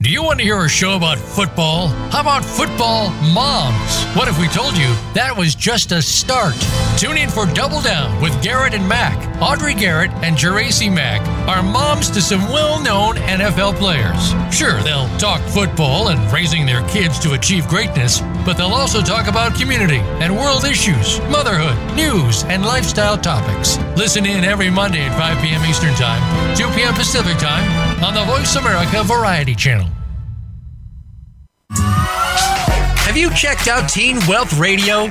Do 0.00 0.10
you 0.10 0.22
want 0.22 0.38
to 0.38 0.44
hear 0.44 0.64
a 0.64 0.68
show 0.68 0.94
about 0.94 1.18
football? 1.18 1.88
How 1.88 2.20
about 2.20 2.44
football 2.44 3.10
moms? 3.34 4.04
What 4.16 4.28
if 4.28 4.38
we 4.38 4.46
told 4.46 4.76
you 4.76 4.86
that 5.14 5.34
was 5.36 5.56
just 5.56 5.90
a 5.90 6.00
start? 6.00 6.54
Tune 6.96 7.18
in 7.18 7.28
for 7.28 7.46
Double 7.46 7.80
Down 7.80 8.22
with 8.22 8.40
Garrett 8.40 8.74
and 8.74 8.88
Mac. 8.88 9.18
Audrey 9.42 9.74
Garrett 9.74 10.12
and 10.22 10.36
Geraci 10.36 10.88
Mac 10.88 11.20
are 11.48 11.64
moms 11.64 12.10
to 12.10 12.20
some 12.20 12.42
well 12.42 12.80
known 12.80 13.16
NFL 13.16 13.74
players. 13.74 14.30
Sure, 14.56 14.80
they'll 14.84 15.08
talk 15.18 15.40
football 15.50 16.10
and 16.10 16.32
raising 16.32 16.64
their 16.64 16.86
kids 16.86 17.18
to 17.18 17.32
achieve 17.32 17.66
greatness, 17.66 18.20
but 18.48 18.56
they'll 18.56 18.68
also 18.68 19.02
talk 19.02 19.28
about 19.28 19.54
community 19.54 19.98
and 20.24 20.34
world 20.34 20.64
issues, 20.64 21.20
motherhood, 21.28 21.76
news, 21.94 22.44
and 22.44 22.64
lifestyle 22.64 23.18
topics. 23.18 23.76
Listen 23.94 24.24
in 24.24 24.42
every 24.42 24.70
Monday 24.70 25.02
at 25.02 25.18
5 25.18 25.42
p.m. 25.44 25.62
Eastern 25.66 25.92
Time, 25.96 26.56
2 26.56 26.66
p.m. 26.70 26.94
Pacific 26.94 27.36
Time 27.36 28.02
on 28.02 28.14
the 28.14 28.24
Voice 28.24 28.56
America 28.56 29.04
Variety 29.04 29.54
Channel. 29.54 29.86
Have 31.68 33.18
you 33.18 33.28
checked 33.34 33.68
out 33.68 33.86
Teen 33.86 34.16
Wealth 34.26 34.58
Radio? 34.58 35.10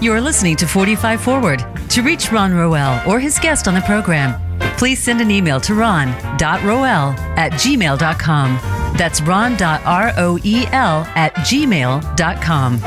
You're 0.00 0.20
listening 0.22 0.56
to 0.56 0.66
45 0.66 1.20
Forward. 1.20 1.66
To 1.90 2.00
reach 2.02 2.32
Ron 2.32 2.54
Roel 2.54 3.02
or 3.06 3.20
his 3.20 3.38
guest 3.38 3.68
on 3.68 3.74
the 3.74 3.82
program, 3.82 4.40
please 4.78 4.98
send 4.98 5.20
an 5.20 5.30
email 5.30 5.60
to 5.60 5.74
ron.roel 5.74 6.40
at 6.40 7.52
gmail.com. 7.52 8.58
That's 8.96 9.20
ron.roel 9.20 9.58
at 9.60 11.34
gmail.com. 11.34 12.80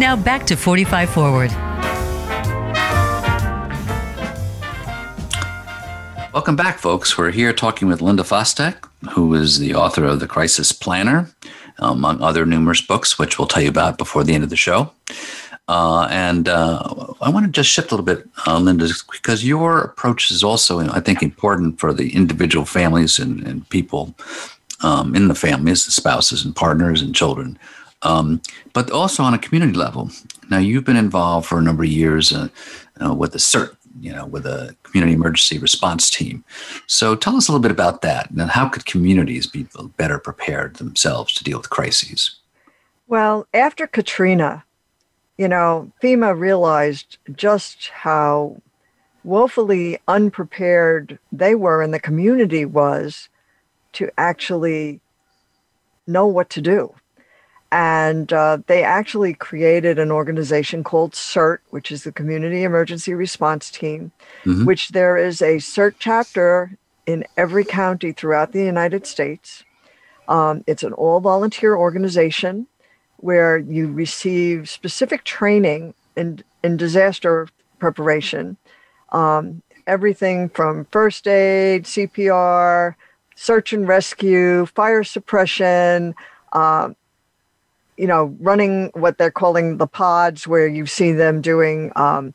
Now 0.00 0.16
back 0.16 0.46
to 0.46 0.56
45 0.56 1.10
Forward. 1.10 1.50
Welcome 6.32 6.56
back, 6.56 6.78
folks. 6.78 7.18
We're 7.18 7.32
here 7.32 7.52
talking 7.52 7.86
with 7.88 8.00
Linda 8.00 8.22
Fostek, 8.22 8.76
who 9.10 9.34
is 9.34 9.58
the 9.58 9.74
author 9.74 10.06
of 10.06 10.20
The 10.20 10.26
Crisis 10.26 10.72
Planner, 10.72 11.28
among 11.78 12.22
other 12.22 12.46
numerous 12.46 12.80
books, 12.80 13.18
which 13.18 13.38
we'll 13.38 13.48
tell 13.48 13.62
you 13.62 13.68
about 13.68 13.98
before 13.98 14.24
the 14.24 14.34
end 14.34 14.44
of 14.44 14.48
the 14.48 14.56
show. 14.56 14.92
Uh, 15.68 16.06
and 16.10 16.48
uh, 16.48 17.12
I 17.20 17.28
want 17.28 17.44
to 17.44 17.50
just 17.50 17.70
shift 17.70 17.90
a 17.90 17.96
little 17.96 18.04
bit, 18.04 18.28
uh, 18.46 18.58
Linda, 18.58 18.88
because 19.10 19.44
your 19.44 19.80
approach 19.80 20.30
is 20.30 20.44
also, 20.44 20.78
I 20.80 21.00
think, 21.00 21.22
important 21.22 21.80
for 21.80 21.92
the 21.92 22.14
individual 22.14 22.64
families 22.64 23.18
and, 23.18 23.46
and 23.46 23.68
people 23.68 24.14
um, 24.82 25.16
in 25.16 25.28
the 25.28 25.34
families, 25.34 25.84
the 25.84 25.90
spouses 25.90 26.44
and 26.44 26.54
partners 26.54 27.02
and 27.02 27.14
children, 27.14 27.58
um, 28.02 28.40
but 28.74 28.90
also 28.90 29.24
on 29.24 29.34
a 29.34 29.38
community 29.38 29.72
level. 29.72 30.10
Now, 30.50 30.58
you've 30.58 30.84
been 30.84 30.96
involved 30.96 31.48
for 31.48 31.58
a 31.58 31.62
number 31.62 31.82
of 31.82 31.90
years 31.90 32.32
uh, 32.32 32.48
uh, 33.04 33.14
with 33.14 33.32
the 33.32 33.38
CERT, 33.38 33.76
you 34.00 34.12
know, 34.12 34.26
with 34.26 34.46
a 34.46 34.76
community 34.84 35.14
emergency 35.14 35.58
response 35.58 36.10
team. 36.10 36.44
So, 36.86 37.16
tell 37.16 37.34
us 37.34 37.48
a 37.48 37.52
little 37.52 37.62
bit 37.62 37.72
about 37.72 38.02
that, 38.02 38.30
and 38.30 38.40
how 38.50 38.68
could 38.68 38.86
communities 38.86 39.48
be 39.48 39.66
better 39.96 40.20
prepared 40.20 40.76
themselves 40.76 41.34
to 41.34 41.42
deal 41.42 41.58
with 41.58 41.70
crises? 41.70 42.36
Well, 43.08 43.48
after 43.54 43.86
Katrina, 43.86 44.65
you 45.38 45.48
know, 45.48 45.90
FEMA 46.02 46.38
realized 46.38 47.18
just 47.34 47.88
how 47.88 48.60
woefully 49.24 49.98
unprepared 50.06 51.18
they 51.32 51.54
were 51.54 51.82
and 51.82 51.92
the 51.92 52.00
community 52.00 52.64
was 52.64 53.28
to 53.92 54.10
actually 54.16 55.00
know 56.06 56.26
what 56.26 56.48
to 56.50 56.60
do. 56.60 56.94
And 57.72 58.32
uh, 58.32 58.58
they 58.68 58.84
actually 58.84 59.34
created 59.34 59.98
an 59.98 60.12
organization 60.12 60.84
called 60.84 61.12
CERT, 61.12 61.58
which 61.70 61.90
is 61.90 62.04
the 62.04 62.12
Community 62.12 62.62
Emergency 62.62 63.12
Response 63.12 63.70
Team, 63.70 64.12
mm-hmm. 64.44 64.64
which 64.64 64.90
there 64.90 65.16
is 65.16 65.42
a 65.42 65.56
CERT 65.56 65.96
chapter 65.98 66.78
in 67.06 67.24
every 67.36 67.64
county 67.64 68.12
throughout 68.12 68.52
the 68.52 68.62
United 68.64 69.06
States. 69.06 69.64
Um, 70.28 70.62
it's 70.66 70.84
an 70.84 70.92
all 70.92 71.20
volunteer 71.20 71.74
organization 71.74 72.68
where 73.18 73.58
you 73.58 73.90
receive 73.92 74.68
specific 74.68 75.24
training 75.24 75.94
in, 76.16 76.42
in 76.62 76.76
disaster 76.76 77.48
preparation. 77.78 78.56
Um, 79.10 79.62
everything 79.86 80.48
from 80.48 80.86
first 80.86 81.26
aid, 81.26 81.84
CPR, 81.84 82.94
search 83.36 83.72
and 83.72 83.86
rescue, 83.86 84.66
fire 84.66 85.04
suppression, 85.04 86.14
uh, 86.52 86.90
you 87.96 88.06
know, 88.06 88.36
running 88.40 88.90
what 88.94 89.18
they're 89.18 89.30
calling 89.30 89.78
the 89.78 89.86
pods, 89.86 90.46
where 90.46 90.66
you 90.66 90.86
see 90.86 91.12
them 91.12 91.40
doing 91.40 91.92
um, 91.96 92.34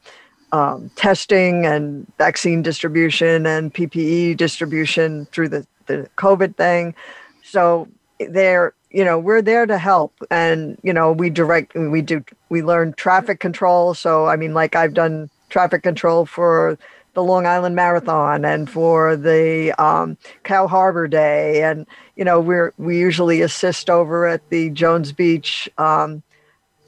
um, 0.52 0.90
testing 0.96 1.66
and 1.66 2.12
vaccine 2.18 2.62
distribution 2.62 3.46
and 3.46 3.74
PPE 3.74 4.38
distribution 4.38 5.26
through 5.28 5.50
the, 5.50 5.66
the 5.86 6.10
COVID 6.18 6.56
thing. 6.56 6.96
So 7.44 7.88
they're 8.20 8.74
you 8.92 9.06
know 9.06 9.18
we're 9.18 9.42
there 9.42 9.66
to 9.66 9.78
help. 9.78 10.14
And 10.30 10.78
you 10.84 10.94
know 10.94 11.12
we 11.12 11.30
direct 11.30 11.74
we 11.76 12.02
do 12.02 12.24
we 12.50 12.62
learn 12.62 12.94
traffic 12.94 13.40
control. 13.40 13.94
So 13.94 14.28
i 14.28 14.36
mean 14.36 14.54
like 14.54 14.76
i've 14.76 14.94
done 14.94 15.30
traffic 15.50 15.84
control 15.84 16.26
for 16.26 16.78
the 17.14 17.24
long 17.24 17.46
island 17.46 17.76
marathon 17.76 18.46
and 18.46 18.70
for 18.70 19.18
the 19.18 19.74
um, 19.82 20.18
cow 20.44 20.68
harbor 20.68 21.08
day. 21.08 21.64
And 21.64 21.86
you 22.16 22.26
know 22.26 22.40
we're 22.40 22.74
we 22.78 22.98
usually 22.98 23.42
assist 23.42 23.90
over 23.90 24.28
at 24.28 24.48
the 24.50 24.70
jones 24.70 25.12
beach 25.12 25.70
um, 25.78 26.24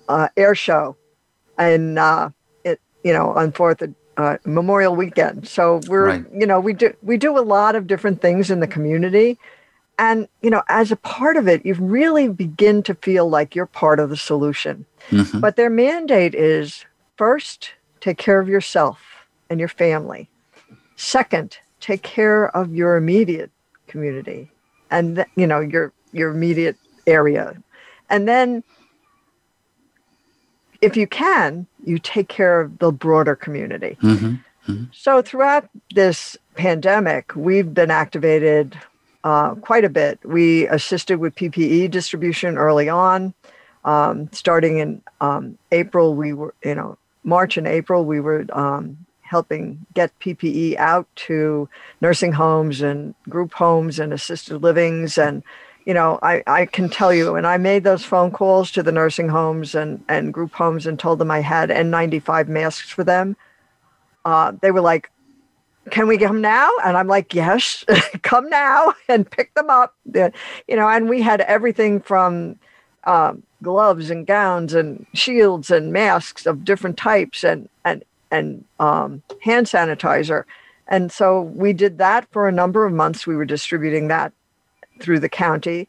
uh, 0.07 0.29
air 0.37 0.55
show. 0.55 0.95
And 1.57 1.99
uh, 1.99 2.29
it 2.63 2.79
you 3.03 3.13
know 3.13 3.31
on 3.31 3.51
fourth 3.51 3.83
uh, 4.17 4.37
memorial 4.45 4.95
weekend. 4.95 5.47
So 5.47 5.81
we're 5.87 6.05
right. 6.05 6.25
you 6.33 6.45
know 6.45 6.59
we 6.59 6.73
do 6.73 6.93
we 7.01 7.17
do 7.17 7.37
a 7.37 7.41
lot 7.41 7.75
of 7.75 7.87
different 7.87 8.21
things 8.21 8.49
in 8.49 8.59
the 8.59 8.67
community 8.67 9.37
and, 9.99 10.27
you 10.41 10.49
know, 10.49 10.63
as 10.69 10.91
a 10.91 10.95
part 10.95 11.37
of 11.37 11.47
it, 11.47 11.65
you 11.65 11.75
really 11.75 12.27
begin 12.27 12.81
to 12.83 12.95
feel 12.95 13.29
like 13.29 13.55
you're 13.55 13.65
part 13.65 13.99
of 13.99 14.09
the 14.09 14.17
solution. 14.17 14.85
Mm-hmm. 15.09 15.39
But 15.39 15.55
their 15.55 15.69
mandate 15.69 16.33
is 16.33 16.85
first, 17.15 17.71
take 18.01 18.17
care 18.17 18.39
of 18.39 18.47
yourself 18.47 18.99
and 19.49 19.59
your 19.59 19.69
family. 19.69 20.29
Second, 20.95 21.57
take 21.79 22.01
care 22.01 22.55
of 22.55 22.73
your 22.73 22.97
immediate 22.97 23.51
community 23.87 24.49
and, 24.89 25.25
you 25.35 25.45
know, 25.45 25.59
your, 25.59 25.93
your 26.11 26.31
immediate 26.31 26.77
area. 27.05 27.55
And 28.09 28.27
then, 28.27 28.63
if 30.81 30.97
you 30.97 31.07
can, 31.07 31.65
you 31.85 31.97
take 31.97 32.27
care 32.27 32.59
of 32.59 32.77
the 32.79 32.91
broader 32.91 33.35
community. 33.35 33.97
Mm-hmm. 34.01 34.35
Mm-hmm. 34.71 34.83
So, 34.91 35.21
throughout 35.21 35.69
this 35.93 36.37
pandemic, 36.55 37.35
we've 37.35 37.73
been 37.73 37.91
activated 37.91 38.77
uh, 39.23 39.55
quite 39.55 39.85
a 39.85 39.89
bit. 39.89 40.19
We 40.23 40.67
assisted 40.67 41.17
with 41.19 41.35
PPE 41.35 41.91
distribution 41.91 42.57
early 42.57 42.89
on. 42.89 43.33
Um, 43.85 44.29
starting 44.31 44.77
in 44.77 45.01
um, 45.21 45.57
April, 45.71 46.15
we 46.15 46.33
were, 46.33 46.53
you 46.63 46.75
know, 46.75 46.97
March 47.23 47.57
and 47.57 47.67
April, 47.67 48.05
we 48.05 48.19
were 48.19 48.45
um, 48.53 48.97
helping 49.21 49.85
get 49.93 50.17
PPE 50.19 50.75
out 50.77 51.07
to 51.15 51.67
nursing 52.01 52.33
homes 52.33 52.81
and 52.81 53.15
group 53.29 53.53
homes 53.53 53.99
and 53.99 54.13
assisted 54.13 54.59
livings. 54.59 55.17
And, 55.17 55.43
you 55.85 55.93
know, 55.93 56.19
I, 56.21 56.43
I 56.47 56.65
can 56.65 56.89
tell 56.89 57.13
you, 57.13 57.35
and 57.35 57.47
I 57.47 57.57
made 57.57 57.83
those 57.83 58.05
phone 58.05 58.31
calls 58.31 58.71
to 58.71 58.83
the 58.83 58.91
nursing 58.91 59.29
homes 59.29 59.73
and, 59.75 60.03
and 60.07 60.33
group 60.33 60.53
homes 60.53 60.85
and 60.85 60.99
told 60.99 61.19
them 61.19 61.31
I 61.31 61.39
had 61.39 61.69
N95 61.69 62.47
masks 62.47 62.89
for 62.89 63.03
them. 63.03 63.35
Uh, 64.25 64.53
they 64.61 64.71
were 64.71 64.81
like, 64.81 65.09
can 65.89 66.07
we 66.07 66.17
come 66.17 66.41
now? 66.41 66.69
And 66.83 66.97
I'm 66.97 67.07
like, 67.07 67.33
yes, 67.33 67.83
come 68.23 68.49
now 68.49 68.93
and 69.07 69.29
pick 69.29 69.53
them 69.53 69.69
up. 69.69 69.95
You 70.13 70.31
know, 70.75 70.87
and 70.87 71.09
we 71.09 71.21
had 71.21 71.41
everything 71.41 71.99
from 71.99 72.57
um, 73.05 73.43
gloves 73.61 74.09
and 74.09 74.25
gowns 74.25 74.73
and 74.73 75.05
shields 75.13 75.69
and 75.69 75.91
masks 75.91 76.45
of 76.45 76.65
different 76.65 76.97
types 76.97 77.43
and 77.43 77.67
and 77.85 78.03
and 78.31 78.65
um, 78.79 79.21
hand 79.41 79.67
sanitizer. 79.67 80.43
And 80.87 81.11
so 81.11 81.41
we 81.41 81.71
did 81.73 81.97
that 81.99 82.27
for 82.31 82.47
a 82.47 82.51
number 82.51 82.85
of 82.85 82.93
months. 82.93 83.25
We 83.25 83.35
were 83.35 83.45
distributing 83.45 84.07
that 84.09 84.33
through 84.99 85.19
the 85.19 85.29
county. 85.29 85.87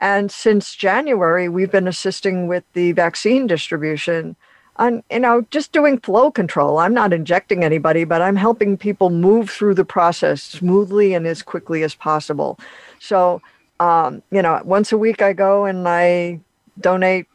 And 0.00 0.30
since 0.30 0.76
January, 0.76 1.48
we've 1.48 1.72
been 1.72 1.88
assisting 1.88 2.46
with 2.46 2.64
the 2.72 2.92
vaccine 2.92 3.46
distribution 3.46 4.36
on 4.78 5.02
you 5.10 5.20
know 5.20 5.42
just 5.50 5.72
doing 5.72 5.98
flow 5.98 6.30
control. 6.30 6.78
I'm 6.78 6.94
not 6.94 7.12
injecting 7.12 7.64
anybody 7.64 8.04
but 8.04 8.22
i'm 8.22 8.36
helping 8.36 8.76
people 8.76 9.10
move 9.10 9.50
through 9.50 9.74
the 9.74 9.84
process 9.84 10.42
smoothly 10.42 11.14
and 11.14 11.26
as 11.26 11.42
quickly 11.42 11.82
as 11.82 11.94
possible. 11.94 12.58
So 12.98 13.42
um, 13.80 14.22
you 14.30 14.42
know 14.42 14.60
once 14.64 14.92
a 14.92 14.98
week 14.98 15.22
i 15.22 15.32
go 15.32 15.64
and 15.64 15.88
i 15.88 16.40
donate 16.80 17.26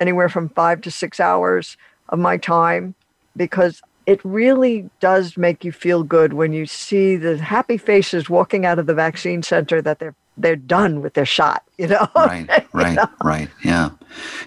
anywhere 0.00 0.28
from 0.28 0.48
five 0.48 0.80
to 0.82 0.90
six 0.90 1.20
hours 1.20 1.76
of 2.08 2.18
my 2.18 2.36
time 2.36 2.94
because 3.36 3.80
it 4.04 4.20
really 4.24 4.90
does 4.98 5.36
make 5.36 5.64
you 5.64 5.70
feel 5.70 6.02
good 6.02 6.32
when 6.32 6.52
you 6.52 6.66
see 6.66 7.14
the 7.16 7.38
happy 7.38 7.76
faces 7.76 8.28
walking 8.28 8.66
out 8.66 8.78
of 8.80 8.86
the 8.86 8.94
vaccine 8.94 9.42
center 9.42 9.80
that 9.80 9.98
they're 9.98 10.14
they're 10.36 10.56
done 10.56 11.02
with 11.02 11.14
their 11.14 11.26
shot 11.26 11.62
you 11.78 11.86
know? 11.86 12.08
Right 12.16 12.48
right 12.72 12.90
you 12.90 12.96
know? 12.96 13.08
right. 13.22 13.48
Yeah. 13.64 13.90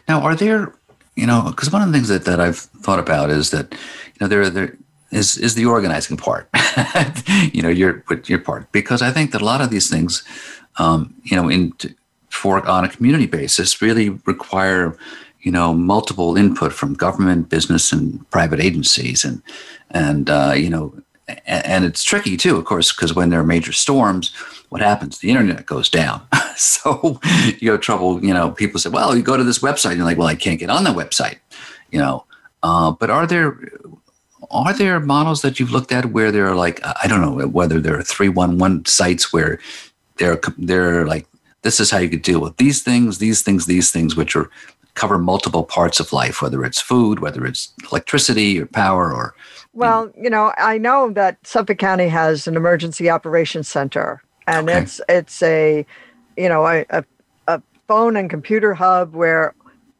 Now 0.08 0.22
are 0.22 0.36
there 0.36 0.74
you 1.16 1.26
know, 1.26 1.44
because 1.50 1.72
one 1.72 1.82
of 1.82 1.88
the 1.88 1.94
things 1.94 2.10
that, 2.10 2.26
that 2.26 2.40
I've 2.40 2.58
thought 2.58 3.00
about 3.00 3.30
is 3.30 3.52
that, 3.52 3.72
you 3.72 4.20
know, 4.22 4.28
there 4.28 4.50
there 4.50 4.78
is 5.12 5.38
is 5.38 5.56
the 5.56 5.66
organizing 5.66 6.18
part. 6.18 6.50
you 7.54 7.62
know, 7.62 7.70
your 7.70 8.04
your 8.26 8.40
part 8.40 8.72
because 8.72 9.02
I 9.02 9.12
think 9.12 9.32
that 9.32 9.42
a 9.42 9.46
lot 9.46 9.62
of 9.62 9.70
these 9.70 9.90
things, 9.90 10.24
um, 10.78 11.14
you 11.24 11.36
know, 11.36 11.50
in 11.50 11.74
for 12.30 12.66
on 12.68 12.84
a 12.84 12.90
community 12.90 13.28
basis, 13.28 13.82
really 13.82 14.10
require 14.26 14.98
you 15.42 15.52
know 15.52 15.74
multiple 15.74 16.38
input 16.38 16.74
from 16.74 16.94
government, 16.94 17.50
business, 17.50 17.94
and 17.94 18.30
private 18.30 18.60
agencies, 18.60 19.24
and 19.24 19.42
and 19.92 20.30
uh, 20.30 20.54
you 20.56 20.70
know, 20.70 20.94
and, 21.28 21.86
it's 21.86 22.04
tricky 22.04 22.38
too, 22.38 22.58
of 22.58 22.66
course, 22.66 22.92
because 22.92 23.14
when 23.14 23.30
there 23.30 23.40
are 23.40 23.46
major 23.46 23.72
storms, 23.72 24.34
what 24.70 24.82
happens? 24.82 25.20
The 25.20 25.30
internet 25.30 25.66
goes 25.66 25.90
down. 25.90 26.26
so 26.56 27.20
you 27.60 27.72
have 27.72 27.82
trouble, 27.82 28.24
you 28.24 28.34
know, 28.34 28.52
people 28.52 28.80
say, 28.80 28.90
well, 28.90 29.16
you 29.16 29.24
go 29.24 29.38
to 29.38 29.44
this 29.44 29.60
website. 29.60 29.92
And 29.92 29.98
you're 29.98 30.06
like, 30.06 30.18
well, 30.18 30.28
I 30.28 30.36
can't 30.36 30.60
get 30.60 30.70
on 30.70 30.84
the 30.84 30.92
website, 30.92 31.38
you 31.92 32.00
know. 32.00 32.26
Uh, 32.64 32.92
but 32.92 33.10
are 33.10 33.28
there 33.28 33.58
are 34.52 34.74
there 34.74 35.00
models 35.00 35.42
that 35.42 35.60
you've 35.60 35.72
looked 35.72 35.92
at 35.92 36.08
where 36.08 36.32
there 36.32 36.48
are 36.48 36.56
like 36.56 36.80
I 36.84 37.08
don't 37.08 37.22
know 37.22 37.48
whether 37.48 37.80
there 37.80 37.98
are 37.98 38.04
three 38.04 38.30
one 38.30 38.58
one 38.58 38.86
sites 38.86 39.32
where 39.32 39.60
they're 40.18 40.40
they're 40.58 41.06
like 41.06 41.28
this 41.62 41.80
is 41.80 41.90
how 41.90 41.98
you 41.98 42.10
could 42.10 42.22
deal 42.22 42.40
with 42.40 42.58
these 42.58 42.84
things, 42.84 43.18
these 43.18 43.42
things, 43.42 43.66
these 43.66 43.92
things, 43.92 44.16
which 44.16 44.36
are 44.36 44.50
cover 44.94 45.18
multiple 45.18 45.64
parts 45.64 46.00
of 46.00 46.14
life, 46.14 46.42
whether 46.42 46.64
it's 46.64 46.80
food, 46.80 47.20
whether 47.20 47.46
it's 47.46 47.74
electricity 47.92 48.60
or 48.60 48.66
power 48.66 49.14
or 49.14 49.36
Well, 49.76 50.10
you 50.18 50.30
know, 50.30 50.54
I 50.58 50.78
know 50.78 51.12
that 51.12 51.38
Suffolk 51.46 51.78
County 51.78 52.08
has 52.08 52.48
an 52.48 52.56
emergency 52.56 53.10
operations 53.10 53.68
center, 53.68 54.22
and 54.48 54.70
Okay. 54.70 54.80
it's 54.80 55.02
it's 55.10 55.44
a, 55.44 55.86
you 56.38 56.50
know, 56.50 56.66
a, 56.66 56.86
a 56.90 57.04
a 57.48 57.62
phone 57.88 58.16
and 58.16 58.30
computer 58.30 58.74
hub 58.74 59.14
where 59.14 59.54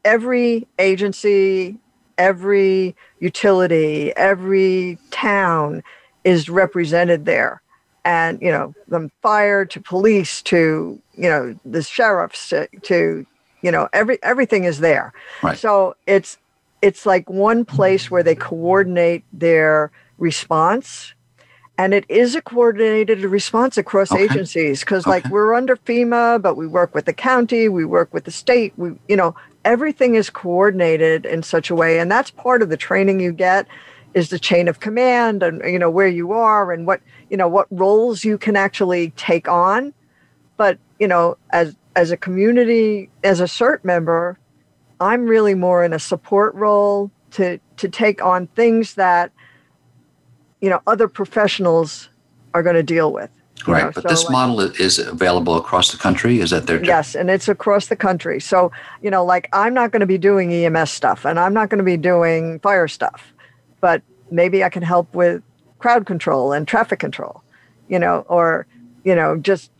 every 0.04 0.66
agency, 0.78 1.78
every 2.16 2.96
utility, 3.20 4.16
every 4.16 4.98
town 5.10 5.82
is 6.24 6.48
represented 6.48 7.26
there, 7.26 7.60
and 8.04 8.40
you 8.40 8.50
know, 8.50 8.74
from 8.88 9.10
fire 9.20 9.66
to 9.66 9.80
police 9.80 10.40
to 10.44 11.02
you 11.12 11.28
know 11.28 11.54
the 11.66 11.82
sheriffs 11.82 12.48
to, 12.48 12.66
to 12.84 13.26
you 13.62 13.70
know 13.70 13.90
every 13.92 14.18
everything 14.22 14.64
is 14.64 14.80
there. 14.80 15.12
Right. 15.42 15.58
So 15.58 15.94
it's 16.06 16.38
it's 16.82 17.06
like 17.06 17.28
one 17.28 17.64
place 17.64 18.10
where 18.10 18.22
they 18.22 18.34
coordinate 18.34 19.24
their 19.32 19.90
response 20.18 21.14
and 21.78 21.92
it 21.92 22.06
is 22.08 22.34
a 22.34 22.40
coordinated 22.40 23.20
response 23.20 23.76
across 23.76 24.10
Okay. 24.12 24.24
agencies 24.24 24.80
because 24.80 25.06
like 25.06 25.28
we're 25.30 25.54
under 25.54 25.76
fema 25.76 26.40
but 26.40 26.56
we 26.56 26.66
work 26.66 26.94
with 26.94 27.04
the 27.04 27.12
county 27.12 27.68
we 27.68 27.84
work 27.84 28.12
with 28.14 28.24
the 28.24 28.30
state 28.30 28.72
we 28.76 28.92
you 29.08 29.16
know 29.16 29.34
everything 29.64 30.14
is 30.14 30.30
coordinated 30.30 31.26
in 31.26 31.42
such 31.42 31.70
a 31.70 31.74
way 31.74 31.98
and 31.98 32.10
that's 32.10 32.30
part 32.30 32.62
of 32.62 32.68
the 32.68 32.76
training 32.76 33.20
you 33.20 33.32
get 33.32 33.66
is 34.14 34.30
the 34.30 34.38
chain 34.38 34.68
of 34.68 34.80
command 34.80 35.42
and 35.42 35.62
you 35.70 35.78
know 35.78 35.90
where 35.90 36.08
you 36.08 36.32
are 36.32 36.72
and 36.72 36.86
what 36.86 37.00
you 37.28 37.36
know 37.36 37.48
what 37.48 37.66
roles 37.70 38.24
you 38.24 38.38
can 38.38 38.56
actually 38.56 39.10
take 39.10 39.48
on 39.48 39.92
but 40.56 40.78
you 40.98 41.08
know 41.08 41.36
as 41.50 41.76
as 41.94 42.10
a 42.10 42.16
community 42.16 43.10
as 43.22 43.40
a 43.40 43.44
cert 43.44 43.84
member 43.84 44.38
i'm 45.00 45.26
really 45.26 45.54
more 45.54 45.84
in 45.84 45.92
a 45.92 45.98
support 45.98 46.54
role 46.54 47.10
to 47.30 47.58
to 47.76 47.88
take 47.88 48.24
on 48.24 48.46
things 48.48 48.94
that 48.94 49.32
you 50.60 50.70
know 50.70 50.80
other 50.86 51.08
professionals 51.08 52.08
are 52.54 52.62
going 52.62 52.76
to 52.76 52.82
deal 52.82 53.12
with 53.12 53.30
Right. 53.66 53.84
know, 53.84 53.90
but 53.92 54.02
so, 54.02 54.08
this 54.08 54.24
like- 54.24 54.32
model 54.32 54.60
is 54.60 54.98
available 54.98 55.56
across 55.56 55.90
the 55.90 55.98
country. 55.98 56.40
Is 56.40 56.50
that 56.50 56.66
their 56.66 56.84
Yes, 56.84 57.14
and 57.16 57.30
it's 57.30 57.48
across 57.48 57.86
the 57.86 57.96
country. 57.96 58.40
So, 58.40 58.70
you 59.02 59.10
know, 59.10 59.24
like 59.24 59.48
I'm 59.52 59.74
not 59.74 59.90
going 59.92 60.00
to 60.00 60.06
be 60.06 60.18
doing 60.18 60.52
EMS 60.52 60.90
stuff 60.90 61.24
and 61.24 61.40
I'm 61.40 61.52
not 61.54 61.68
going 61.70 61.78
to 61.78 61.84
be 61.84 61.96
doing 61.96 62.60
fire 62.60 62.86
stuff, 62.86 63.32
but 63.80 64.02
maybe 64.30 64.62
I 64.62 64.68
can 64.68 64.82
help 64.82 65.12
with 65.14 65.42
crowd 65.78 66.06
control 66.06 66.52
and 66.52 66.68
traffic 66.68 66.98
control, 66.98 67.42
you 67.88 67.98
know, 67.98 68.24
or, 68.28 68.66
you 69.04 69.14
know, 69.14 69.36
just 69.36 69.70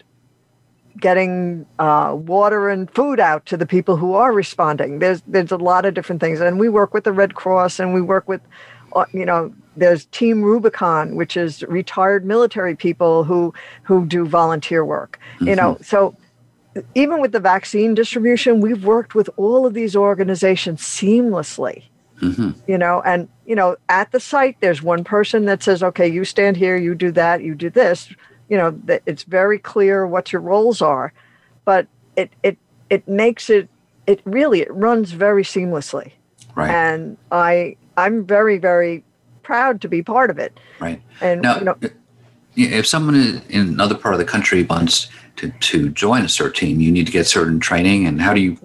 getting 0.98 1.66
uh, 1.78 2.14
water 2.16 2.68
and 2.68 2.90
food 2.90 3.20
out 3.20 3.46
to 3.46 3.56
the 3.56 3.66
people 3.66 3.96
who 3.96 4.14
are 4.14 4.32
responding. 4.32 4.98
There's 4.98 5.22
there's 5.26 5.52
a 5.52 5.56
lot 5.56 5.84
of 5.84 5.94
different 5.94 6.20
things, 6.20 6.40
and 6.40 6.58
we 6.58 6.68
work 6.68 6.94
with 6.94 7.04
the 7.04 7.12
Red 7.12 7.34
Cross, 7.34 7.80
and 7.80 7.94
we 7.94 8.00
work 8.00 8.28
with, 8.28 8.40
uh, 8.94 9.04
you 9.12 9.26
know, 9.26 9.52
there's 9.76 10.06
Team 10.06 10.42
Rubicon, 10.42 11.16
which 11.16 11.36
is 11.36 11.62
retired 11.64 12.24
military 12.24 12.74
people 12.74 13.24
who 13.24 13.52
who 13.82 14.06
do 14.06 14.26
volunteer 14.26 14.84
work. 14.84 15.18
You 15.40 15.56
know, 15.56 15.78
so 15.82 16.16
even 16.94 17.20
with 17.20 17.32
the 17.32 17.40
vaccine 17.40 17.94
distribution, 17.94 18.60
we've 18.60 18.84
worked 18.84 19.14
with 19.14 19.30
all 19.36 19.66
of 19.66 19.74
these 19.74 19.96
organizations 19.96 20.80
seamlessly. 20.80 21.84
You 22.66 22.78
know, 22.78 23.02
and 23.04 23.28
you 23.44 23.54
know, 23.54 23.76
at 23.88 24.10
the 24.12 24.20
site, 24.20 24.56
there's 24.60 24.82
one 24.82 25.04
person 25.04 25.44
that 25.44 25.62
says, 25.62 25.82
"Okay, 25.82 26.08
you 26.08 26.24
stand 26.24 26.56
here, 26.56 26.76
you 26.76 26.94
do 26.94 27.10
that, 27.12 27.42
you 27.42 27.54
do 27.54 27.68
this." 27.70 28.08
You 28.48 28.56
know, 28.56 28.70
that 28.84 29.02
it's 29.06 29.24
very 29.24 29.58
clear 29.58 30.06
what 30.06 30.32
your 30.32 30.40
roles 30.40 30.80
are, 30.80 31.12
but 31.64 31.86
it 32.16 32.30
it 32.42 32.58
it 32.90 33.06
makes 33.08 33.50
it 33.50 33.68
it 34.06 34.20
really 34.24 34.60
it 34.60 34.72
runs 34.72 35.12
very 35.12 35.42
seamlessly, 35.42 36.12
right? 36.54 36.70
and 36.70 37.16
I 37.32 37.76
I'm 37.96 38.24
very 38.24 38.58
very 38.58 39.02
proud 39.42 39.80
to 39.80 39.88
be 39.88 40.02
part 40.02 40.30
of 40.30 40.38
it. 40.38 40.58
right. 40.80 41.00
And 41.20 41.42
Now, 41.42 41.58
you 41.58 41.64
know, 41.64 41.78
if 42.56 42.86
someone 42.86 43.42
in 43.48 43.68
another 43.68 43.94
part 43.94 44.14
of 44.14 44.18
the 44.18 44.24
country 44.24 44.64
wants 44.64 45.08
to, 45.36 45.50
to 45.50 45.88
join 45.90 46.22
a 46.22 46.26
CERT 46.26 46.54
team, 46.54 46.80
you 46.80 46.90
need 46.90 47.06
to 47.06 47.12
get 47.12 47.26
certain 47.26 47.60
training. 47.60 48.06
And 48.06 48.20
how 48.20 48.34
do 48.34 48.40
you 48.40 48.56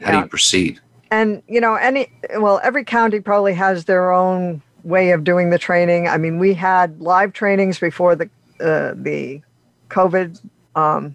how 0.00 0.12
do 0.12 0.18
you 0.18 0.26
proceed? 0.26 0.80
and 1.14 1.42
you 1.48 1.60
know 1.60 1.74
any 1.74 2.08
well 2.38 2.60
every 2.62 2.84
county 2.84 3.20
probably 3.20 3.54
has 3.54 3.84
their 3.84 4.10
own 4.12 4.60
way 4.82 5.10
of 5.10 5.24
doing 5.24 5.50
the 5.50 5.58
training 5.58 6.08
i 6.08 6.16
mean 6.16 6.38
we 6.38 6.52
had 6.52 7.00
live 7.00 7.32
trainings 7.32 7.78
before 7.78 8.14
the 8.16 8.28
the 8.64 9.42
covid 9.88 10.40
um, 10.74 11.14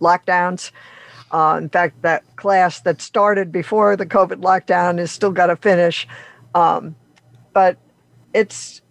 lockdowns. 0.00 0.70
Uh, 1.32 1.56
in 1.62 1.68
fact 1.68 2.02
that 2.02 2.24
class 2.34 2.80
that 2.80 3.00
started 3.00 3.52
before 3.52 3.96
the 3.96 4.06
covid 4.06 4.42
lockdown 4.42 4.98
is 4.98 5.12
still 5.12 5.30
got 5.30 5.46
to 5.46 5.56
finish. 5.56 6.06
Um, 6.54 6.96
but 7.52 7.76
it's 8.34 8.82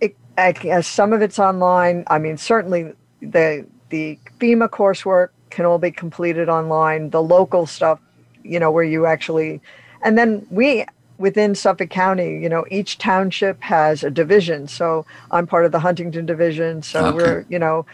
it, 0.00 0.16
I 0.38 0.52
guess 0.52 0.86
some 0.86 1.12
of 1.12 1.22
it's 1.22 1.38
online 1.38 2.04
i 2.08 2.18
mean 2.18 2.36
certainly 2.36 2.92
the 3.20 3.66
the 3.90 4.18
fema 4.40 4.68
coursework 4.68 5.28
can 5.50 5.64
all 5.64 5.78
be 5.78 5.92
completed 5.92 6.48
online 6.48 7.10
the 7.10 7.22
local 7.22 7.66
stuff 7.66 8.00
you 8.44 8.60
know, 8.60 8.70
where 8.70 8.84
you 8.84 9.06
actually, 9.06 9.60
and 10.02 10.16
then 10.16 10.46
we 10.50 10.84
within 11.18 11.54
Suffolk 11.54 11.90
County, 11.90 12.38
you 12.38 12.48
know, 12.48 12.64
each 12.70 12.98
township 12.98 13.62
has 13.62 14.02
a 14.02 14.10
division. 14.10 14.68
So 14.68 15.06
I'm 15.30 15.46
part 15.46 15.64
of 15.64 15.72
the 15.72 15.80
Huntington 15.80 16.26
division. 16.26 16.82
So 16.82 17.08
Okay. 17.08 17.14
we're, 17.14 17.44
you 17.48 17.58
know, 17.58 17.86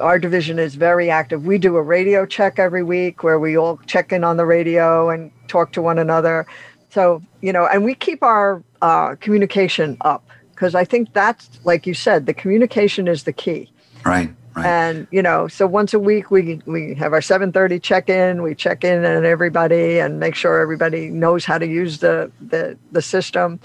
our 0.00 0.18
division 0.18 0.58
is 0.58 0.74
very 0.76 1.10
active. 1.10 1.44
We 1.44 1.58
do 1.58 1.76
a 1.76 1.82
radio 1.82 2.24
check 2.26 2.58
every 2.58 2.82
week 2.82 3.22
where 3.22 3.38
we 3.38 3.56
all 3.56 3.80
check 3.86 4.12
in 4.12 4.22
on 4.24 4.36
the 4.36 4.46
radio 4.46 5.10
and 5.10 5.32
talk 5.48 5.72
to 5.72 5.82
one 5.82 5.98
another. 5.98 6.46
So, 6.90 7.22
you 7.40 7.52
know, 7.52 7.66
and 7.66 7.84
we 7.84 7.94
keep 7.94 8.22
our 8.22 8.62
uh, 8.80 9.16
communication 9.16 9.96
up 10.02 10.24
because 10.54 10.74
I 10.74 10.84
think 10.84 11.12
that's, 11.12 11.60
like 11.64 11.86
you 11.86 11.94
said, 11.94 12.26
the 12.26 12.34
communication 12.34 13.08
is 13.08 13.24
the 13.24 13.32
key 13.32 13.72
Right, 14.04 14.30
right. 14.58 14.66
and 14.66 15.06
you 15.10 15.22
know 15.22 15.48
so 15.48 15.66
once 15.66 15.94
a 15.94 15.98
week 15.98 16.30
we 16.30 16.60
we 16.66 16.94
have 16.94 17.12
our 17.12 17.20
7:30 17.20 17.80
check-in. 17.82 18.42
We 18.42 18.54
check 18.54 18.84
in 18.84 19.04
on 19.04 19.24
everybody 19.24 19.98
and 20.00 20.18
make 20.20 20.34
sure 20.34 20.60
everybody 20.60 21.08
knows 21.10 21.44
how 21.44 21.58
to 21.58 21.66
use 21.66 21.98
the 21.98 22.30
the, 22.40 22.76
the 22.92 23.02
system. 23.02 23.60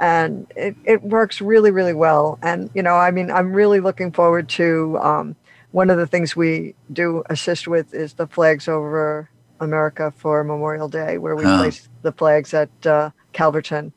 And 0.00 0.46
it, 0.56 0.74
it 0.84 1.02
works 1.02 1.40
really 1.40 1.70
really 1.70 1.94
well. 1.94 2.38
And 2.42 2.70
you 2.74 2.82
know 2.82 2.96
i 2.96 3.10
mean 3.10 3.30
i'm 3.30 3.52
really 3.52 3.80
looking 3.80 4.10
forward 4.12 4.48
to 4.60 4.98
um, 5.00 5.36
one 5.70 5.90
of 5.90 5.96
the 5.98 6.06
things 6.06 6.34
we 6.36 6.74
do 6.92 7.22
assist 7.30 7.66
with 7.68 7.94
is 7.94 8.14
the 8.14 8.26
flags 8.26 8.68
over 8.68 9.28
america 9.60 10.12
for 10.16 10.42
memorial 10.44 10.88
day 10.88 11.18
where 11.18 11.36
we 11.36 11.44
Ah. 11.44 11.58
place 11.58 11.88
the 12.02 12.12
flags 12.12 12.52
at 12.52 12.70
uh, 12.86 13.10
calverton. 13.32 13.92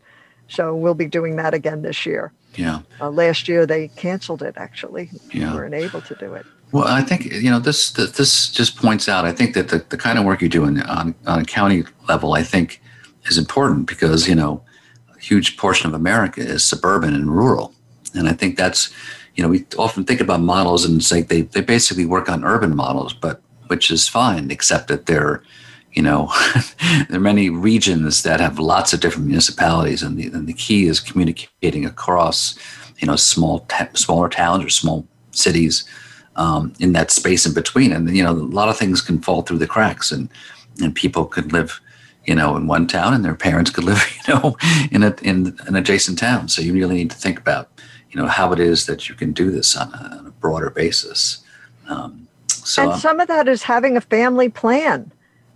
So 0.48 0.76
we'll 0.76 0.93
be 0.93 1.08
doing 1.08 1.38
that 1.38 1.54
again 1.56 1.82
this 1.82 2.06
year 2.06 2.32
yeah. 2.58 2.80
uh, 3.01 3.10
last 3.10 3.47
year 3.47 3.66
they 3.66 3.88
canceled 3.89 4.41
it 4.41 4.56
actually 4.58 5.10
Yeah. 5.32 5.51
we 5.51 5.58
weren't 5.60 5.74
able 5.74 6.01
to 6.01 6.16
do 6.16 6.34
it 6.34 6.45
Well, 6.72 6.88
I 6.88 7.01
think 7.03 7.26
you 7.26 7.49
know 7.51 7.60
this. 7.62 7.91
This, 7.91 8.12
this 8.18 8.49
just 8.51 8.76
points 8.76 9.08
out. 9.08 9.24
I 9.24 9.32
think 9.32 9.53
that 9.53 9.68
the, 9.70 9.80
the 9.89 9.97
kind 9.97 10.18
of 10.20 10.26
work 10.26 10.41
you 10.41 10.49
do 10.49 10.66
in, 10.66 10.82
on 10.82 11.16
on 11.26 11.39
a 11.41 11.45
county 11.45 11.84
level, 12.10 12.34
I 12.34 12.43
think, 12.43 12.82
is 13.30 13.38
important 13.38 13.88
because 13.88 14.28
you 14.28 14.36
know, 14.36 14.62
a 15.16 15.20
huge 15.20 15.58
portion 15.58 15.88
of 15.88 15.93
America 15.93 16.41
is 16.41 16.64
suburban 16.64 17.14
and 17.14 17.28
rural, 17.32 17.72
and 18.18 18.28
I 18.28 18.34
think 18.34 18.58
that's, 18.58 18.91
you 19.36 19.43
know, 19.43 19.49
we 19.49 19.64
often 19.78 20.03
think 20.06 20.22
about 20.22 20.41
models 20.41 20.86
and 20.86 21.03
say 21.03 21.22
they 21.22 21.41
they 21.53 21.62
basically 21.62 22.06
work 22.06 22.28
on 22.30 22.43
urban 22.43 22.76
models, 22.76 23.14
but 23.14 23.39
which 23.70 23.91
is 23.91 24.10
fine, 24.10 24.51
except 24.51 24.88
that 24.88 25.06
they're, 25.06 25.41
you 25.96 26.02
know, 26.02 26.32
there 27.10 27.18
are 27.18 27.22
many 27.22 27.50
regions 27.50 28.24
that 28.24 28.39
have 28.41 28.60
lots 28.60 28.93
of 28.93 29.00
different 29.00 29.28
municipalities, 29.28 30.04
and 30.04 30.18
the 30.18 30.28
and 30.28 30.46
the 30.46 30.54
key 30.54 30.88
is 30.88 31.00
communicating 31.00 31.86
across, 31.86 32.58
you 33.00 33.08
know, 33.08 33.16
small 33.16 33.60
ta- 33.62 33.89
smaller 33.93 34.30
towns 34.30 34.64
or 34.64 34.70
small 34.70 35.08
cities 35.32 35.86
um, 36.36 36.74
in 36.80 36.91
that 36.93 37.12
space 37.12 37.46
in 37.46 37.54
between. 37.54 37.93
And 37.93 38.16
you 38.16 38.24
know, 38.24 38.32
a 38.32 38.34
lot 38.34 38.70
of 38.70 38.78
things 38.78 39.02
can 39.02 39.22
fall 39.22 39.41
through 39.41 39.60
the 39.60 39.68
cracks, 39.68 40.12
and 40.12 40.30
and 40.82 40.93
people 40.93 41.26
could 41.26 41.54
live, 41.54 41.80
you 42.26 42.36
know, 42.36 42.58
in 42.58 42.68
one 42.68 42.88
town, 42.88 43.14
and 43.14 43.24
their 43.24 43.36
parents 43.36 43.72
could 43.72 43.84
live, 43.91 44.04
you 44.28 44.34
know, 44.34 44.58
in 44.91 45.02
a 45.02 45.16
in 45.22 45.58
an 45.66 45.78
adjacent 45.78 46.20
town. 46.20 46.50
So 46.50 46.62
you 46.62 46.74
really 46.74 46.96
need 46.96 47.12
to 47.12 47.18
think 47.18 47.39
about, 47.39 47.70
you 48.12 48.20
know, 48.20 48.28
how 48.28 48.52
it 48.52 48.60
is 48.60 48.86
that 48.88 49.08
you 49.08 49.16
can 49.16 49.32
do 49.32 49.50
this 49.50 49.78
on 49.78 49.93
a, 49.93 50.18
on 50.20 50.28
a 50.28 50.32
broader 50.32 50.70
basis. 50.70 51.41
Um, 51.88 52.28
so 52.48 52.84
and 52.84 52.91
um, 52.91 53.00
some 53.00 53.20
of 53.22 53.30
that 53.30 53.48
is 53.48 53.64
having 53.64 53.96
a 53.96 54.02
family 54.02 54.50
plan. 54.50 55.12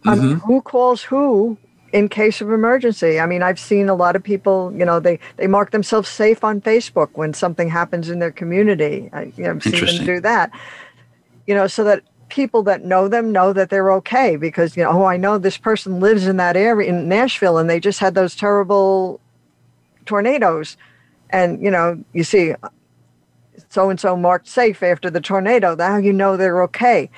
I 0.06 0.16
mean, 0.16 0.36
Mm-hmm. 0.36 0.46
who 0.48 0.62
calls 0.62 1.04
who 1.04 1.58
in 1.92 2.08
case 2.08 2.40
of 2.42 2.52
emergency? 2.52 3.20
I 3.20 3.26
mean, 3.26 3.42
I've 3.44 3.60
seen 3.60 3.90
a 3.90 3.96
lot 3.96 4.16
of 4.16 4.24
people, 4.24 4.72
you 4.76 4.86
know, 4.86 5.00
they, 5.00 5.20
they 5.38 5.48
mark 5.48 5.72
themselves 5.72 6.08
safe 6.08 6.44
on 6.44 6.62
Facebook 6.62 7.10
when 7.14 7.34
something 7.34 7.70
happens 7.70 8.10
in 8.10 8.20
their 8.20 8.32
community. 8.32 9.10
I, 9.12 9.34
you 9.36 9.44
know, 9.44 9.52
I've 9.52 9.64
seen 9.64 9.86
them 9.86 10.06
do 10.06 10.20
that, 10.22 10.52
you 11.48 11.56
know, 11.56 11.68
so 11.68 11.84
that 11.84 12.04
people 12.30 12.62
that 12.64 12.86
know 12.86 13.08
them 13.08 13.32
know 13.32 13.52
that 13.54 13.72
they're 13.72 13.92
okay 13.94 14.36
because, 14.36 14.78
you 14.78 14.84
know, 14.84 14.92
oh, 14.92 15.06
I 15.06 15.18
know 15.18 15.40
this 15.40 15.58
person 15.58 16.00
lives 16.00 16.28
in 16.28 16.38
that 16.38 16.56
area 16.56 16.88
in 16.88 17.10
Nashville 17.10 17.58
and 17.58 17.68
they 17.70 17.80
just 17.80 18.00
had 18.00 18.14
those 18.14 18.36
terrible 18.36 19.20
tornadoes. 20.06 20.78
And, 21.32 21.62
you 21.62 21.72
know, 21.72 22.04
you 22.14 22.24
see 22.24 22.54
so 23.70 23.90
and 23.90 24.00
so 24.00 24.16
marked 24.16 24.48
safe 24.48 24.82
after 24.84 25.10
the 25.10 25.22
tornado. 25.22 25.76
Now 25.76 25.98
you 25.98 26.14
know 26.14 26.38
they're 26.38 26.62
okay. 26.64 27.10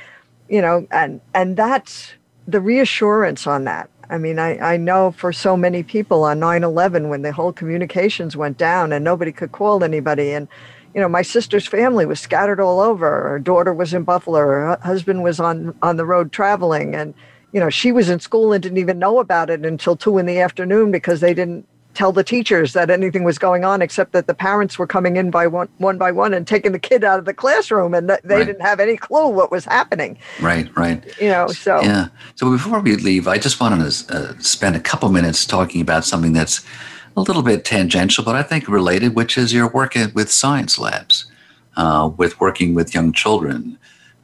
You 0.49 0.61
know, 0.61 0.87
and 0.91 1.21
and 1.33 1.55
that's 1.55 2.13
the 2.47 2.61
reassurance 2.61 3.47
on 3.47 3.65
that. 3.65 3.89
I 4.09 4.17
mean, 4.17 4.39
I, 4.39 4.57
I 4.73 4.77
know 4.77 5.11
for 5.11 5.31
so 5.31 5.55
many 5.55 5.83
people 5.83 6.25
on 6.25 6.39
9 6.39 6.63
11 6.63 7.07
when 7.07 7.21
the 7.21 7.31
whole 7.31 7.53
communications 7.53 8.35
went 8.35 8.57
down 8.57 8.91
and 8.91 9.05
nobody 9.05 9.31
could 9.31 9.53
call 9.53 9.83
anybody. 9.83 10.31
And, 10.31 10.49
you 10.93 10.99
know, 10.99 11.07
my 11.07 11.21
sister's 11.21 11.65
family 11.65 12.05
was 12.05 12.19
scattered 12.19 12.59
all 12.59 12.81
over. 12.81 13.29
Her 13.29 13.39
daughter 13.39 13.73
was 13.73 13.93
in 13.93 14.03
Buffalo, 14.03 14.39
her 14.39 14.77
husband 14.81 15.23
was 15.23 15.39
on, 15.39 15.73
on 15.81 15.95
the 15.95 16.05
road 16.05 16.33
traveling. 16.33 16.93
And, 16.93 17.13
you 17.53 17.59
know, 17.61 17.69
she 17.69 17.93
was 17.93 18.09
in 18.09 18.19
school 18.19 18.51
and 18.51 18.61
didn't 18.61 18.79
even 18.79 18.99
know 18.99 19.19
about 19.19 19.49
it 19.49 19.65
until 19.65 19.95
two 19.95 20.17
in 20.17 20.25
the 20.25 20.39
afternoon 20.39 20.91
because 20.91 21.21
they 21.21 21.33
didn't 21.33 21.65
tell 21.93 22.11
the 22.11 22.23
teachers 22.23 22.73
that 22.73 22.89
anything 22.89 23.23
was 23.23 23.37
going 23.37 23.63
on 23.63 23.81
except 23.81 24.11
that 24.13 24.27
the 24.27 24.33
parents 24.33 24.79
were 24.79 24.87
coming 24.87 25.17
in 25.17 25.31
by 25.31 25.47
one, 25.47 25.67
one 25.77 25.97
by 25.97 26.11
one 26.11 26.33
and 26.33 26.47
taking 26.47 26.71
the 26.71 26.79
kid 26.79 27.03
out 27.03 27.19
of 27.19 27.25
the 27.25 27.33
classroom 27.33 27.93
and 27.93 28.09
they 28.09 28.19
right. 28.23 28.45
didn't 28.45 28.61
have 28.61 28.79
any 28.79 28.97
clue 28.97 29.27
what 29.27 29.51
was 29.51 29.65
happening. 29.65 30.17
Right 30.41 30.69
right. 30.75 31.03
You 31.19 31.29
know 31.29 31.47
so 31.47 31.81
yeah. 31.81 32.07
So 32.35 32.51
before 32.51 32.79
we 32.79 32.95
leave 32.95 33.27
i 33.27 33.37
just 33.37 33.59
wanted 33.59 33.89
to 33.89 34.13
uh, 34.13 34.33
spend 34.39 34.75
a 34.75 34.79
couple 34.79 35.09
minutes 35.09 35.45
talking 35.45 35.81
about 35.81 36.05
something 36.05 36.33
that's 36.33 36.65
a 37.17 37.21
little 37.21 37.43
bit 37.43 37.65
tangential 37.65 38.23
but 38.23 38.35
i 38.35 38.43
think 38.43 38.67
related 38.67 39.15
which 39.15 39.37
is 39.37 39.53
your 39.53 39.67
work 39.69 39.95
with 40.13 40.31
science 40.31 40.79
labs 40.79 41.25
uh, 41.75 42.09
with 42.17 42.39
working 42.39 42.73
with 42.73 42.93
young 42.93 43.11
children 43.11 43.77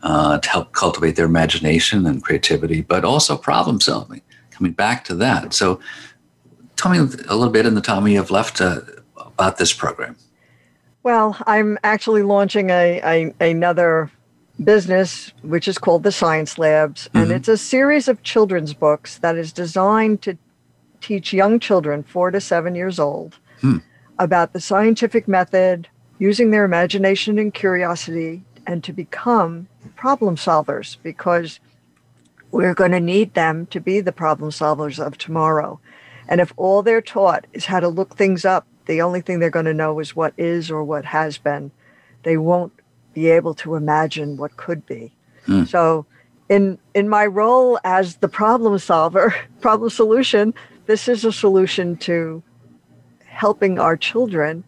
uh, 0.04 0.38
to 0.40 0.50
help 0.50 0.72
cultivate 0.74 1.16
their 1.16 1.26
imagination 1.26 2.06
and 2.06 2.24
creativity 2.24 2.82
but 2.82 3.04
also 3.04 3.36
problem 3.36 3.80
solving 3.82 4.22
coming 4.58 4.74
back 4.74 5.04
to 5.06 5.16
that. 5.16 5.54
So 5.54 5.80
tell 6.78 6.92
me 6.92 7.00
a 7.00 7.36
little 7.36 7.50
bit 7.50 7.66
in 7.66 7.76
the 7.76 7.82
time 7.82 8.08
you 8.08 8.18
have 8.18 8.32
left 8.32 8.62
uh, 8.62 8.80
about 9.18 9.58
this 9.58 9.74
program. 9.74 10.16
Well, 11.04 11.38
I'm 11.46 11.78
actually 11.84 12.24
launching 12.24 12.70
a, 12.70 13.02
a 13.04 13.34
another 13.50 14.12
business 14.64 15.32
which 15.42 15.68
is 15.68 15.78
called 15.78 16.04
the 16.04 16.12
Science 16.12 16.58
Labs, 16.58 17.10
and 17.14 17.26
mm-hmm. 17.26 17.34
it's 17.34 17.48
a 17.48 17.58
series 17.58 18.08
of 18.08 18.24
children's 18.24 18.74
books 18.74 19.18
that 19.20 19.36
is 19.36 19.52
designed 19.52 20.22
to 20.24 20.38
teach 21.02 21.34
young 21.34 21.60
children, 21.60 22.04
four 22.04 22.32
to 22.32 22.42
seven 22.42 22.76
years 22.76 23.00
old, 23.00 23.38
hmm. 23.62 23.78
about 24.18 24.54
the 24.54 24.60
scientific 24.60 25.28
method, 25.28 25.88
using 26.20 26.52
their 26.52 26.66
imagination 26.66 27.38
and 27.38 27.54
curiosity, 27.54 28.44
and 28.66 28.84
to 28.84 28.92
become 28.92 29.68
problem 29.96 30.36
solvers 30.36 30.98
because 31.04 31.60
we're 32.52 32.74
going 32.74 32.92
to 32.92 33.00
need 33.00 33.34
them 33.34 33.66
to 33.68 33.80
be 33.80 34.00
the 34.00 34.12
problem 34.12 34.52
solvers 34.52 35.04
of 35.04 35.18
tomorrow. 35.18 35.80
And 36.28 36.42
if 36.42 36.54
all 36.58 36.84
they're 36.84 37.02
taught 37.02 37.46
is 37.54 37.66
how 37.66 37.80
to 37.80 37.88
look 37.88 38.16
things 38.16 38.46
up, 38.46 38.68
the 38.86 39.02
only 39.02 39.22
thing 39.22 39.40
they're 39.40 39.50
going 39.50 39.66
to 39.66 39.74
know 39.74 40.00
is 40.00 40.16
what 40.16 40.34
is 40.38 40.72
or 40.72 40.84
what 40.84 41.06
has 41.06 41.38
been. 41.38 41.72
They 42.24 42.38
won't 42.38 42.74
be 43.14 43.28
able 43.28 43.54
to 43.56 43.76
imagine 43.76 44.38
what 44.38 44.58
could 44.58 44.86
be. 44.86 45.14
Mm. 45.48 45.68
So, 45.68 46.06
in 46.50 46.78
in 46.94 47.10
my 47.10 47.26
role 47.26 47.80
as 47.84 48.18
the 48.18 48.28
problem 48.28 48.78
solver, 48.80 49.36
problem 49.62 49.90
solution, 49.90 50.54
this 50.86 51.08
is 51.08 51.26
a 51.26 51.32
solution 51.32 51.98
to 51.98 52.42
helping 53.26 53.80
our 53.80 53.98
children 53.98 54.64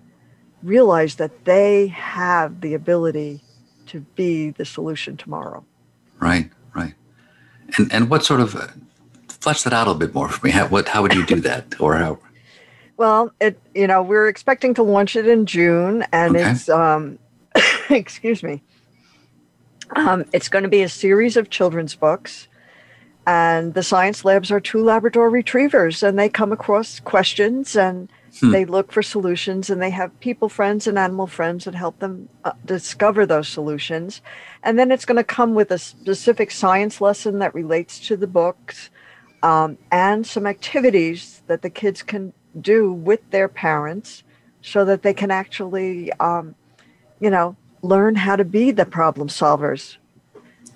realize 0.63 1.15
that 1.15 1.45
they 1.45 1.87
have 1.87 2.61
the 2.61 2.73
ability 2.73 3.41
to 3.87 4.01
be 4.15 4.51
the 4.51 4.65
solution 4.65 5.17
tomorrow. 5.17 5.65
Right, 6.19 6.49
right. 6.73 6.93
And 7.77 7.91
and 7.91 8.09
what 8.09 8.25
sort 8.25 8.41
of 8.41 8.55
flesh 9.39 9.63
that 9.63 9.73
out 9.73 9.87
a 9.87 9.91
little 9.91 9.99
bit 9.99 10.13
more 10.13 10.29
for 10.29 10.45
me. 10.45 10.51
How, 10.51 10.67
what, 10.67 10.89
how 10.89 11.01
would 11.01 11.13
you 11.13 11.25
do 11.25 11.39
that, 11.41 11.79
or 11.79 11.95
how? 11.95 12.19
Well, 12.97 13.31
it 13.39 13.59
you 13.73 13.87
know 13.87 14.01
we're 14.01 14.27
expecting 14.27 14.73
to 14.75 14.83
launch 14.83 15.15
it 15.15 15.27
in 15.27 15.45
June, 15.45 16.05
and 16.11 16.35
okay. 16.35 16.51
it's 16.51 16.67
um, 16.67 17.17
excuse 17.89 18.43
me, 18.43 18.61
um, 19.95 20.25
it's 20.33 20.49
going 20.49 20.63
to 20.63 20.69
be 20.69 20.81
a 20.81 20.89
series 20.89 21.37
of 21.37 21.49
children's 21.49 21.95
books, 21.95 22.47
and 23.25 23.73
the 23.73 23.83
science 23.83 24.25
labs 24.25 24.51
are 24.51 24.59
two 24.59 24.83
Labrador 24.83 25.29
retrievers, 25.29 26.03
and 26.03 26.19
they 26.19 26.27
come 26.27 26.51
across 26.51 26.99
questions 26.99 27.75
and 27.77 28.11
hmm. 28.41 28.51
they 28.51 28.65
look 28.65 28.91
for 28.91 29.01
solutions, 29.01 29.69
and 29.69 29.81
they 29.81 29.91
have 29.91 30.19
people 30.19 30.49
friends 30.49 30.85
and 30.85 30.99
animal 30.99 31.27
friends 31.27 31.63
that 31.63 31.75
help 31.75 31.99
them 31.99 32.27
uh, 32.43 32.51
discover 32.65 33.25
those 33.25 33.47
solutions, 33.47 34.21
and 34.61 34.77
then 34.77 34.91
it's 34.91 35.05
going 35.05 35.15
to 35.15 35.23
come 35.23 35.55
with 35.55 35.71
a 35.71 35.77
specific 35.77 36.51
science 36.51 36.99
lesson 36.99 37.39
that 37.39 37.55
relates 37.55 37.97
to 37.97 38.17
the 38.17 38.27
books 38.27 38.89
um, 39.43 39.77
and 39.91 40.25
some 40.25 40.45
activities 40.45 41.41
that 41.47 41.61
the 41.61 41.69
kids 41.69 42.01
can 42.01 42.33
do 42.59 42.91
with 42.91 43.29
their 43.31 43.47
parents 43.47 44.23
so 44.61 44.85
that 44.85 45.03
they 45.03 45.13
can 45.13 45.31
actually, 45.31 46.11
um, 46.13 46.55
you 47.19 47.29
know, 47.29 47.55
learn 47.81 48.15
how 48.15 48.35
to 48.35 48.43
be 48.43 48.71
the 48.71 48.85
problem 48.85 49.27
solvers. 49.29 49.97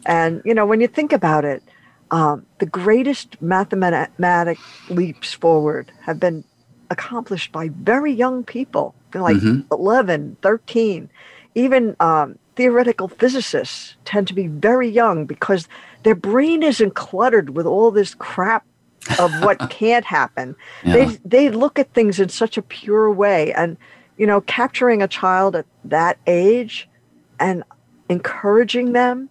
And, 0.05 0.41
you 0.45 0.53
know, 0.53 0.65
when 0.65 0.81
you 0.81 0.87
think 0.87 1.11
about 1.11 1.45
it, 1.45 1.63
um, 2.11 2.45
the 2.59 2.65
greatest 2.65 3.41
mathematic 3.41 4.59
leaps 4.89 5.33
forward 5.33 5.91
have 6.01 6.19
been 6.19 6.43
accomplished 6.89 7.51
by 7.51 7.69
very 7.69 8.13
young 8.13 8.43
people, 8.43 8.93
like 9.13 9.37
mm-hmm. 9.37 9.61
11, 9.71 10.37
13. 10.41 11.09
Even 11.55 11.95
um, 11.99 12.37
theoretical 12.55 13.07
physicists 13.07 13.95
tend 14.05 14.27
to 14.27 14.33
be 14.33 14.47
very 14.47 14.89
young 14.89 15.25
because 15.25 15.67
their 16.03 16.15
brain 16.15 16.63
isn't 16.63 16.95
cluttered 16.95 17.51
with 17.51 17.65
all 17.65 17.91
this 17.91 18.15
crap 18.15 18.65
of 19.19 19.31
what 19.43 19.57
can't 19.69 20.05
happen. 20.05 20.55
Yeah. 20.83 20.93
They 20.93 21.17
they 21.25 21.49
look 21.49 21.79
at 21.79 21.93
things 21.93 22.19
in 22.19 22.29
such 22.29 22.57
a 22.57 22.61
pure 22.61 23.11
way 23.11 23.53
and 23.53 23.77
you 24.17 24.27
know 24.27 24.41
capturing 24.41 25.01
a 25.01 25.07
child 25.07 25.55
at 25.55 25.65
that 25.85 26.17
age 26.27 26.87
and 27.39 27.63
encouraging 28.09 28.93
them 28.93 29.29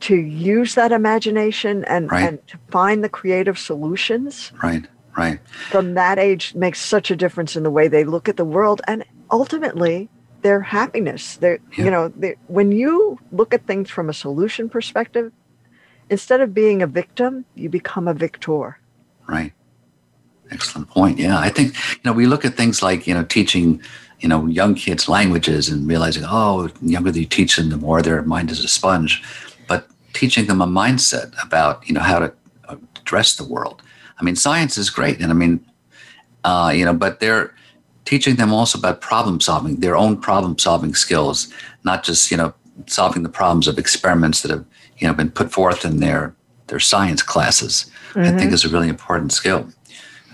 to 0.00 0.16
use 0.16 0.74
that 0.74 0.92
imagination 0.92 1.84
and, 1.86 2.10
right. 2.10 2.22
and 2.22 2.46
to 2.46 2.58
find 2.70 3.02
the 3.02 3.08
creative 3.08 3.58
solutions. 3.58 4.52
Right. 4.62 4.86
Right. 5.16 5.40
From 5.48 5.94
that 5.94 6.18
age 6.18 6.54
makes 6.54 6.80
such 6.80 7.10
a 7.10 7.16
difference 7.16 7.56
in 7.56 7.64
the 7.64 7.70
way 7.70 7.88
they 7.88 8.04
look 8.04 8.28
at 8.28 8.36
the 8.36 8.44
world 8.44 8.80
and 8.86 9.04
ultimately 9.32 10.08
their 10.42 10.60
happiness. 10.60 11.36
Their, 11.38 11.58
yeah. 11.76 11.84
you 11.84 11.90
know, 11.90 12.12
when 12.46 12.70
you 12.70 13.18
look 13.32 13.52
at 13.52 13.66
things 13.66 13.90
from 13.90 14.08
a 14.08 14.12
solution 14.12 14.68
perspective, 14.68 15.32
instead 16.10 16.40
of 16.40 16.54
being 16.54 16.82
a 16.82 16.86
victim, 16.86 17.44
you 17.54 17.68
become 17.68 18.08
a 18.08 18.14
victor. 18.14 18.78
Right. 19.26 19.52
Excellent 20.50 20.88
point. 20.88 21.18
Yeah, 21.18 21.38
I 21.38 21.50
think 21.50 21.74
you 21.74 22.00
know 22.04 22.12
we 22.12 22.26
look 22.26 22.44
at 22.44 22.54
things 22.54 22.82
like 22.82 23.06
you 23.06 23.14
know 23.14 23.24
teaching 23.24 23.82
you 24.20 24.28
know 24.28 24.46
young 24.46 24.74
kids 24.74 25.08
languages 25.08 25.68
and 25.68 25.86
realizing 25.86 26.24
oh 26.26 26.68
the 26.68 26.88
younger 26.88 27.10
you 27.10 27.26
teach 27.26 27.56
them 27.56 27.68
the 27.68 27.76
more 27.76 28.00
their 28.00 28.22
mind 28.22 28.50
is 28.50 28.64
a 28.64 28.68
sponge, 28.68 29.22
but 29.66 29.88
teaching 30.14 30.46
them 30.46 30.62
a 30.62 30.66
mindset 30.66 31.34
about 31.42 31.86
you 31.86 31.94
know 31.94 32.00
how 32.00 32.18
to 32.18 32.32
address 32.68 33.36
the 33.36 33.44
world. 33.44 33.82
I 34.18 34.24
mean, 34.24 34.36
science 34.36 34.78
is 34.78 34.90
great, 34.90 35.20
and 35.20 35.30
I 35.30 35.34
mean, 35.34 35.64
uh, 36.44 36.72
you 36.74 36.84
know, 36.84 36.94
but 36.94 37.20
they're 37.20 37.54
teaching 38.04 38.36
them 38.36 38.52
also 38.52 38.78
about 38.78 39.02
problem 39.02 39.38
solving, 39.38 39.76
their 39.76 39.96
own 39.96 40.16
problem 40.16 40.58
solving 40.58 40.94
skills, 40.94 41.52
not 41.84 42.04
just 42.04 42.30
you 42.30 42.38
know 42.38 42.54
solving 42.86 43.22
the 43.22 43.28
problems 43.28 43.68
of 43.68 43.78
experiments 43.78 44.40
that 44.40 44.50
have 44.50 44.64
you 44.98 45.06
know 45.06 45.14
been 45.14 45.30
put 45.30 45.52
forth 45.52 45.84
in 45.84 45.98
their 45.98 46.34
their 46.68 46.80
science 46.80 47.22
classes. 47.22 47.90
Mm-hmm. 48.10 48.20
I 48.20 48.24
think 48.24 48.40
mm-hmm. 48.40 48.54
is 48.54 48.64
a 48.64 48.68
really 48.68 48.88
important 48.88 49.32
skill. 49.32 49.68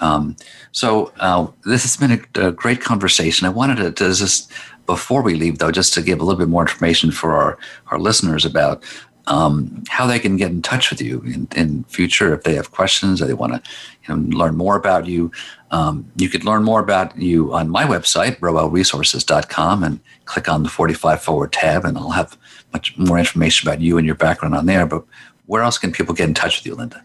Um, 0.01 0.37
so 0.73 1.12
uh, 1.21 1.47
this 1.65 1.83
has 1.83 1.97
been 1.97 2.27
a, 2.35 2.49
a, 2.49 2.53
great 2.53 2.81
conversation. 2.81 3.47
I 3.47 3.51
wanted 3.51 3.77
to, 3.77 3.93
to, 3.93 4.12
just 4.12 4.51
before 4.87 5.23
we 5.23 5.37
leave 5.37 5.59
though, 5.59 5.71
just 5.71 5.95
to 5.95 6.03
give 6.03 6.21
a 6.21 6.25
little 6.25 6.39
bit 6.39 6.49
more 6.49 6.62
information 6.62 7.11
for 7.11 7.35
our 7.37 7.59
our 7.89 7.99
listeners 7.99 8.45
about 8.45 8.83
um, 9.27 9.83
how 9.89 10.07
they 10.07 10.18
can 10.18 10.37
get 10.37 10.51
in 10.51 10.62
touch 10.62 10.91
with 10.91 11.01
you 11.01 11.20
in, 11.22 11.49
in 11.57 11.85
future 11.85 12.35
if 12.35 12.43
they 12.43 12.55
have 12.55 12.70
questions 12.70 13.22
or 13.22 13.27
they 13.27 13.35
want 13.35 13.55
to 13.55 13.70
you 14.07 14.16
know, 14.16 14.37
learn 14.37 14.57
more 14.57 14.77
about 14.77 15.07
you. 15.07 15.31
Um, 15.70 16.11
you 16.16 16.29
could 16.29 16.45
learn 16.45 16.62
more 16.62 16.81
about 16.81 17.16
you 17.18 17.53
on 17.53 17.68
my 17.68 17.85
website, 17.85 18.39
roelresources.com, 18.39 19.83
and 19.83 20.01
click 20.25 20.49
on 20.49 20.62
the 20.62 20.68
45 20.68 21.22
Forward 21.22 21.53
tab, 21.53 21.85
and 21.85 21.97
I'll 21.97 22.11
have 22.11 22.37
much 22.72 22.97
more 22.97 23.18
information 23.18 23.68
about 23.68 23.81
you 23.81 23.99
and 23.99 24.07
your 24.07 24.14
background 24.14 24.55
on 24.55 24.66
there. 24.66 24.87
But 24.87 25.05
where 25.47 25.62
else 25.62 25.79
can 25.79 25.93
people 25.93 26.14
get 26.14 26.29
in 26.29 26.35
touch 26.35 26.59
with 26.59 26.66
you, 26.66 26.75
Linda? 26.75 27.03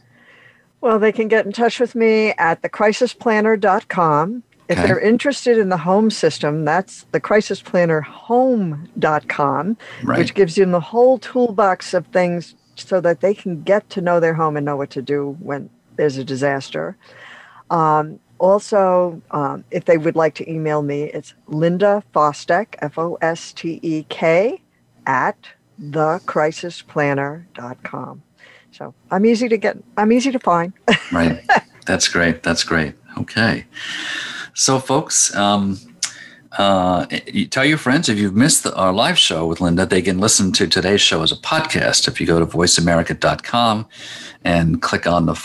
Well, 0.82 0.99
they 0.99 1.11
can 1.11 1.28
get 1.28 1.45
in 1.45 1.51
touch 1.51 1.80
with 1.80 1.95
me 1.95 2.34
at 2.38 2.61
thecrisisplanner.com. 2.61 4.43
If 4.70 4.78
okay. 4.78 4.88
they're 4.88 4.99
interested 4.99 5.57
in 5.57 5.70
the 5.70 5.78
home 5.78 6.11
system, 6.11 6.63
that's 6.63 7.07
the 7.11 7.20
crisisplannerhome.com, 7.20 9.78
right. 10.03 10.20
which 10.20 10.36
gives 10.36 10.55
them 10.55 10.70
the 10.72 10.80
whole 10.80 11.17
toolbox 11.17 11.95
of 11.95 12.05
things 12.07 12.55
so 12.76 13.01
that 13.01 13.22
they 13.22 13.34
can 13.34 13.63
get 13.63 13.89
to 13.89 13.99
know 13.99 14.20
their 14.20 14.36
home 14.36 14.55
and 14.55 14.65
know 14.65 14.78
what 14.78 14.91
to 14.91 15.01
do 15.01 15.36
when 15.39 15.72
there's 15.95 16.17
a 16.17 16.24
disaster. 16.24 16.95
Um, 17.72 18.20
also, 18.38 19.20
um, 19.32 19.63
if 19.72 19.86
they 19.86 19.97
would 19.97 20.15
like 20.15 20.36
to 20.36 20.47
email 20.49 20.84
me, 20.84 21.03
it's 21.03 21.34
Linda 21.47 22.03
Fostek, 22.13 22.76
F 22.80 22.99
O 22.99 23.17
S 23.22 23.51
T 23.53 23.80
E 23.82 24.05
K, 24.07 24.61
at 25.07 25.49
thecrisisplanner.com. 25.82 28.22
So 28.72 28.93
I'm 29.09 29.26
easy 29.26 29.49
to 29.49 29.57
get, 29.57 29.78
I'm 29.97 30.11
easy 30.11 30.32
to 30.32 30.38
find. 30.39 30.74
right. 31.11 31.43
That's 31.86 32.07
great. 32.07 32.43
That's 32.43 32.63
great. 32.63 32.93
Okay. 33.17 33.65
So, 34.60 34.78
folks, 34.80 35.34
um, 35.36 35.80
Uh, 36.57 37.05
tell 37.51 37.64
your 37.64 37.78
friends 37.78 38.10
if 38.10 38.18
you've 38.18 38.36
missed 38.36 38.64
the, 38.64 38.76
our 38.76 38.91
live 38.91 39.18
show 39.20 39.45
with 39.45 39.62
Linda, 39.62 39.86
they 39.86 40.01
can 40.01 40.18
listen 40.18 40.51
to 40.51 40.66
today's 40.68 40.99
show 40.99 41.22
as 41.22 41.32
a 41.32 41.36
podcast. 41.36 42.07
If 42.07 42.20
you 42.20 42.26
go 42.26 42.39
to 42.39 42.45
voiceamerica.com 42.45 43.86
and 44.43 44.82
click 44.82 45.05
on 45.05 45.28
the, 45.28 45.36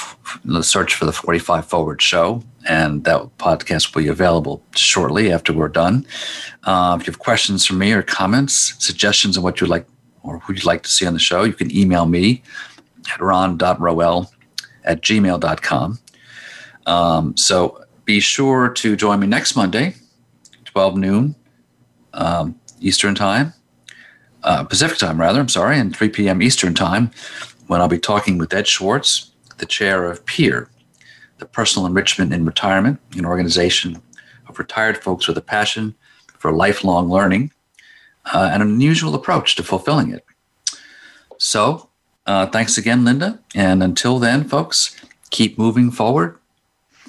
the 0.46 0.62
search 0.62 0.94
for 0.94 1.04
the 1.04 1.12
45 1.12 1.66
Forward 1.66 2.00
show, 2.00 2.42
and 2.66 3.04
that 3.04 3.20
podcast 3.38 3.94
will 3.94 4.02
be 4.02 4.08
available 4.08 4.62
shortly 4.74 5.30
after 5.30 5.52
we're 5.52 5.68
done. 5.68 6.06
Uh, 6.64 6.96
if 6.98 7.06
you 7.06 7.12
have 7.12 7.20
questions 7.20 7.66
for 7.66 7.74
me 7.74 7.92
or 7.92 8.02
comments, 8.02 8.74
suggestions 8.82 9.36
on 9.36 9.44
what 9.44 9.60
you'd 9.60 9.68
like 9.68 9.86
or 10.22 10.38
who 10.38 10.54
you'd 10.54 10.64
like 10.64 10.82
to 10.84 10.90
see 10.90 11.06
on 11.06 11.12
the 11.12 11.20
show, 11.20 11.44
you 11.44 11.52
can 11.52 11.70
email 11.70 12.06
me 12.06 12.42
at 13.12 13.20
ron.roel 13.20 14.32
at 14.84 15.02
gmail.com. 15.02 15.98
Um, 16.86 17.36
so 17.36 17.83
be 18.04 18.20
sure 18.20 18.68
to 18.68 18.96
join 18.96 19.20
me 19.20 19.26
next 19.26 19.56
Monday, 19.56 19.94
12 20.64 20.96
noon 20.96 21.34
um, 22.12 22.58
Eastern 22.80 23.14
Time, 23.14 23.52
uh, 24.42 24.64
Pacific 24.64 24.98
Time, 24.98 25.20
rather, 25.20 25.40
I'm 25.40 25.48
sorry, 25.48 25.78
and 25.78 25.94
3 25.94 26.08
p.m. 26.10 26.42
Eastern 26.42 26.74
Time, 26.74 27.10
when 27.66 27.80
I'll 27.80 27.88
be 27.88 27.98
talking 27.98 28.38
with 28.38 28.52
Ed 28.52 28.66
Schwartz, 28.66 29.32
the 29.58 29.66
chair 29.66 30.04
of 30.10 30.24
PEER, 30.26 30.68
the 31.38 31.46
Personal 31.46 31.86
Enrichment 31.86 32.32
in 32.32 32.44
Retirement, 32.44 33.00
an 33.16 33.24
organization 33.24 34.00
of 34.48 34.58
retired 34.58 35.02
folks 35.02 35.26
with 35.26 35.38
a 35.38 35.42
passion 35.42 35.94
for 36.38 36.52
lifelong 36.52 37.08
learning 37.08 37.50
uh, 38.32 38.50
and 38.52 38.62
an 38.62 38.68
unusual 38.68 39.14
approach 39.14 39.54
to 39.56 39.62
fulfilling 39.62 40.12
it. 40.12 40.24
So, 41.38 41.88
uh, 42.26 42.46
thanks 42.46 42.78
again, 42.78 43.04
Linda. 43.04 43.40
And 43.54 43.82
until 43.82 44.18
then, 44.18 44.44
folks, 44.44 44.96
keep 45.30 45.58
moving 45.58 45.90
forward, 45.90 46.38